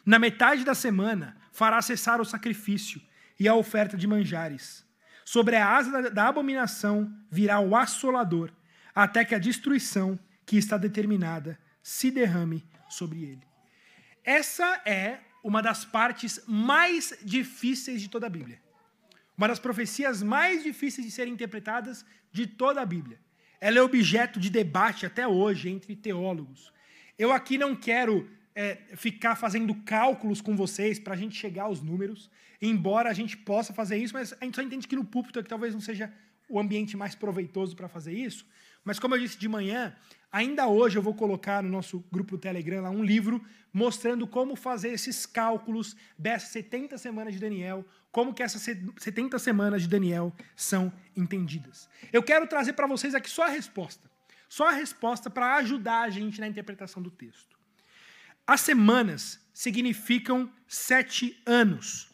Na 0.04 0.18
metade 0.18 0.64
da 0.64 0.74
semana, 0.74 1.36
fará 1.52 1.80
cessar 1.82 2.20
o 2.20 2.24
sacrifício 2.24 3.00
e 3.38 3.46
a 3.46 3.54
oferta 3.54 3.96
de 3.96 4.06
manjares. 4.06 4.84
Sobre 5.24 5.56
a 5.56 5.76
asa 5.76 6.10
da, 6.10 6.28
abominação 6.28 7.12
virá 7.30 7.60
o 7.60 7.76
assolador, 7.76 8.50
até 8.94 9.24
que 9.24 9.34
a 9.34 9.38
destruição 9.38 10.18
que 10.44 10.56
está 10.56 10.76
determinada 10.76 11.58
se 11.82 12.10
derrame 12.10 12.64
sobre 12.88 13.22
ele. 13.22 13.51
Essa 14.24 14.80
é 14.84 15.18
uma 15.42 15.60
das 15.60 15.84
partes 15.84 16.40
mais 16.46 17.16
difíceis 17.22 18.00
de 18.00 18.08
toda 18.08 18.26
a 18.26 18.30
Bíblia. 18.30 18.60
Uma 19.36 19.48
das 19.48 19.58
profecias 19.58 20.22
mais 20.22 20.62
difíceis 20.62 21.06
de 21.06 21.12
serem 21.12 21.32
interpretadas 21.32 22.04
de 22.30 22.46
toda 22.46 22.80
a 22.80 22.86
Bíblia. 22.86 23.18
Ela 23.60 23.78
é 23.78 23.82
objeto 23.82 24.38
de 24.38 24.50
debate 24.50 25.06
até 25.06 25.26
hoje 25.26 25.68
entre 25.68 25.96
teólogos. 25.96 26.72
Eu 27.18 27.32
aqui 27.32 27.58
não 27.58 27.74
quero 27.74 28.28
é, 28.54 28.78
ficar 28.96 29.36
fazendo 29.36 29.74
cálculos 29.74 30.40
com 30.40 30.56
vocês 30.56 30.98
para 30.98 31.14
a 31.14 31.16
gente 31.16 31.36
chegar 31.36 31.64
aos 31.64 31.80
números, 31.80 32.30
embora 32.60 33.10
a 33.10 33.12
gente 33.12 33.36
possa 33.36 33.72
fazer 33.72 33.96
isso, 33.96 34.14
mas 34.14 34.32
a 34.40 34.44
gente 34.44 34.54
só 34.54 34.62
entende 34.62 34.86
que 34.86 34.96
no 34.96 35.04
púlpito 35.04 35.38
é 35.38 35.42
que 35.42 35.48
talvez 35.48 35.74
não 35.74 35.80
seja 35.80 36.12
o 36.48 36.60
ambiente 36.60 36.96
mais 36.96 37.14
proveitoso 37.14 37.74
para 37.74 37.88
fazer 37.88 38.12
isso. 38.12 38.46
Mas 38.84 38.98
como 38.98 39.14
eu 39.14 39.20
disse 39.20 39.38
de 39.38 39.48
manhã, 39.48 39.94
ainda 40.30 40.66
hoje 40.66 40.98
eu 40.98 41.02
vou 41.02 41.14
colocar 41.14 41.62
no 41.62 41.68
nosso 41.68 42.04
grupo 42.10 42.32
do 42.32 42.38
Telegram 42.38 42.82
lá 42.82 42.90
um 42.90 43.04
livro 43.04 43.44
mostrando 43.72 44.26
como 44.26 44.54
fazer 44.54 44.90
esses 44.90 45.24
cálculos 45.24 45.96
dessas 46.18 46.50
70 46.50 46.98
semanas 46.98 47.32
de 47.32 47.40
Daniel, 47.40 47.84
como 48.10 48.34
que 48.34 48.42
essas 48.42 48.62
70 48.62 49.38
semanas 49.38 49.82
de 49.82 49.88
Daniel 49.88 50.32
são 50.54 50.92
entendidas. 51.16 51.88
Eu 52.12 52.22
quero 52.22 52.46
trazer 52.46 52.74
para 52.74 52.86
vocês 52.86 53.14
aqui 53.14 53.30
só 53.30 53.44
a 53.44 53.48
resposta. 53.48 54.10
Só 54.48 54.68
a 54.68 54.72
resposta 54.72 55.30
para 55.30 55.56
ajudar 55.56 56.02
a 56.02 56.10
gente 56.10 56.38
na 56.38 56.46
interpretação 56.46 57.02
do 57.02 57.10
texto. 57.10 57.56
As 58.46 58.60
semanas 58.60 59.40
significam 59.54 60.52
sete 60.68 61.40
anos. 61.46 62.10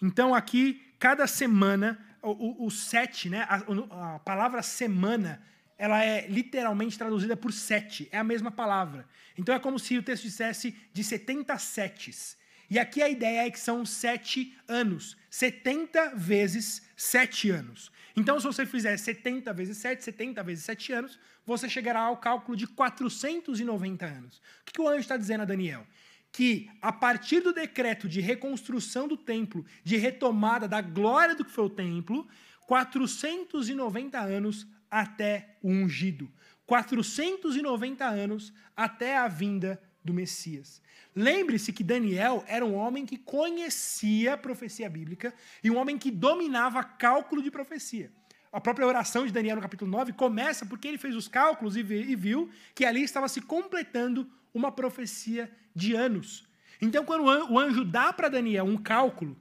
Então, 0.00 0.32
aqui, 0.32 0.80
cada 1.00 1.26
semana, 1.26 1.98
o, 2.22 2.30
o, 2.30 2.66
o 2.66 2.70
sete, 2.70 3.28
né, 3.28 3.44
a, 3.48 4.14
a, 4.14 4.18
palavra 4.20 4.62
semana, 4.62 5.42
ela 5.80 6.04
é 6.04 6.26
literalmente 6.28 6.98
traduzida 6.98 7.34
por 7.34 7.54
sete. 7.54 8.06
É 8.12 8.18
a 8.18 8.22
mesma 8.22 8.50
palavra. 8.50 9.08
Então, 9.38 9.54
é 9.54 9.58
como 9.58 9.78
se 9.78 9.96
o 9.96 10.02
texto 10.02 10.24
dissesse 10.24 10.76
de 10.92 11.02
70 11.02 11.56
setes. 11.56 12.36
E 12.68 12.78
aqui 12.78 13.02
a 13.02 13.08
ideia 13.08 13.46
é 13.46 13.50
que 13.50 13.58
são 13.58 13.86
sete 13.86 14.54
anos. 14.68 15.16
70 15.30 16.16
vezes 16.16 16.82
sete 16.94 17.48
anos. 17.48 17.90
Então, 18.14 18.38
se 18.38 18.46
você 18.46 18.66
fizer 18.66 18.94
70 18.94 19.54
vezes 19.54 19.78
7, 19.78 20.04
70 20.04 20.42
vezes 20.42 20.64
7 20.64 20.92
anos, 20.92 21.18
você 21.46 21.66
chegará 21.66 22.00
ao 22.00 22.18
cálculo 22.18 22.54
de 22.54 22.66
490 22.66 24.04
anos. 24.04 24.42
O 24.60 24.72
que 24.72 24.80
o 24.82 24.86
anjo 24.86 25.00
está 25.00 25.16
dizendo 25.16 25.42
a 25.42 25.46
Daniel? 25.46 25.86
Que 26.30 26.68
a 26.82 26.92
partir 26.92 27.40
do 27.40 27.54
decreto 27.54 28.06
de 28.06 28.20
reconstrução 28.20 29.08
do 29.08 29.16
templo, 29.16 29.64
de 29.82 29.96
retomada 29.96 30.68
da 30.68 30.82
glória 30.82 31.34
do 31.34 31.44
que 31.44 31.50
foi 31.50 31.64
o 31.64 31.70
templo, 31.70 32.28
490 32.66 34.18
anos 34.20 34.66
até 34.90 35.56
o 35.62 35.68
ungido. 35.68 36.30
490 36.66 38.04
anos 38.04 38.52
até 38.76 39.16
a 39.16 39.28
vinda 39.28 39.80
do 40.04 40.14
Messias. 40.14 40.80
Lembre-se 41.14 41.72
que 41.72 41.82
Daniel 41.82 42.44
era 42.46 42.64
um 42.64 42.74
homem 42.74 43.04
que 43.04 43.18
conhecia 43.18 44.34
a 44.34 44.38
profecia 44.38 44.88
bíblica 44.88 45.34
e 45.62 45.70
um 45.70 45.76
homem 45.76 45.98
que 45.98 46.10
dominava 46.10 46.82
cálculo 46.84 47.42
de 47.42 47.50
profecia. 47.50 48.12
A 48.52 48.60
própria 48.60 48.86
oração 48.86 49.26
de 49.26 49.32
Daniel 49.32 49.56
no 49.56 49.62
capítulo 49.62 49.90
9 49.90 50.12
começa 50.12 50.66
porque 50.66 50.88
ele 50.88 50.98
fez 50.98 51.14
os 51.14 51.28
cálculos 51.28 51.76
e 51.76 51.82
viu 51.82 52.50
que 52.74 52.84
ali 52.84 53.02
estava 53.02 53.28
se 53.28 53.40
completando 53.40 54.28
uma 54.52 54.72
profecia 54.72 55.50
de 55.74 55.94
anos. 55.94 56.48
Então, 56.80 57.04
quando 57.04 57.24
o 57.24 57.58
anjo 57.58 57.84
dá 57.84 58.12
para 58.12 58.28
Daniel 58.28 58.64
um 58.64 58.76
cálculo, 58.76 59.36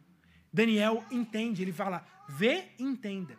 Daniel 0.52 1.04
entende, 1.10 1.62
ele 1.62 1.72
fala: 1.72 2.06
vê 2.28 2.66
entenda. 2.78 3.38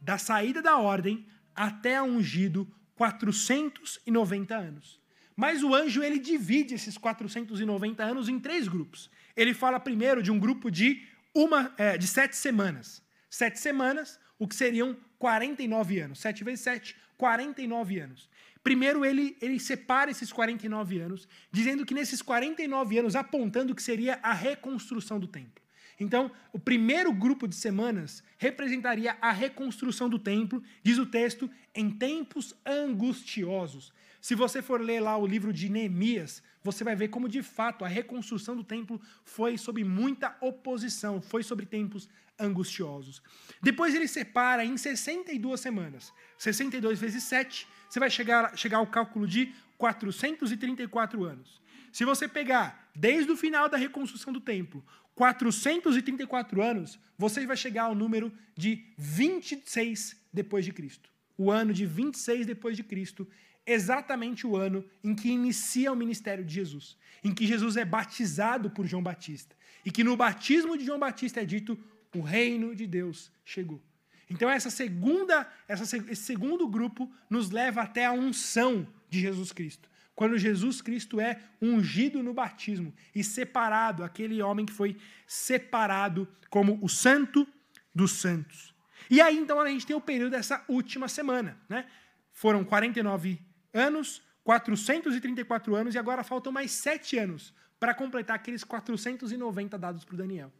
Da 0.00 0.18
saída 0.18 0.62
da 0.62 0.78
ordem 0.78 1.26
até 1.54 1.96
a 1.96 2.02
ungido, 2.02 2.68
490 2.96 4.56
anos. 4.56 5.00
Mas 5.36 5.62
o 5.62 5.74
anjo 5.74 6.02
ele 6.02 6.18
divide 6.18 6.74
esses 6.74 6.98
490 6.98 8.02
anos 8.02 8.28
em 8.28 8.38
três 8.38 8.68
grupos. 8.68 9.10
Ele 9.36 9.54
fala 9.54 9.80
primeiro 9.80 10.22
de 10.22 10.30
um 10.30 10.38
grupo 10.38 10.70
de 10.70 11.02
uma 11.34 11.72
é, 11.78 11.96
de 11.96 12.06
sete 12.06 12.36
semanas. 12.36 13.02
Sete 13.30 13.58
semanas, 13.58 14.20
o 14.38 14.46
que 14.46 14.54
seriam 14.54 14.96
49 15.18 16.00
anos. 16.00 16.20
Sete 16.20 16.44
vezes 16.44 16.60
sete, 16.60 16.96
49 17.16 17.98
anos. 17.98 18.28
Primeiro 18.62 19.04
ele, 19.04 19.36
ele 19.40 19.58
separa 19.58 20.10
esses 20.10 20.32
49 20.32 21.00
anos, 21.00 21.26
dizendo 21.50 21.84
que 21.84 21.94
nesses 21.94 22.22
49 22.22 22.98
anos, 22.98 23.16
apontando 23.16 23.74
que 23.74 23.82
seria 23.82 24.20
a 24.22 24.32
reconstrução 24.32 25.18
do 25.18 25.26
templo. 25.26 25.61
Então, 26.02 26.30
o 26.52 26.58
primeiro 26.58 27.12
grupo 27.12 27.46
de 27.46 27.54
semanas 27.54 28.22
representaria 28.36 29.16
a 29.20 29.30
reconstrução 29.30 30.08
do 30.08 30.18
templo, 30.18 30.62
diz 30.82 30.98
o 30.98 31.06
texto, 31.06 31.48
em 31.74 31.90
tempos 31.90 32.54
angustiosos. 32.66 33.92
Se 34.20 34.34
você 34.34 34.60
for 34.60 34.80
ler 34.80 35.00
lá 35.00 35.16
o 35.16 35.26
livro 35.26 35.52
de 35.52 35.68
Neemias, 35.68 36.42
você 36.62 36.84
vai 36.84 36.94
ver 36.94 37.08
como 37.08 37.28
de 37.28 37.42
fato 37.42 37.84
a 37.84 37.88
reconstrução 37.88 38.56
do 38.56 38.64
templo 38.64 39.00
foi 39.24 39.56
sob 39.56 39.82
muita 39.84 40.36
oposição, 40.40 41.20
foi 41.20 41.42
sobre 41.42 41.66
tempos 41.66 42.08
angustiosos. 42.38 43.22
Depois 43.62 43.94
ele 43.94 44.08
separa 44.08 44.64
em 44.64 44.76
62 44.76 45.60
semanas. 45.60 46.12
62 46.38 47.00
vezes 47.00 47.22
7, 47.24 47.66
você 47.88 48.00
vai 48.00 48.10
chegar, 48.10 48.56
chegar 48.56 48.78
ao 48.78 48.86
cálculo 48.86 49.26
de 49.26 49.52
434 49.78 51.24
anos. 51.24 51.60
Se 51.92 52.04
você 52.04 52.26
pegar 52.26 52.90
desde 52.94 53.30
o 53.30 53.36
final 53.36 53.68
da 53.68 53.76
reconstrução 53.76 54.32
do 54.32 54.40
templo, 54.40 54.82
434 55.14 56.62
anos, 56.62 56.98
você 57.18 57.46
vai 57.46 57.56
chegar 57.56 57.84
ao 57.84 57.94
número 57.94 58.32
de 58.56 58.84
26 58.96 60.16
depois 60.32 60.64
de 60.64 60.72
Cristo. 60.72 61.10
O 61.36 61.50
ano 61.50 61.72
de 61.72 61.86
26 61.86 62.46
depois 62.46 62.76
de 62.76 62.82
Cristo 62.82 63.26
exatamente 63.66 64.46
o 64.46 64.56
ano 64.56 64.84
em 65.02 65.14
que 65.14 65.28
inicia 65.28 65.92
o 65.92 65.96
ministério 65.96 66.44
de 66.44 66.54
Jesus, 66.54 66.96
em 67.22 67.32
que 67.32 67.46
Jesus 67.46 67.76
é 67.76 67.84
batizado 67.84 68.70
por 68.70 68.86
João 68.86 69.02
Batista, 69.02 69.54
e 69.84 69.90
que 69.90 70.04
no 70.04 70.16
batismo 70.16 70.76
de 70.76 70.84
João 70.84 70.98
Batista 70.98 71.40
é 71.40 71.44
dito: 71.44 71.78
o 72.14 72.20
reino 72.20 72.74
de 72.74 72.86
Deus 72.86 73.30
chegou. 73.44 73.80
Então 74.28 74.48
essa 74.48 74.70
segunda, 74.70 75.46
essa, 75.68 75.96
esse 75.96 76.22
segundo 76.22 76.66
grupo 76.66 77.10
nos 77.28 77.50
leva 77.50 77.82
até 77.82 78.06
a 78.06 78.12
unção 78.12 78.86
de 79.08 79.20
Jesus 79.20 79.52
Cristo. 79.52 79.90
Quando 80.14 80.38
Jesus 80.38 80.82
Cristo 80.82 81.20
é 81.20 81.40
ungido 81.60 82.22
no 82.22 82.34
batismo 82.34 82.92
e 83.14 83.24
separado, 83.24 84.04
aquele 84.04 84.42
homem 84.42 84.66
que 84.66 84.72
foi 84.72 84.96
separado 85.26 86.28
como 86.50 86.78
o 86.82 86.88
santo 86.88 87.46
dos 87.94 88.12
santos. 88.12 88.74
E 89.10 89.20
aí 89.20 89.38
então 89.38 89.58
a 89.58 89.68
gente 89.68 89.86
tem 89.86 89.96
o 89.96 90.00
período 90.00 90.32
dessa 90.32 90.64
última 90.68 91.08
semana, 91.08 91.58
né? 91.68 91.86
Foram 92.32 92.64
49 92.64 93.40
anos, 93.72 94.22
434 94.44 95.74
anos, 95.74 95.94
e 95.94 95.98
agora 95.98 96.22
faltam 96.22 96.52
mais 96.52 96.70
sete 96.70 97.18
anos 97.18 97.54
para 97.78 97.94
completar 97.94 98.36
aqueles 98.36 98.64
490 98.64 99.78
dados 99.78 100.04
para 100.04 100.14
o 100.14 100.18
Daniel. 100.18 100.52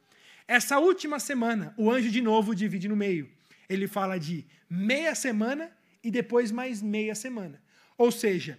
Essa 0.46 0.78
última 0.78 1.18
semana, 1.20 1.72
o 1.76 1.90
anjo 1.90 2.10
de 2.10 2.20
novo 2.20 2.54
divide 2.54 2.88
no 2.88 2.96
meio. 2.96 3.30
Ele 3.68 3.86
fala 3.86 4.18
de 4.18 4.44
meia 4.68 5.14
semana 5.14 5.70
e 6.02 6.10
depois 6.10 6.50
mais 6.50 6.82
meia 6.82 7.14
semana. 7.14 7.62
Ou 7.96 8.10
seja, 8.10 8.58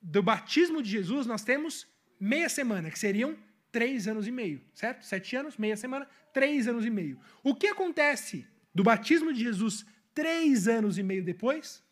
do 0.00 0.22
batismo 0.22 0.82
de 0.82 0.90
Jesus 0.90 1.26
nós 1.26 1.42
temos 1.42 1.86
meia 2.18 2.48
semana, 2.48 2.90
que 2.90 2.98
seriam 2.98 3.36
três 3.70 4.08
anos 4.08 4.26
e 4.26 4.30
meio, 4.30 4.60
certo? 4.74 5.04
Sete 5.04 5.36
anos, 5.36 5.56
meia 5.56 5.76
semana, 5.76 6.06
três 6.32 6.66
anos 6.66 6.84
e 6.84 6.90
meio. 6.90 7.20
O 7.42 7.54
que 7.54 7.66
acontece 7.66 8.46
do 8.74 8.82
batismo 8.82 9.32
de 9.32 9.40
Jesus 9.40 9.84
três 10.14 10.66
anos 10.66 10.98
e 10.98 11.02
meio 11.02 11.22
depois? 11.22 11.82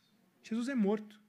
Jesus 0.42 0.68
é 0.68 0.74
morto. 0.74 1.20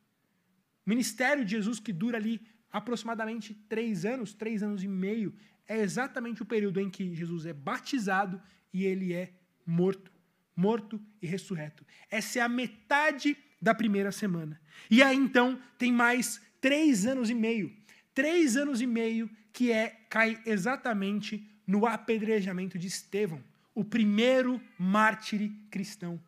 O 0.86 0.90
ministério 0.90 1.44
de 1.44 1.52
Jesus, 1.52 1.80
que 1.80 1.92
dura 1.92 2.18
ali 2.18 2.42
aproximadamente 2.72 3.54
três 3.68 4.06
anos, 4.06 4.34
três 4.34 4.64
anos 4.64 4.84
e 4.84 4.88
meio, 4.88 5.34
é 5.68 5.80
exatamente 5.80 6.42
o 6.42 6.46
período 6.46 6.80
em 6.80 6.90
que 6.90 7.14
Jesus 7.14 7.46
é 7.46 7.54
batizado 7.54 8.42
e 8.74 8.86
ele 8.86 9.14
é 9.14 9.34
morto. 9.66 10.12
Morto 10.56 11.00
e 11.22 11.28
ressurreto. 11.28 11.86
Essa 12.10 12.40
é 12.40 12.42
a 12.42 12.50
metade 12.50 13.38
da 13.62 13.76
primeira 13.76 14.12
semana. 14.12 14.60
E 14.90 15.04
aí 15.04 15.16
então 15.16 15.60
tem 15.78 15.92
mais 15.92 16.42
três 16.68 17.06
anos 17.06 17.30
e 17.30 17.34
meio. 17.34 17.72
Três 18.14 18.58
anos 18.58 18.82
e 18.82 18.86
meio 18.86 19.30
que 19.54 19.72
é 19.72 20.02
cai 20.10 20.38
exatamente 20.46 21.50
no 21.66 21.86
apedrejamento 21.86 22.78
de 22.78 22.88
Estevão, 22.88 23.42
o 23.74 23.86
primeiro 23.86 24.62
mártir 24.78 25.50
cristão. 25.72 26.20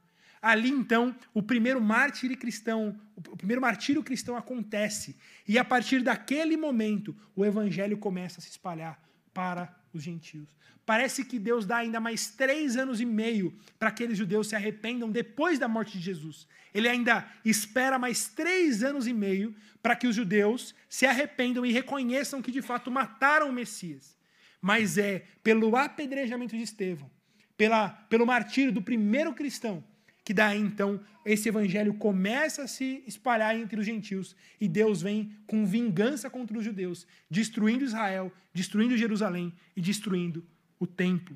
Ali 0.42 0.70
então, 0.70 1.14
o 1.34 1.44
primeiro 1.44 1.82
mártir 1.82 2.38
cristão, 2.38 2.98
o 3.18 3.36
primeiro 3.36 3.62
martírio 3.62 4.02
cristão 4.02 4.38
acontece, 4.38 5.18
e 5.46 5.60
a 5.60 5.66
partir 5.66 6.02
daquele 6.02 6.56
momento, 6.56 7.14
o 7.36 7.44
evangelho 7.44 7.98
começa 7.98 8.40
a 8.40 8.42
se 8.42 8.50
espalhar 8.50 8.98
para 9.34 9.78
os 9.94 10.04
gentios. 10.04 10.56
Parece 10.86 11.24
que 11.24 11.38
Deus 11.38 11.66
dá 11.66 11.78
ainda 11.78 12.00
mais 12.00 12.30
três 12.32 12.76
anos 12.76 13.00
e 13.00 13.06
meio 13.06 13.54
para 13.78 13.90
aqueles 13.90 14.18
judeus 14.18 14.50
se 14.50 14.56
arrependam 14.56 15.12
depois 15.12 15.60
da 15.60 15.68
morte 15.68 15.98
de 15.98 16.04
Jesus. 16.04 16.48
Ele 16.74 16.88
ainda 16.88 17.28
espera 17.46 18.00
mais 18.00 18.28
três 18.28 18.84
anos 18.84 19.06
e 19.08 19.14
meio 19.14 19.56
para 19.82 19.96
que 19.96 20.08
os 20.08 20.16
judeus 20.16 20.74
se 20.90 21.06
arrependam 21.06 21.66
e 21.66 21.72
reconheçam 21.72 22.42
que 22.42 22.52
de 22.52 22.62
fato 22.62 22.90
mataram 22.90 23.50
o 23.50 23.54
Messias. 23.54 24.18
Mas 24.62 24.98
é 24.98 25.26
pelo 25.44 25.76
apedrejamento 25.76 26.58
de 26.58 26.64
Estevão, 26.64 27.10
pela, 27.56 27.90
pelo 27.90 28.26
martírio 28.26 28.72
do 28.72 28.82
primeiro 28.82 29.34
cristão, 29.34 29.84
que 30.30 30.34
daí 30.36 30.60
então 30.60 31.04
esse 31.26 31.50
evangelho 31.50 31.92
começa 31.96 32.62
a 32.62 32.68
se 32.68 33.04
espalhar 33.08 33.56
entre 33.56 33.80
os 33.80 33.86
gentios 33.88 34.36
e 34.62 34.68
Deus 34.68 35.02
vem 35.02 35.36
com 35.48 35.66
vingança 35.66 36.30
contra 36.30 36.56
os 36.56 36.64
judeus, 36.64 37.08
destruindo 37.28 37.84
Israel, 37.84 38.32
destruindo 38.54 38.96
Jerusalém 38.96 39.52
e 39.76 39.82
destruindo 39.82 40.46
o 40.80 40.86
templo. 40.86 41.36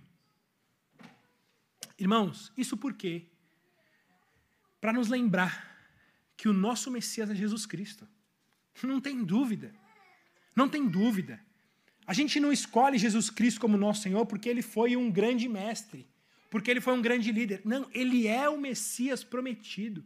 Irmãos, 1.97 2.53
isso 2.55 2.77
por 2.77 2.93
quê? 2.93 3.25
Para 4.79 4.93
nos 4.93 5.07
lembrar 5.07 5.75
que 6.37 6.47
o 6.47 6.53
nosso 6.53 6.91
Messias 6.91 7.31
é 7.31 7.33
Jesus 7.33 7.65
Cristo. 7.65 8.07
Não 8.83 9.01
tem 9.01 9.23
dúvida. 9.23 9.73
Não 10.55 10.69
tem 10.69 10.87
dúvida. 10.87 11.43
A 12.05 12.13
gente 12.13 12.39
não 12.39 12.53
escolhe 12.53 12.99
Jesus 12.99 13.31
Cristo 13.31 13.59
como 13.59 13.75
nosso 13.75 14.03
Senhor 14.03 14.23
porque 14.27 14.47
ele 14.47 14.61
foi 14.61 14.95
um 14.95 15.09
grande 15.09 15.49
mestre, 15.49 16.07
porque 16.53 16.69
ele 16.69 16.79
foi 16.79 16.93
um 16.93 17.01
grande 17.01 17.31
líder. 17.31 17.61
Não, 17.65 17.89
ele 17.91 18.27
é 18.27 18.47
o 18.47 18.59
Messias 18.59 19.23
prometido. 19.23 20.03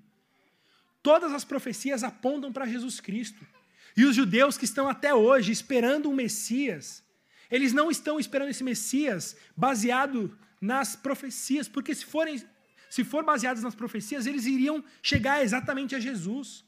Todas 1.04 1.34
as 1.34 1.44
profecias 1.44 2.06
apontam 2.06 2.54
para 2.54 2.66
Jesus 2.66 3.02
Cristo. 3.02 3.46
E 3.98 4.06
os 4.06 4.16
judeus 4.16 4.58
que 4.58 4.64
estão 4.64 4.88
até 4.88 5.14
hoje 5.14 5.52
esperando 5.52 6.10
um 6.10 6.16
Messias, 6.16 7.04
eles 7.52 7.74
não 7.74 7.92
estão 7.92 8.18
esperando 8.18 8.48
esse 8.48 8.64
Messias 8.64 9.36
baseado 9.58 10.38
nas 10.62 10.96
profecias, 10.96 11.68
porque 11.68 11.94
se 11.94 12.06
forem 12.06 12.42
se 12.90 13.04
for 13.04 13.26
baseados 13.26 13.62
nas 13.62 13.76
profecias, 13.76 14.26
eles 14.26 14.46
iriam 14.46 14.82
chegar 15.04 15.44
exatamente 15.44 15.96
a 15.96 16.00
Jesus. 16.00 16.64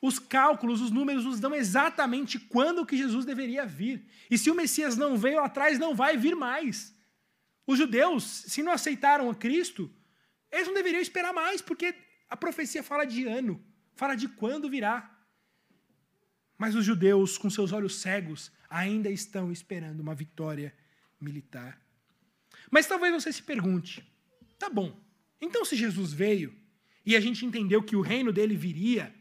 Os 0.00 0.20
cálculos, 0.20 0.80
os 0.80 0.92
números 0.92 1.24
nos 1.24 1.40
dão 1.40 1.52
exatamente 1.52 2.38
quando 2.38 2.86
que 2.86 2.96
Jesus 2.96 3.24
deveria 3.24 3.66
vir. 3.66 4.06
E 4.30 4.38
se 4.38 4.52
o 4.52 4.54
Messias 4.54 4.96
não 4.96 5.16
veio 5.16 5.40
atrás, 5.40 5.80
não 5.80 5.96
vai 5.96 6.16
vir 6.16 6.36
mais. 6.36 6.93
Os 7.66 7.78
judeus, 7.78 8.24
se 8.24 8.62
não 8.62 8.72
aceitaram 8.72 9.30
a 9.30 9.34
Cristo, 9.34 9.90
eles 10.50 10.66
não 10.66 10.74
deveriam 10.74 11.00
esperar 11.00 11.32
mais, 11.32 11.62
porque 11.62 11.94
a 12.28 12.36
profecia 12.36 12.82
fala 12.82 13.04
de 13.04 13.26
ano, 13.26 13.64
fala 13.94 14.14
de 14.14 14.28
quando 14.28 14.70
virá. 14.70 15.10
Mas 16.56 16.74
os 16.74 16.84
judeus, 16.84 17.36
com 17.36 17.50
seus 17.50 17.72
olhos 17.72 18.00
cegos, 18.00 18.52
ainda 18.68 19.10
estão 19.10 19.50
esperando 19.50 20.00
uma 20.00 20.14
vitória 20.14 20.74
militar. 21.20 21.80
Mas 22.70 22.86
talvez 22.86 23.12
você 23.12 23.32
se 23.32 23.42
pergunte: 23.42 24.04
tá 24.58 24.68
bom, 24.68 24.98
então 25.40 25.64
se 25.64 25.76
Jesus 25.76 26.12
veio 26.12 26.56
e 27.04 27.16
a 27.16 27.20
gente 27.20 27.44
entendeu 27.44 27.82
que 27.82 27.96
o 27.96 28.00
reino 28.00 28.32
dele 28.32 28.56
viria, 28.56 29.14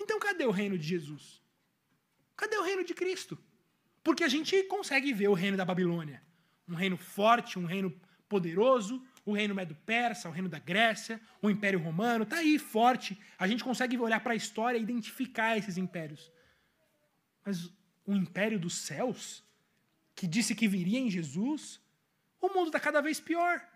então 0.00 0.18
cadê 0.18 0.44
o 0.44 0.50
reino 0.50 0.78
de 0.78 0.86
Jesus? 0.86 1.42
Cadê 2.36 2.56
o 2.56 2.62
reino 2.62 2.84
de 2.84 2.94
Cristo? 2.94 3.38
Porque 4.02 4.24
a 4.24 4.28
gente 4.28 4.62
consegue 4.64 5.12
ver 5.12 5.28
o 5.28 5.34
reino 5.34 5.56
da 5.56 5.64
Babilônia. 5.64 6.22
Um 6.68 6.74
reino 6.74 6.96
forte, 6.96 7.58
um 7.58 7.66
reino 7.66 7.90
poderoso, 8.28 9.02
o 9.24 9.32
reino 9.32 9.54
Medo-Persa, 9.54 10.28
o 10.28 10.32
reino 10.32 10.48
da 10.48 10.58
Grécia, 10.58 11.20
o 11.40 11.50
Império 11.50 11.78
Romano, 11.78 12.24
está 12.24 12.36
aí 12.36 12.58
forte. 12.58 13.18
A 13.38 13.46
gente 13.46 13.64
consegue 13.64 13.98
olhar 13.98 14.20
para 14.20 14.32
a 14.32 14.36
história 14.36 14.78
e 14.78 14.82
identificar 14.82 15.56
esses 15.56 15.76
impérios. 15.76 16.32
Mas 17.44 17.70
o 18.06 18.14
império 18.14 18.58
dos 18.58 18.74
céus, 18.78 19.44
que 20.14 20.26
disse 20.26 20.54
que 20.54 20.68
viria 20.68 20.98
em 20.98 21.10
Jesus, 21.10 21.80
o 22.40 22.48
mundo 22.48 22.66
está 22.66 22.80
cada 22.80 23.00
vez 23.00 23.20
pior. 23.20 23.66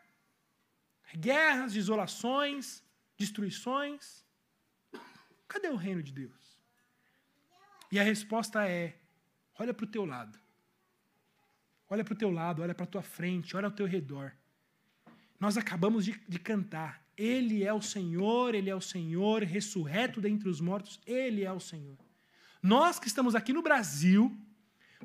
Guerras, 1.17 1.73
desolações, 1.73 2.83
destruições. 3.17 4.25
Cadê 5.47 5.69
o 5.69 5.77
reino 5.77 6.03
de 6.03 6.13
Deus? 6.13 6.59
E 7.91 7.99
a 7.99 8.03
resposta 8.03 8.69
é: 8.69 8.99
olha 9.59 9.73
para 9.73 9.85
o 9.85 9.89
teu 9.89 10.05
lado. 10.05 10.39
Olha 11.91 12.05
para 12.05 12.15
o 12.15 12.17
teu 12.17 12.31
lado, 12.31 12.63
olha 12.63 12.75
para 12.75 12.85
a 12.85 12.89
tua 12.89 13.03
frente, 13.03 13.57
olha 13.57 13.67
ao 13.67 13.73
teu 13.73 13.87
redor. 13.87 14.33
Nós 15.41 15.57
acabamos 15.57 16.05
de, 16.05 16.21
de, 16.29 16.39
cantar. 16.39 17.03
Ele 17.17 17.65
é 17.65 17.73
o 17.73 17.81
Senhor, 17.81 18.55
Ele 18.55 18.69
é 18.69 18.75
o 18.75 18.81
Senhor, 18.81 19.43
ressurreto 19.43 20.21
dentre 20.21 20.49
os 20.49 20.61
mortos, 20.61 21.01
Ele 21.07 21.45
é 21.45 21.53
o 21.53 21.61
Senhor. 21.61 21.97
Nós 22.63 22.99
que 22.99 23.07
estamos 23.07 23.35
aqui 23.35 23.53
no 23.53 23.63
Brasil, 23.63 24.37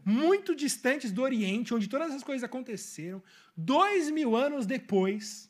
muito 0.03 0.55
distantes 0.55 1.11
do 1.11 1.21
Oriente, 1.21 1.73
onde 1.73 1.88
todas 1.88 2.11
as 2.11 2.23
coisas 2.23 2.43
aconteceram, 2.43 3.23
dois 3.55 4.09
mil 4.09 4.36
anos 4.36 4.65
depois, 4.65 5.49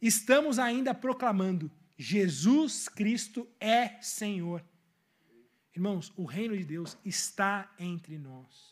estamos 0.00 0.58
ainda 0.58 0.94
proclamando: 0.94 1.70
Jesus 1.96 2.88
Cristo 2.88 3.48
é 3.58 4.00
Senhor. 4.00 4.62
Irmãos, 5.74 6.12
o 6.16 6.26
reino 6.26 6.56
de 6.56 6.64
Deus 6.64 6.98
está 7.04 7.72
entre 7.78 8.18
nós. 8.18 8.71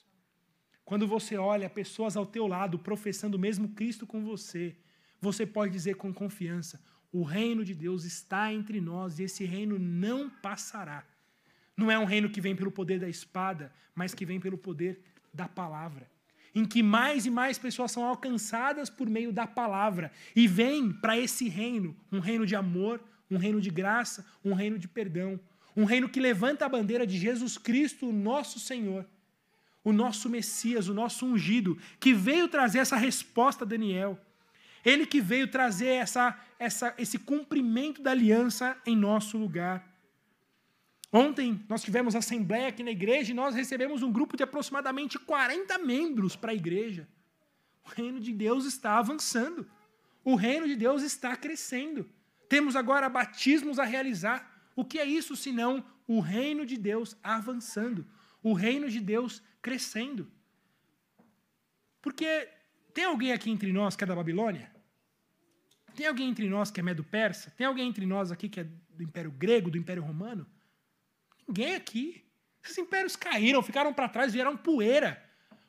Quando 0.91 1.07
você 1.07 1.36
olha 1.36 1.70
pessoas 1.70 2.16
ao 2.16 2.26
teu 2.26 2.49
lado 2.49 2.76
professando 2.76 3.36
o 3.36 3.41
mesmo 3.41 3.68
Cristo 3.68 4.05
com 4.05 4.24
você, 4.24 4.74
você 5.20 5.47
pode 5.47 5.72
dizer 5.72 5.95
com 5.95 6.12
confiança: 6.12 6.82
o 7.12 7.22
reino 7.22 7.64
de 7.64 7.72
Deus 7.72 8.03
está 8.03 8.53
entre 8.53 8.80
nós 8.80 9.20
e 9.20 9.22
esse 9.22 9.45
reino 9.45 9.78
não 9.78 10.28
passará. 10.28 11.05
Não 11.76 11.93
é 11.93 11.97
um 11.97 12.05
reino 12.05 12.28
que 12.28 12.41
vem 12.41 12.57
pelo 12.57 12.72
poder 12.72 12.99
da 12.99 13.09
espada, 13.09 13.72
mas 13.95 14.14
que 14.14 14.26
vem 14.26 14.41
pelo 14.41 14.59
poder 14.59 15.01
da 15.32 15.47
palavra. 15.47 16.11
Em 16.53 16.64
que 16.64 16.82
mais 16.82 17.24
e 17.24 17.30
mais 17.30 17.57
pessoas 17.57 17.93
são 17.93 18.05
alcançadas 18.05 18.91
por 18.91 19.09
meio 19.09 19.32
da 19.32 19.47
palavra 19.47 20.11
e 20.34 20.49
vêm 20.49 20.93
para 20.93 21.16
esse 21.16 21.49
reino, 21.49 21.97
um 22.11 22.18
reino 22.18 22.45
de 22.45 22.57
amor, 22.57 23.01
um 23.30 23.36
reino 23.36 23.61
de 23.61 23.70
graça, 23.70 24.26
um 24.45 24.55
reino 24.55 24.76
de 24.76 24.88
perdão, 24.88 25.38
um 25.76 25.84
reino 25.84 26.09
que 26.09 26.18
levanta 26.18 26.66
a 26.66 26.68
bandeira 26.68 27.07
de 27.07 27.16
Jesus 27.16 27.57
Cristo, 27.57 28.11
nosso 28.11 28.59
Senhor, 28.59 29.07
o 29.83 29.93
nosso 29.93 30.28
Messias, 30.28 30.89
o 30.89 30.95
nosso 30.95 31.26
ungido, 31.26 31.78
que 31.99 32.12
veio 32.12 32.49
trazer 32.49 32.81
essa 32.81 32.97
resposta 32.97 33.64
a 33.64 33.68
Daniel. 33.68 34.18
Ele 34.85 35.07
que 35.07 35.20
veio 35.20 35.49
trazer 35.49 35.89
essa, 35.89 36.39
essa, 36.59 36.95
esse 36.99 37.18
cumprimento 37.18 38.03
da 38.03 38.11
aliança 38.11 38.76
em 38.87 38.97
nosso 38.97 39.37
lugar. 39.37 39.87
Ontem 41.12 41.64
nós 41.68 41.83
tivemos 41.83 42.14
assembleia 42.14 42.68
aqui 42.68 42.83
na 42.83 42.91
igreja 42.91 43.33
e 43.33 43.35
nós 43.35 43.55
recebemos 43.55 44.03
um 44.03 44.12
grupo 44.12 44.37
de 44.37 44.43
aproximadamente 44.43 45.18
40 45.18 45.76
membros 45.78 46.37
para 46.37 46.53
a 46.53 46.55
igreja. 46.55 47.09
O 47.85 47.89
reino 47.89 48.20
de 48.20 48.33
Deus 48.33 48.64
está 48.64 48.99
avançando. 48.99 49.68
O 50.24 50.35
reino 50.35 50.66
de 50.66 50.76
Deus 50.76 51.03
está 51.03 51.37
crescendo. 51.37 52.09
Temos 52.49 52.76
agora 52.76 53.09
batismos 53.09 53.78
a 53.78 53.85
realizar. 53.85 54.70
O 54.76 54.85
que 54.85 54.99
é 54.99 55.05
isso 55.05 55.35
senão 55.35 55.85
o 56.07 56.20
reino 56.20 56.64
de 56.64 56.76
Deus 56.76 57.16
avançando? 57.22 58.07
O 58.43 58.53
reino 58.53 58.89
de 58.89 59.01
Deus 59.01 59.43
crescendo. 59.61 60.30
Porque 62.00 62.48
tem 62.94 63.04
alguém 63.04 63.32
aqui 63.32 63.50
entre 63.50 63.72
nós 63.72 63.96
que 63.96 64.04
é 64.04 64.06
da 64.06 64.14
Babilônia? 64.14 64.70
Tem 65.94 66.06
alguém 66.06 66.28
entre 66.28 66.48
nós 66.48 66.70
que 66.70 66.80
é 66.80 66.82
medo-persa? 66.82 67.50
Tem 67.56 67.66
alguém 67.66 67.88
entre 67.88 68.06
nós 68.06 68.30
aqui 68.30 68.48
que 68.48 68.61
é 68.61 68.64
do 68.64 69.02
Império 69.02 69.30
Grego, 69.30 69.70
do 69.70 69.78
Império 69.78 70.02
Romano? 70.02 70.46
Ninguém 71.46 71.74
aqui. 71.74 72.24
Esses 72.62 72.78
impérios 72.78 73.16
caíram, 73.16 73.62
ficaram 73.62 73.92
para 73.92 74.08
trás, 74.08 74.32
vieram 74.32 74.56
poeira. 74.56 75.22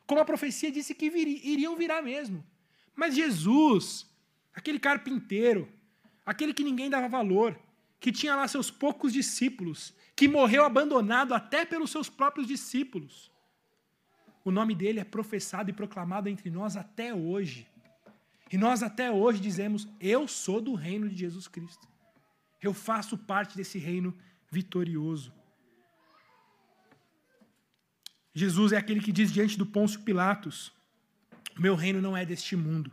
Como 0.06 0.20
a 0.20 0.24
profecia 0.24 0.70
disse 0.70 0.94
que 0.94 1.06
iriam 1.06 1.76
virar 1.76 2.02
mesmo. 2.02 2.44
Mas 2.94 3.14
Jesus, 3.14 4.06
aquele 4.54 4.78
carpinteiro, 4.78 5.68
aquele 6.24 6.52
que 6.52 6.62
ninguém 6.62 6.90
dava 6.90 7.08
valor, 7.08 7.58
que 7.98 8.12
tinha 8.12 8.34
lá 8.34 8.46
seus 8.46 8.70
poucos 8.70 9.12
discípulos, 9.12 9.94
que 10.14 10.28
morreu 10.28 10.64
abandonado 10.64 11.34
até 11.34 11.64
pelos 11.64 11.90
seus 11.90 12.08
próprios 12.08 12.46
discípulos. 12.46 13.30
O 14.44 14.50
nome 14.50 14.74
dele 14.74 15.00
é 15.00 15.04
professado 15.04 15.70
e 15.70 15.72
proclamado 15.72 16.28
entre 16.28 16.50
nós 16.50 16.76
até 16.76 17.14
hoje. 17.14 17.66
E 18.50 18.58
nós 18.58 18.82
até 18.82 19.10
hoje 19.10 19.40
dizemos: 19.40 19.88
Eu 20.00 20.26
sou 20.26 20.60
do 20.60 20.74
reino 20.74 21.08
de 21.08 21.16
Jesus 21.16 21.48
Cristo. 21.48 21.88
Eu 22.60 22.74
faço 22.74 23.16
parte 23.16 23.56
desse 23.56 23.78
reino 23.78 24.16
vitorioso. 24.50 25.32
Jesus 28.34 28.72
é 28.72 28.76
aquele 28.76 29.00
que 29.00 29.12
diz 29.12 29.32
diante 29.32 29.56
do 29.56 29.66
Pôncio 29.66 30.00
Pilatos: 30.00 30.72
Meu 31.58 31.74
reino 31.74 32.00
não 32.00 32.16
é 32.16 32.24
deste 32.24 32.56
mundo. 32.56 32.92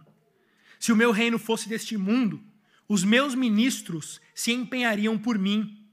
Se 0.80 0.91
o 0.91 0.95
meu 0.95 1.12
reino 1.12 1.38
fosse 1.38 1.68
deste 1.68 1.97
mundo, 1.97 2.41
os 2.88 3.04
meus 3.04 3.36
ministros 3.36 4.22
se 4.34 4.52
empenhariam 4.52 5.18
por 5.18 5.38
mim, 5.38 5.86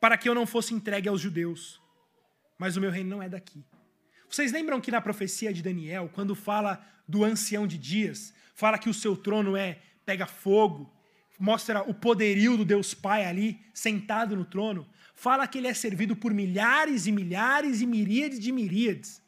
para 0.00 0.16
que 0.16 0.28
eu 0.28 0.34
não 0.34 0.46
fosse 0.46 0.72
entregue 0.72 1.08
aos 1.08 1.20
judeus. 1.20 1.80
Mas 2.58 2.76
o 2.76 2.80
meu 2.80 2.90
reino 2.90 3.10
não 3.10 3.22
é 3.22 3.28
daqui. 3.28 3.64
Vocês 4.34 4.50
lembram 4.50 4.80
que 4.80 4.90
na 4.90 5.00
profecia 5.00 5.52
de 5.52 5.62
Daniel, 5.62 6.10
quando 6.12 6.34
fala 6.34 6.84
do 7.06 7.22
ancião 7.22 7.68
de 7.68 7.78
dias, 7.78 8.34
fala 8.52 8.76
que 8.76 8.88
o 8.88 8.94
seu 9.02 9.16
trono 9.16 9.56
é 9.56 9.78
pega 10.04 10.26
fogo, 10.26 10.92
mostra 11.38 11.88
o 11.88 11.94
poderio 11.94 12.56
do 12.56 12.64
Deus 12.64 12.94
Pai 12.94 13.24
ali, 13.24 13.60
sentado 13.72 14.34
no 14.34 14.44
trono, 14.44 14.88
fala 15.14 15.46
que 15.46 15.58
ele 15.58 15.68
é 15.68 15.72
servido 15.72 16.16
por 16.16 16.34
milhares 16.34 17.06
e 17.06 17.12
milhares 17.12 17.80
e 17.80 17.86
miríades 17.86 18.40
de 18.40 18.50
miríades. 18.50 19.22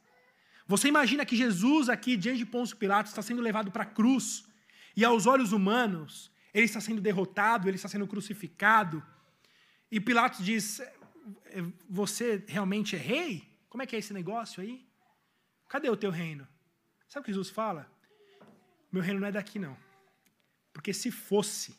Você 0.67 0.89
imagina 0.89 1.25
que 1.25 1.37
Jesus, 1.37 1.89
aqui 1.89 2.17
diante 2.17 2.39
de 2.39 2.47
Pôncio 2.47 2.77
Pilatos, 2.77 3.13
está 3.13 3.23
sendo 3.23 3.41
levado 3.41 3.71
para 3.71 3.85
a 3.85 3.87
cruz, 3.87 4.45
e 4.97 5.05
aos 5.05 5.25
olhos 5.25 5.53
humanos, 5.53 6.33
ele 6.53 6.65
está 6.65 6.81
sendo 6.81 7.01
derrotado, 7.01 7.69
ele 7.69 7.77
está 7.77 7.89
sendo 7.89 8.09
crucificado, 8.09 9.01
e 9.89 10.01
Pilatos 10.01 10.45
diz: 10.45 10.81
é, 10.81 11.63
Você 11.89 12.43
realmente 12.49 12.97
é 12.97 12.99
rei? 12.99 13.49
Como 13.69 13.85
é 13.85 13.87
que 13.87 13.95
é 13.95 14.01
esse 14.01 14.13
negócio 14.13 14.61
aí? 14.61 14.86
Cadê 15.69 15.89
o 15.91 15.97
teu 15.97 16.11
reino? 16.11 16.47
Sabe 17.09 17.23
o 17.23 17.25
que 17.25 17.33
Jesus 17.33 17.51
fala? 17.51 17.91
Meu 18.91 19.03
reino 19.03 19.21
não 19.21 19.29
é 19.29 19.33
daqui, 19.33 19.59
não. 19.59 19.77
Porque 20.73 20.93
se 20.93 21.11
fosse, 21.11 21.75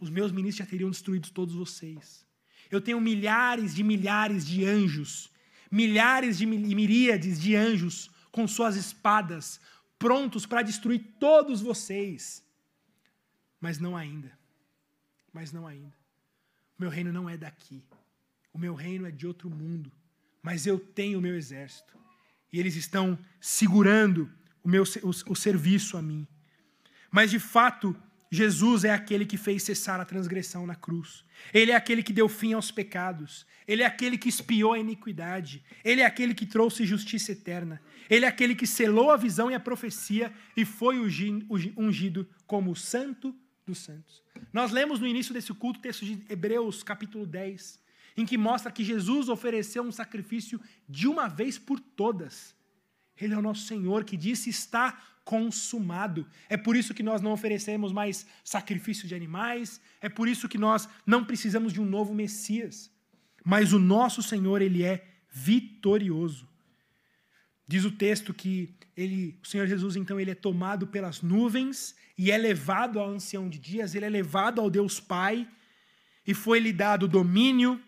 os 0.00 0.10
meus 0.10 0.32
ministros 0.32 0.64
já 0.64 0.70
teriam 0.70 0.90
destruído 0.90 1.30
todos 1.30 1.54
vocês. 1.54 2.26
Eu 2.70 2.80
tenho 2.80 3.00
milhares 3.00 3.74
de 3.74 3.82
milhares 3.82 4.46
de 4.46 4.64
anjos, 4.64 5.30
milhares 5.70 6.38
de 6.38 6.46
miríades 6.46 7.40
de 7.40 7.54
anjos 7.54 8.10
com 8.30 8.48
suas 8.48 8.76
espadas, 8.76 9.60
prontos 9.98 10.44
para 10.46 10.62
destruir 10.62 11.14
todos 11.18 11.60
vocês. 11.60 12.44
Mas 13.60 13.78
não 13.78 13.96
ainda. 13.96 14.36
Mas 15.32 15.52
não 15.52 15.66
ainda. 15.66 15.96
O 16.78 16.82
meu 16.82 16.90
reino 16.90 17.12
não 17.12 17.28
é 17.28 17.36
daqui. 17.36 17.82
O 18.52 18.58
meu 18.58 18.74
reino 18.74 19.06
é 19.06 19.10
de 19.10 19.26
outro 19.26 19.48
mundo. 19.48 19.90
Mas 20.42 20.66
eu 20.66 20.78
tenho 20.78 21.18
o 21.18 21.22
meu 21.22 21.34
exército. 21.34 21.98
E 22.54 22.60
eles 22.60 22.76
estão 22.76 23.18
segurando 23.40 24.30
o 24.62 24.68
meu 24.68 24.84
o, 25.02 25.32
o 25.32 25.34
serviço 25.34 25.96
a 25.96 26.02
mim. 26.02 26.24
Mas 27.10 27.32
de 27.32 27.40
fato, 27.40 27.96
Jesus 28.30 28.84
é 28.84 28.92
aquele 28.92 29.26
que 29.26 29.36
fez 29.36 29.64
cessar 29.64 29.98
a 30.00 30.04
transgressão 30.04 30.64
na 30.64 30.76
cruz. 30.76 31.24
Ele 31.52 31.72
é 31.72 31.74
aquele 31.74 32.00
que 32.00 32.12
deu 32.12 32.28
fim 32.28 32.52
aos 32.52 32.70
pecados. 32.70 33.44
Ele 33.66 33.82
é 33.82 33.86
aquele 33.86 34.16
que 34.16 34.28
espiou 34.28 34.72
a 34.72 34.78
iniquidade. 34.78 35.64
Ele 35.84 36.00
é 36.00 36.06
aquele 36.06 36.32
que 36.32 36.46
trouxe 36.46 36.86
justiça 36.86 37.32
eterna. 37.32 37.82
Ele 38.08 38.24
é 38.24 38.28
aquele 38.28 38.54
que 38.54 38.68
selou 38.68 39.10
a 39.10 39.16
visão 39.16 39.50
e 39.50 39.54
a 39.56 39.58
profecia 39.58 40.32
e 40.56 40.64
foi 40.64 41.00
ungido 41.76 42.24
como 42.46 42.70
o 42.70 42.76
Santo 42.76 43.34
dos 43.66 43.78
Santos. 43.78 44.22
Nós 44.52 44.70
lemos 44.70 45.00
no 45.00 45.08
início 45.08 45.34
desse 45.34 45.52
culto 45.52 45.80
o 45.80 45.82
texto 45.82 46.04
de 46.04 46.24
Hebreus, 46.28 46.84
capítulo 46.84 47.26
10, 47.26 47.82
em 48.16 48.24
que 48.24 48.38
mostra 48.38 48.70
que 48.70 48.84
Jesus 48.84 49.28
ofereceu 49.28 49.82
um 49.82 49.92
sacrifício 49.92 50.60
de 50.88 51.08
uma 51.08 51.28
vez 51.28 51.58
por 51.58 51.80
todas. 51.80 52.54
Ele 53.20 53.34
é 53.34 53.38
o 53.38 53.42
nosso 53.42 53.66
Senhor 53.66 54.04
que 54.04 54.16
disse: 54.16 54.50
está 54.50 55.00
consumado. 55.24 56.26
É 56.48 56.56
por 56.56 56.76
isso 56.76 56.94
que 56.94 57.02
nós 57.02 57.20
não 57.22 57.32
oferecemos 57.32 57.92
mais 57.92 58.26
sacrifício 58.44 59.08
de 59.08 59.14
animais, 59.14 59.80
é 60.00 60.08
por 60.08 60.28
isso 60.28 60.48
que 60.48 60.58
nós 60.58 60.88
não 61.06 61.24
precisamos 61.24 61.72
de 61.72 61.80
um 61.80 61.84
novo 61.84 62.14
Messias. 62.14 62.90
Mas 63.44 63.72
o 63.72 63.78
nosso 63.78 64.22
Senhor, 64.22 64.62
ele 64.62 64.82
é 64.82 65.06
vitorioso. 65.30 66.48
Diz 67.66 67.84
o 67.84 67.90
texto 67.90 68.32
que 68.34 68.74
ele, 68.96 69.38
o 69.42 69.46
Senhor 69.46 69.66
Jesus, 69.66 69.96
então, 69.96 70.20
ele 70.20 70.30
é 70.30 70.34
tomado 70.34 70.86
pelas 70.86 71.22
nuvens 71.22 71.94
e 72.16 72.30
é 72.30 72.38
levado 72.38 72.98
ao 72.98 73.08
ancião 73.08 73.48
de 73.48 73.58
dias, 73.58 73.94
ele 73.94 74.04
é 74.04 74.10
levado 74.10 74.60
ao 74.60 74.70
Deus 74.70 75.00
Pai, 75.00 75.48
e 76.26 76.32
foi-lhe 76.32 76.72
dado 76.72 77.08
domínio 77.08 77.80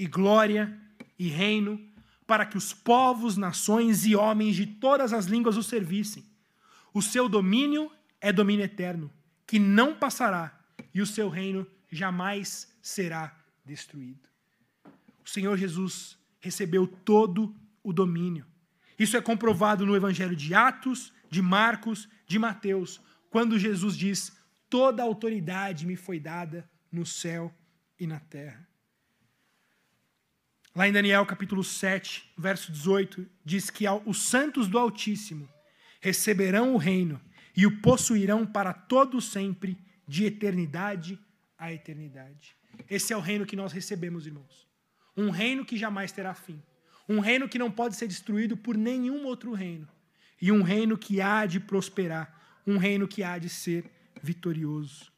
e 0.00 0.06
glória 0.06 0.74
e 1.18 1.28
reino, 1.28 1.78
para 2.26 2.46
que 2.46 2.56
os 2.56 2.72
povos, 2.72 3.36
nações 3.36 4.06
e 4.06 4.16
homens 4.16 4.56
de 4.56 4.64
todas 4.64 5.12
as 5.12 5.26
línguas 5.26 5.58
o 5.58 5.62
servissem. 5.62 6.24
O 6.94 7.02
seu 7.02 7.28
domínio 7.28 7.92
é 8.18 8.32
domínio 8.32 8.64
eterno, 8.64 9.12
que 9.46 9.58
não 9.58 9.94
passará, 9.94 10.58
e 10.94 11.02
o 11.02 11.06
seu 11.06 11.28
reino 11.28 11.66
jamais 11.92 12.74
será 12.80 13.36
destruído. 13.62 14.26
O 15.22 15.28
Senhor 15.28 15.58
Jesus 15.58 16.16
recebeu 16.40 16.86
todo 16.86 17.54
o 17.82 17.92
domínio. 17.92 18.46
Isso 18.98 19.18
é 19.18 19.20
comprovado 19.20 19.84
no 19.84 19.94
Evangelho 19.94 20.34
de 20.34 20.54
Atos, 20.54 21.12
de 21.28 21.42
Marcos, 21.42 22.08
de 22.26 22.38
Mateus, 22.38 23.02
quando 23.28 23.58
Jesus 23.58 23.94
diz: 23.98 24.34
Toda 24.70 25.02
autoridade 25.02 25.86
me 25.86 25.94
foi 25.94 26.18
dada 26.18 26.66
no 26.90 27.04
céu 27.04 27.54
e 27.98 28.06
na 28.06 28.18
terra. 28.18 28.69
Lá 30.74 30.86
em 30.86 30.92
Daniel 30.92 31.26
capítulo 31.26 31.64
7, 31.64 32.32
verso 32.38 32.70
18, 32.70 33.26
diz 33.44 33.70
que 33.70 33.84
os 34.06 34.22
santos 34.22 34.68
do 34.68 34.78
Altíssimo 34.78 35.48
receberão 36.00 36.74
o 36.74 36.76
reino 36.76 37.20
e 37.56 37.66
o 37.66 37.80
possuirão 37.80 38.46
para 38.46 38.72
todo 38.72 39.20
sempre, 39.20 39.76
de 40.06 40.24
eternidade 40.24 41.18
a 41.58 41.72
eternidade. 41.72 42.56
Esse 42.88 43.12
é 43.12 43.16
o 43.16 43.20
reino 43.20 43.44
que 43.44 43.56
nós 43.56 43.72
recebemos, 43.72 44.26
irmãos. 44.26 44.66
Um 45.16 45.30
reino 45.30 45.64
que 45.64 45.76
jamais 45.76 46.12
terá 46.12 46.34
fim. 46.34 46.62
Um 47.08 47.20
reino 47.20 47.48
que 47.48 47.58
não 47.58 47.70
pode 47.70 47.96
ser 47.96 48.06
destruído 48.06 48.56
por 48.56 48.76
nenhum 48.76 49.24
outro 49.26 49.52
reino. 49.52 49.88
E 50.40 50.50
um 50.50 50.62
reino 50.62 50.96
que 50.96 51.20
há 51.20 51.44
de 51.46 51.60
prosperar. 51.60 52.60
Um 52.66 52.78
reino 52.78 53.06
que 53.06 53.22
há 53.22 53.38
de 53.38 53.48
ser 53.48 53.90
vitorioso. 54.22 55.12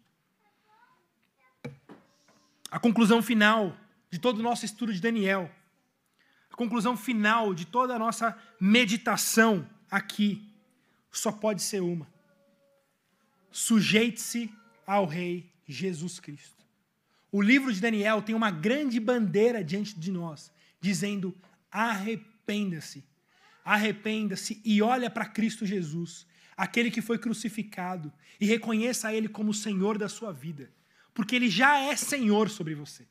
A 2.70 2.78
conclusão 2.78 3.22
final 3.22 3.76
de 4.12 4.18
todo 4.18 4.40
o 4.40 4.42
nosso 4.42 4.66
estudo 4.66 4.92
de 4.92 5.00
Daniel, 5.00 5.50
a 6.50 6.54
conclusão 6.54 6.94
final 6.98 7.54
de 7.54 7.64
toda 7.64 7.96
a 7.96 7.98
nossa 7.98 8.38
meditação 8.60 9.66
aqui, 9.90 10.46
só 11.10 11.32
pode 11.32 11.62
ser 11.62 11.80
uma. 11.80 12.06
Sujeite-se 13.50 14.52
ao 14.86 15.06
Rei 15.06 15.50
Jesus 15.66 16.20
Cristo. 16.20 16.62
O 17.30 17.40
livro 17.40 17.72
de 17.72 17.80
Daniel 17.80 18.20
tem 18.20 18.34
uma 18.34 18.50
grande 18.50 19.00
bandeira 19.00 19.64
diante 19.64 19.98
de 19.98 20.12
nós, 20.12 20.52
dizendo: 20.78 21.34
arrependa-se. 21.70 23.02
Arrependa-se 23.64 24.60
e 24.62 24.82
olha 24.82 25.08
para 25.08 25.24
Cristo 25.24 25.64
Jesus, 25.64 26.26
aquele 26.54 26.90
que 26.90 27.00
foi 27.00 27.16
crucificado, 27.18 28.12
e 28.38 28.44
reconheça 28.44 29.14
Ele 29.14 29.28
como 29.28 29.54
Senhor 29.54 29.96
da 29.96 30.08
sua 30.08 30.32
vida, 30.32 30.70
porque 31.14 31.34
Ele 31.34 31.48
já 31.48 31.78
é 31.78 31.96
Senhor 31.96 32.50
sobre 32.50 32.74
você. 32.74 33.06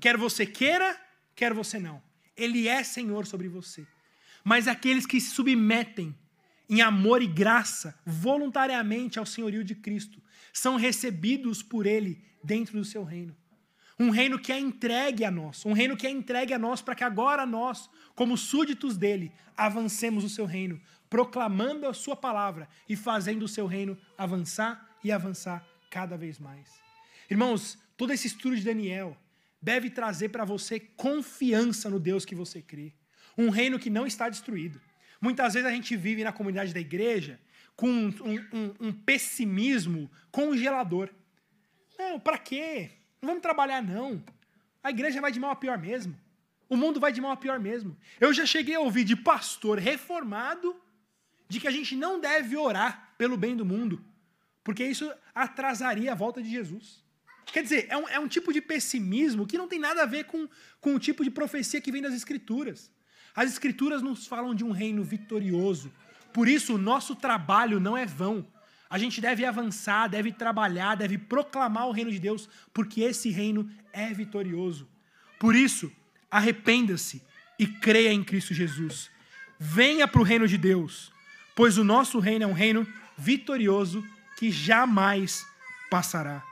Quer 0.00 0.16
você 0.16 0.46
queira, 0.46 0.98
quer 1.34 1.52
você 1.52 1.78
não. 1.78 2.02
Ele 2.36 2.68
é 2.68 2.82
Senhor 2.82 3.26
sobre 3.26 3.48
você. 3.48 3.86
Mas 4.44 4.66
aqueles 4.66 5.06
que 5.06 5.20
se 5.20 5.30
submetem 5.30 6.14
em 6.68 6.80
amor 6.80 7.22
e 7.22 7.26
graça, 7.26 7.98
voluntariamente 8.04 9.18
ao 9.18 9.26
senhorio 9.26 9.62
de 9.62 9.74
Cristo, 9.74 10.22
são 10.52 10.76
recebidos 10.76 11.62
por 11.62 11.86
Ele 11.86 12.22
dentro 12.42 12.78
do 12.78 12.84
seu 12.84 13.04
reino. 13.04 13.36
Um 13.98 14.10
reino 14.10 14.38
que 14.38 14.50
é 14.50 14.58
entregue 14.58 15.24
a 15.24 15.30
nós, 15.30 15.64
um 15.64 15.72
reino 15.72 15.96
que 15.96 16.06
é 16.06 16.10
entregue 16.10 16.54
a 16.54 16.58
nós 16.58 16.80
para 16.80 16.94
que 16.94 17.04
agora 17.04 17.44
nós, 17.46 17.88
como 18.14 18.36
súditos 18.36 18.96
dele, 18.96 19.32
avancemos 19.56 20.24
o 20.24 20.28
seu 20.28 20.46
reino, 20.46 20.80
proclamando 21.08 21.86
a 21.86 21.94
sua 21.94 22.16
palavra 22.16 22.68
e 22.88 22.96
fazendo 22.96 23.44
o 23.44 23.48
seu 23.48 23.66
reino 23.66 23.96
avançar 24.16 24.96
e 25.04 25.12
avançar 25.12 25.64
cada 25.90 26.16
vez 26.16 26.38
mais. 26.38 26.68
Irmãos, 27.30 27.78
todo 27.96 28.12
esse 28.12 28.26
estudo 28.26 28.56
de 28.56 28.64
Daniel 28.64 29.16
deve 29.62 29.88
trazer 29.88 30.30
para 30.30 30.44
você 30.44 30.80
confiança 30.80 31.88
no 31.88 32.00
Deus 32.00 32.24
que 32.24 32.34
você 32.34 32.60
crê. 32.60 32.92
Um 33.38 33.48
reino 33.48 33.78
que 33.78 33.88
não 33.88 34.06
está 34.06 34.28
destruído 34.28 34.80
Muitas 35.22 35.54
vezes 35.54 35.68
a 35.68 35.70
gente 35.70 35.96
vive 35.96 36.24
na 36.24 36.32
comunidade 36.32 36.74
da 36.74 36.80
igreja 36.80 37.38
com 37.76 37.88
um, 37.88 38.12
um, 38.52 38.88
um 38.88 38.92
pessimismo 38.92 40.10
congelador. 40.32 41.08
Não, 41.96 42.18
para 42.18 42.36
quê? 42.36 42.90
Não 43.20 43.28
vamos 43.28 43.40
trabalhar, 43.40 43.80
não. 43.80 44.20
A 44.82 44.90
igreja 44.90 45.20
vai 45.20 45.30
de 45.30 45.38
mal 45.38 45.52
a 45.52 45.56
pior 45.56 45.78
mesmo. 45.78 46.18
O 46.68 46.76
mundo 46.76 46.98
vai 46.98 47.12
de 47.12 47.20
mal 47.20 47.30
a 47.30 47.36
pior 47.36 47.60
mesmo. 47.60 47.96
Eu 48.18 48.34
já 48.34 48.44
cheguei 48.44 48.74
a 48.74 48.80
ouvir 48.80 49.04
de 49.04 49.14
pastor 49.14 49.78
reformado 49.78 50.74
de 51.48 51.60
que 51.60 51.68
a 51.68 51.70
gente 51.70 51.94
não 51.94 52.18
deve 52.18 52.56
orar 52.56 53.14
pelo 53.16 53.36
bem 53.36 53.54
do 53.54 53.64
mundo, 53.64 54.04
porque 54.64 54.84
isso 54.84 55.08
atrasaria 55.32 56.10
a 56.10 56.16
volta 56.16 56.42
de 56.42 56.50
Jesus. 56.50 57.04
Quer 57.46 57.62
dizer, 57.62 57.86
é 57.88 57.96
um, 57.96 58.08
é 58.08 58.18
um 58.18 58.28
tipo 58.28 58.52
de 58.52 58.60
pessimismo 58.60 59.46
que 59.46 59.58
não 59.58 59.68
tem 59.68 59.78
nada 59.78 60.02
a 60.02 60.06
ver 60.06 60.24
com, 60.24 60.48
com 60.80 60.94
o 60.94 60.98
tipo 60.98 61.24
de 61.24 61.30
profecia 61.30 61.80
que 61.80 61.92
vem 61.92 62.02
das 62.02 62.14
Escrituras. 62.14 62.90
As 63.34 63.50
Escrituras 63.50 64.02
nos 64.02 64.26
falam 64.26 64.54
de 64.54 64.64
um 64.64 64.70
reino 64.70 65.02
vitorioso. 65.02 65.92
Por 66.32 66.48
isso, 66.48 66.74
o 66.74 66.78
nosso 66.78 67.14
trabalho 67.14 67.80
não 67.80 67.96
é 67.96 68.06
vão. 68.06 68.46
A 68.88 68.98
gente 68.98 69.20
deve 69.20 69.44
avançar, 69.44 70.08
deve 70.08 70.32
trabalhar, 70.32 70.94
deve 70.94 71.16
proclamar 71.16 71.88
o 71.88 71.92
reino 71.92 72.10
de 72.10 72.18
Deus, 72.18 72.48
porque 72.72 73.00
esse 73.00 73.30
reino 73.30 73.70
é 73.92 74.12
vitorioso. 74.12 74.88
Por 75.38 75.56
isso, 75.56 75.90
arrependa-se 76.30 77.22
e 77.58 77.66
creia 77.66 78.12
em 78.12 78.22
Cristo 78.22 78.52
Jesus. 78.52 79.10
Venha 79.58 80.06
para 80.06 80.20
o 80.20 80.24
reino 80.24 80.46
de 80.46 80.58
Deus, 80.58 81.12
pois 81.54 81.78
o 81.78 81.84
nosso 81.84 82.18
reino 82.18 82.44
é 82.44 82.46
um 82.46 82.52
reino 82.52 82.86
vitorioso 83.16 84.04
que 84.36 84.50
jamais 84.50 85.46
passará. 85.90 86.51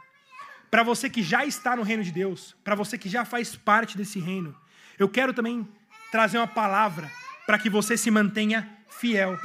Para 0.70 0.82
você 0.84 1.10
que 1.10 1.22
já 1.22 1.44
está 1.44 1.74
no 1.74 1.82
reino 1.82 2.04
de 2.04 2.12
Deus, 2.12 2.54
para 2.62 2.76
você 2.76 2.96
que 2.96 3.08
já 3.08 3.24
faz 3.24 3.56
parte 3.56 3.96
desse 3.96 4.20
reino, 4.20 4.56
eu 4.98 5.08
quero 5.08 5.34
também 5.34 5.68
trazer 6.12 6.38
uma 6.38 6.46
palavra 6.46 7.10
para 7.46 7.58
que 7.58 7.68
você 7.68 7.96
se 7.96 8.10
mantenha 8.10 8.78
fiel, 8.88 9.36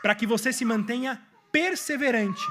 para 0.00 0.14
que 0.14 0.26
você 0.26 0.52
se 0.52 0.64
mantenha 0.64 1.20
perseverante. 1.50 2.44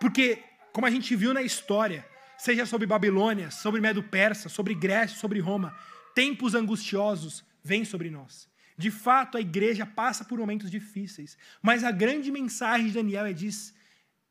Porque, 0.00 0.42
como 0.72 0.86
a 0.86 0.90
gente 0.90 1.14
viu 1.14 1.34
na 1.34 1.42
história, 1.42 2.06
seja 2.38 2.64
sobre 2.64 2.86
Babilônia, 2.86 3.50
sobre 3.50 3.80
Medo-Persa, 3.80 4.48
sobre 4.48 4.74
Grécia, 4.74 5.18
sobre 5.18 5.40
Roma, 5.40 5.76
tempos 6.14 6.54
angustiosos 6.54 7.44
vêm 7.62 7.84
sobre 7.84 8.08
nós. 8.08 8.48
De 8.76 8.90
fato, 8.90 9.36
a 9.36 9.40
igreja 9.40 9.84
passa 9.84 10.24
por 10.24 10.38
momentos 10.38 10.70
difíceis, 10.70 11.36
mas 11.60 11.82
a 11.84 11.90
grande 11.90 12.30
mensagem 12.30 12.86
de 12.86 12.94
Daniel 12.94 13.26
é 13.26 13.32
diz: 13.32 13.74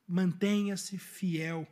mantenha-se 0.08 0.98
fiel, 0.98 1.68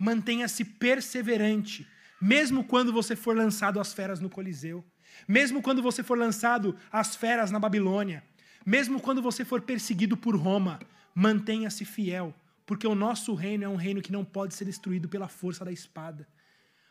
mantenha-se 0.00 0.64
perseverante, 0.64 1.86
mesmo 2.20 2.64
quando 2.64 2.92
você 2.92 3.14
for 3.14 3.36
lançado 3.36 3.78
às 3.78 3.92
feras 3.92 4.18
no 4.18 4.30
Coliseu, 4.30 4.82
mesmo 5.28 5.60
quando 5.60 5.82
você 5.82 6.02
for 6.02 6.16
lançado 6.16 6.74
às 6.90 7.14
feras 7.14 7.50
na 7.50 7.58
Babilônia, 7.58 8.24
mesmo 8.64 8.98
quando 9.00 9.20
você 9.20 9.44
for 9.44 9.60
perseguido 9.60 10.16
por 10.16 10.34
Roma, 10.34 10.80
mantenha-se 11.14 11.84
fiel, 11.84 12.34
porque 12.64 12.86
o 12.86 12.94
nosso 12.94 13.34
reino 13.34 13.64
é 13.64 13.68
um 13.68 13.76
reino 13.76 14.00
que 14.00 14.10
não 14.10 14.24
pode 14.24 14.54
ser 14.54 14.64
destruído 14.64 15.08
pela 15.08 15.28
força 15.28 15.64
da 15.64 15.72
espada. 15.72 16.26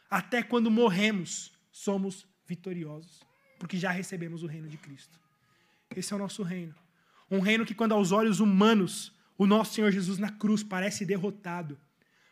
Até 0.09 0.43
quando 0.43 0.69
morremos, 0.69 1.51
somos 1.71 2.27
vitoriosos 2.47 3.27
porque 3.59 3.77
já 3.77 3.91
recebemos 3.91 4.41
o 4.41 4.47
reino 4.47 4.69
de 4.69 4.77
Cristo. 4.77 5.19
Esse 5.95 6.13
é 6.13 6.15
o 6.15 6.19
nosso 6.19 6.41
reino. 6.41 6.73
Um 7.29 7.41
reino 7.41 7.65
que, 7.65 7.75
quando 7.75 7.91
aos 7.91 8.11
olhos 8.11 8.39
humanos, 8.39 9.11
o 9.37 9.45
nosso 9.45 9.75
Senhor 9.75 9.91
Jesus 9.91 10.17
na 10.17 10.31
cruz 10.31 10.63
parece 10.63 11.05
derrotado, 11.05 11.77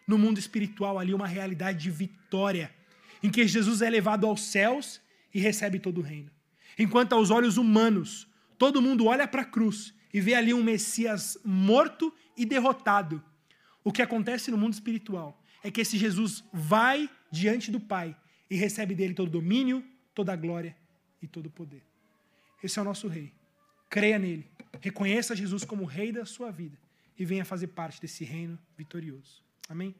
no 0.08 0.18
mundo 0.18 0.40
espiritual 0.40 0.98
ali 0.98 1.14
uma 1.14 1.28
realidade 1.28 1.84
de 1.84 1.92
vitória, 1.92 2.74
em 3.22 3.30
que 3.30 3.46
Jesus 3.46 3.82
é 3.82 3.90
levado 3.90 4.26
aos 4.26 4.42
céus 4.42 5.02
e 5.34 5.40
recebe 5.40 5.80
todo 5.80 6.00
o 6.00 6.04
reino. 6.04 6.32
Enquanto 6.80 7.14
aos 7.14 7.30
olhos 7.30 7.58
humanos, 7.58 8.28
todo 8.58 8.82
mundo 8.82 9.06
olha 9.06 9.28
para 9.28 9.42
a 9.42 9.46
cruz 9.46 9.94
e 10.14 10.22
vê 10.22 10.34
ali 10.34 10.54
um 10.54 10.64
Messias 10.64 11.38
morto 11.44 12.14
e 12.38 12.46
derrotado. 12.46 13.22
O 13.84 13.92
que 13.92 14.02
acontece 14.02 14.50
no 14.50 14.58
mundo 14.58 14.74
espiritual 14.74 15.44
é 15.64 15.70
que 15.70 15.82
esse 15.82 15.98
Jesus 15.98 16.44
vai 16.54 17.10
diante 17.32 17.70
do 17.72 17.80
Pai 17.80 18.16
e 18.50 18.56
recebe 18.56 18.96
dele 18.96 19.14
todo 19.14 19.28
o 19.28 19.32
domínio, 19.32 19.84
toda 20.14 20.32
a 20.32 20.36
glória 20.36 20.76
e 21.22 21.28
todo 21.28 21.48
o 21.48 21.52
poder. 21.52 21.84
Esse 22.64 22.80
é 22.80 22.82
o 22.82 22.86
nosso 22.86 23.08
rei. 23.08 23.34
Creia 23.90 24.18
nele. 24.18 24.50
Reconheça 24.80 25.36
Jesus 25.36 25.64
como 25.64 25.86
rei 25.86 26.12
da 26.12 26.26
sua 26.26 26.52
vida 26.52 26.78
e 27.18 27.26
venha 27.26 27.44
fazer 27.44 27.68
parte 27.68 28.00
desse 28.00 28.24
reino 28.24 28.58
vitorioso. 28.78 29.47
Amém? 29.68 29.96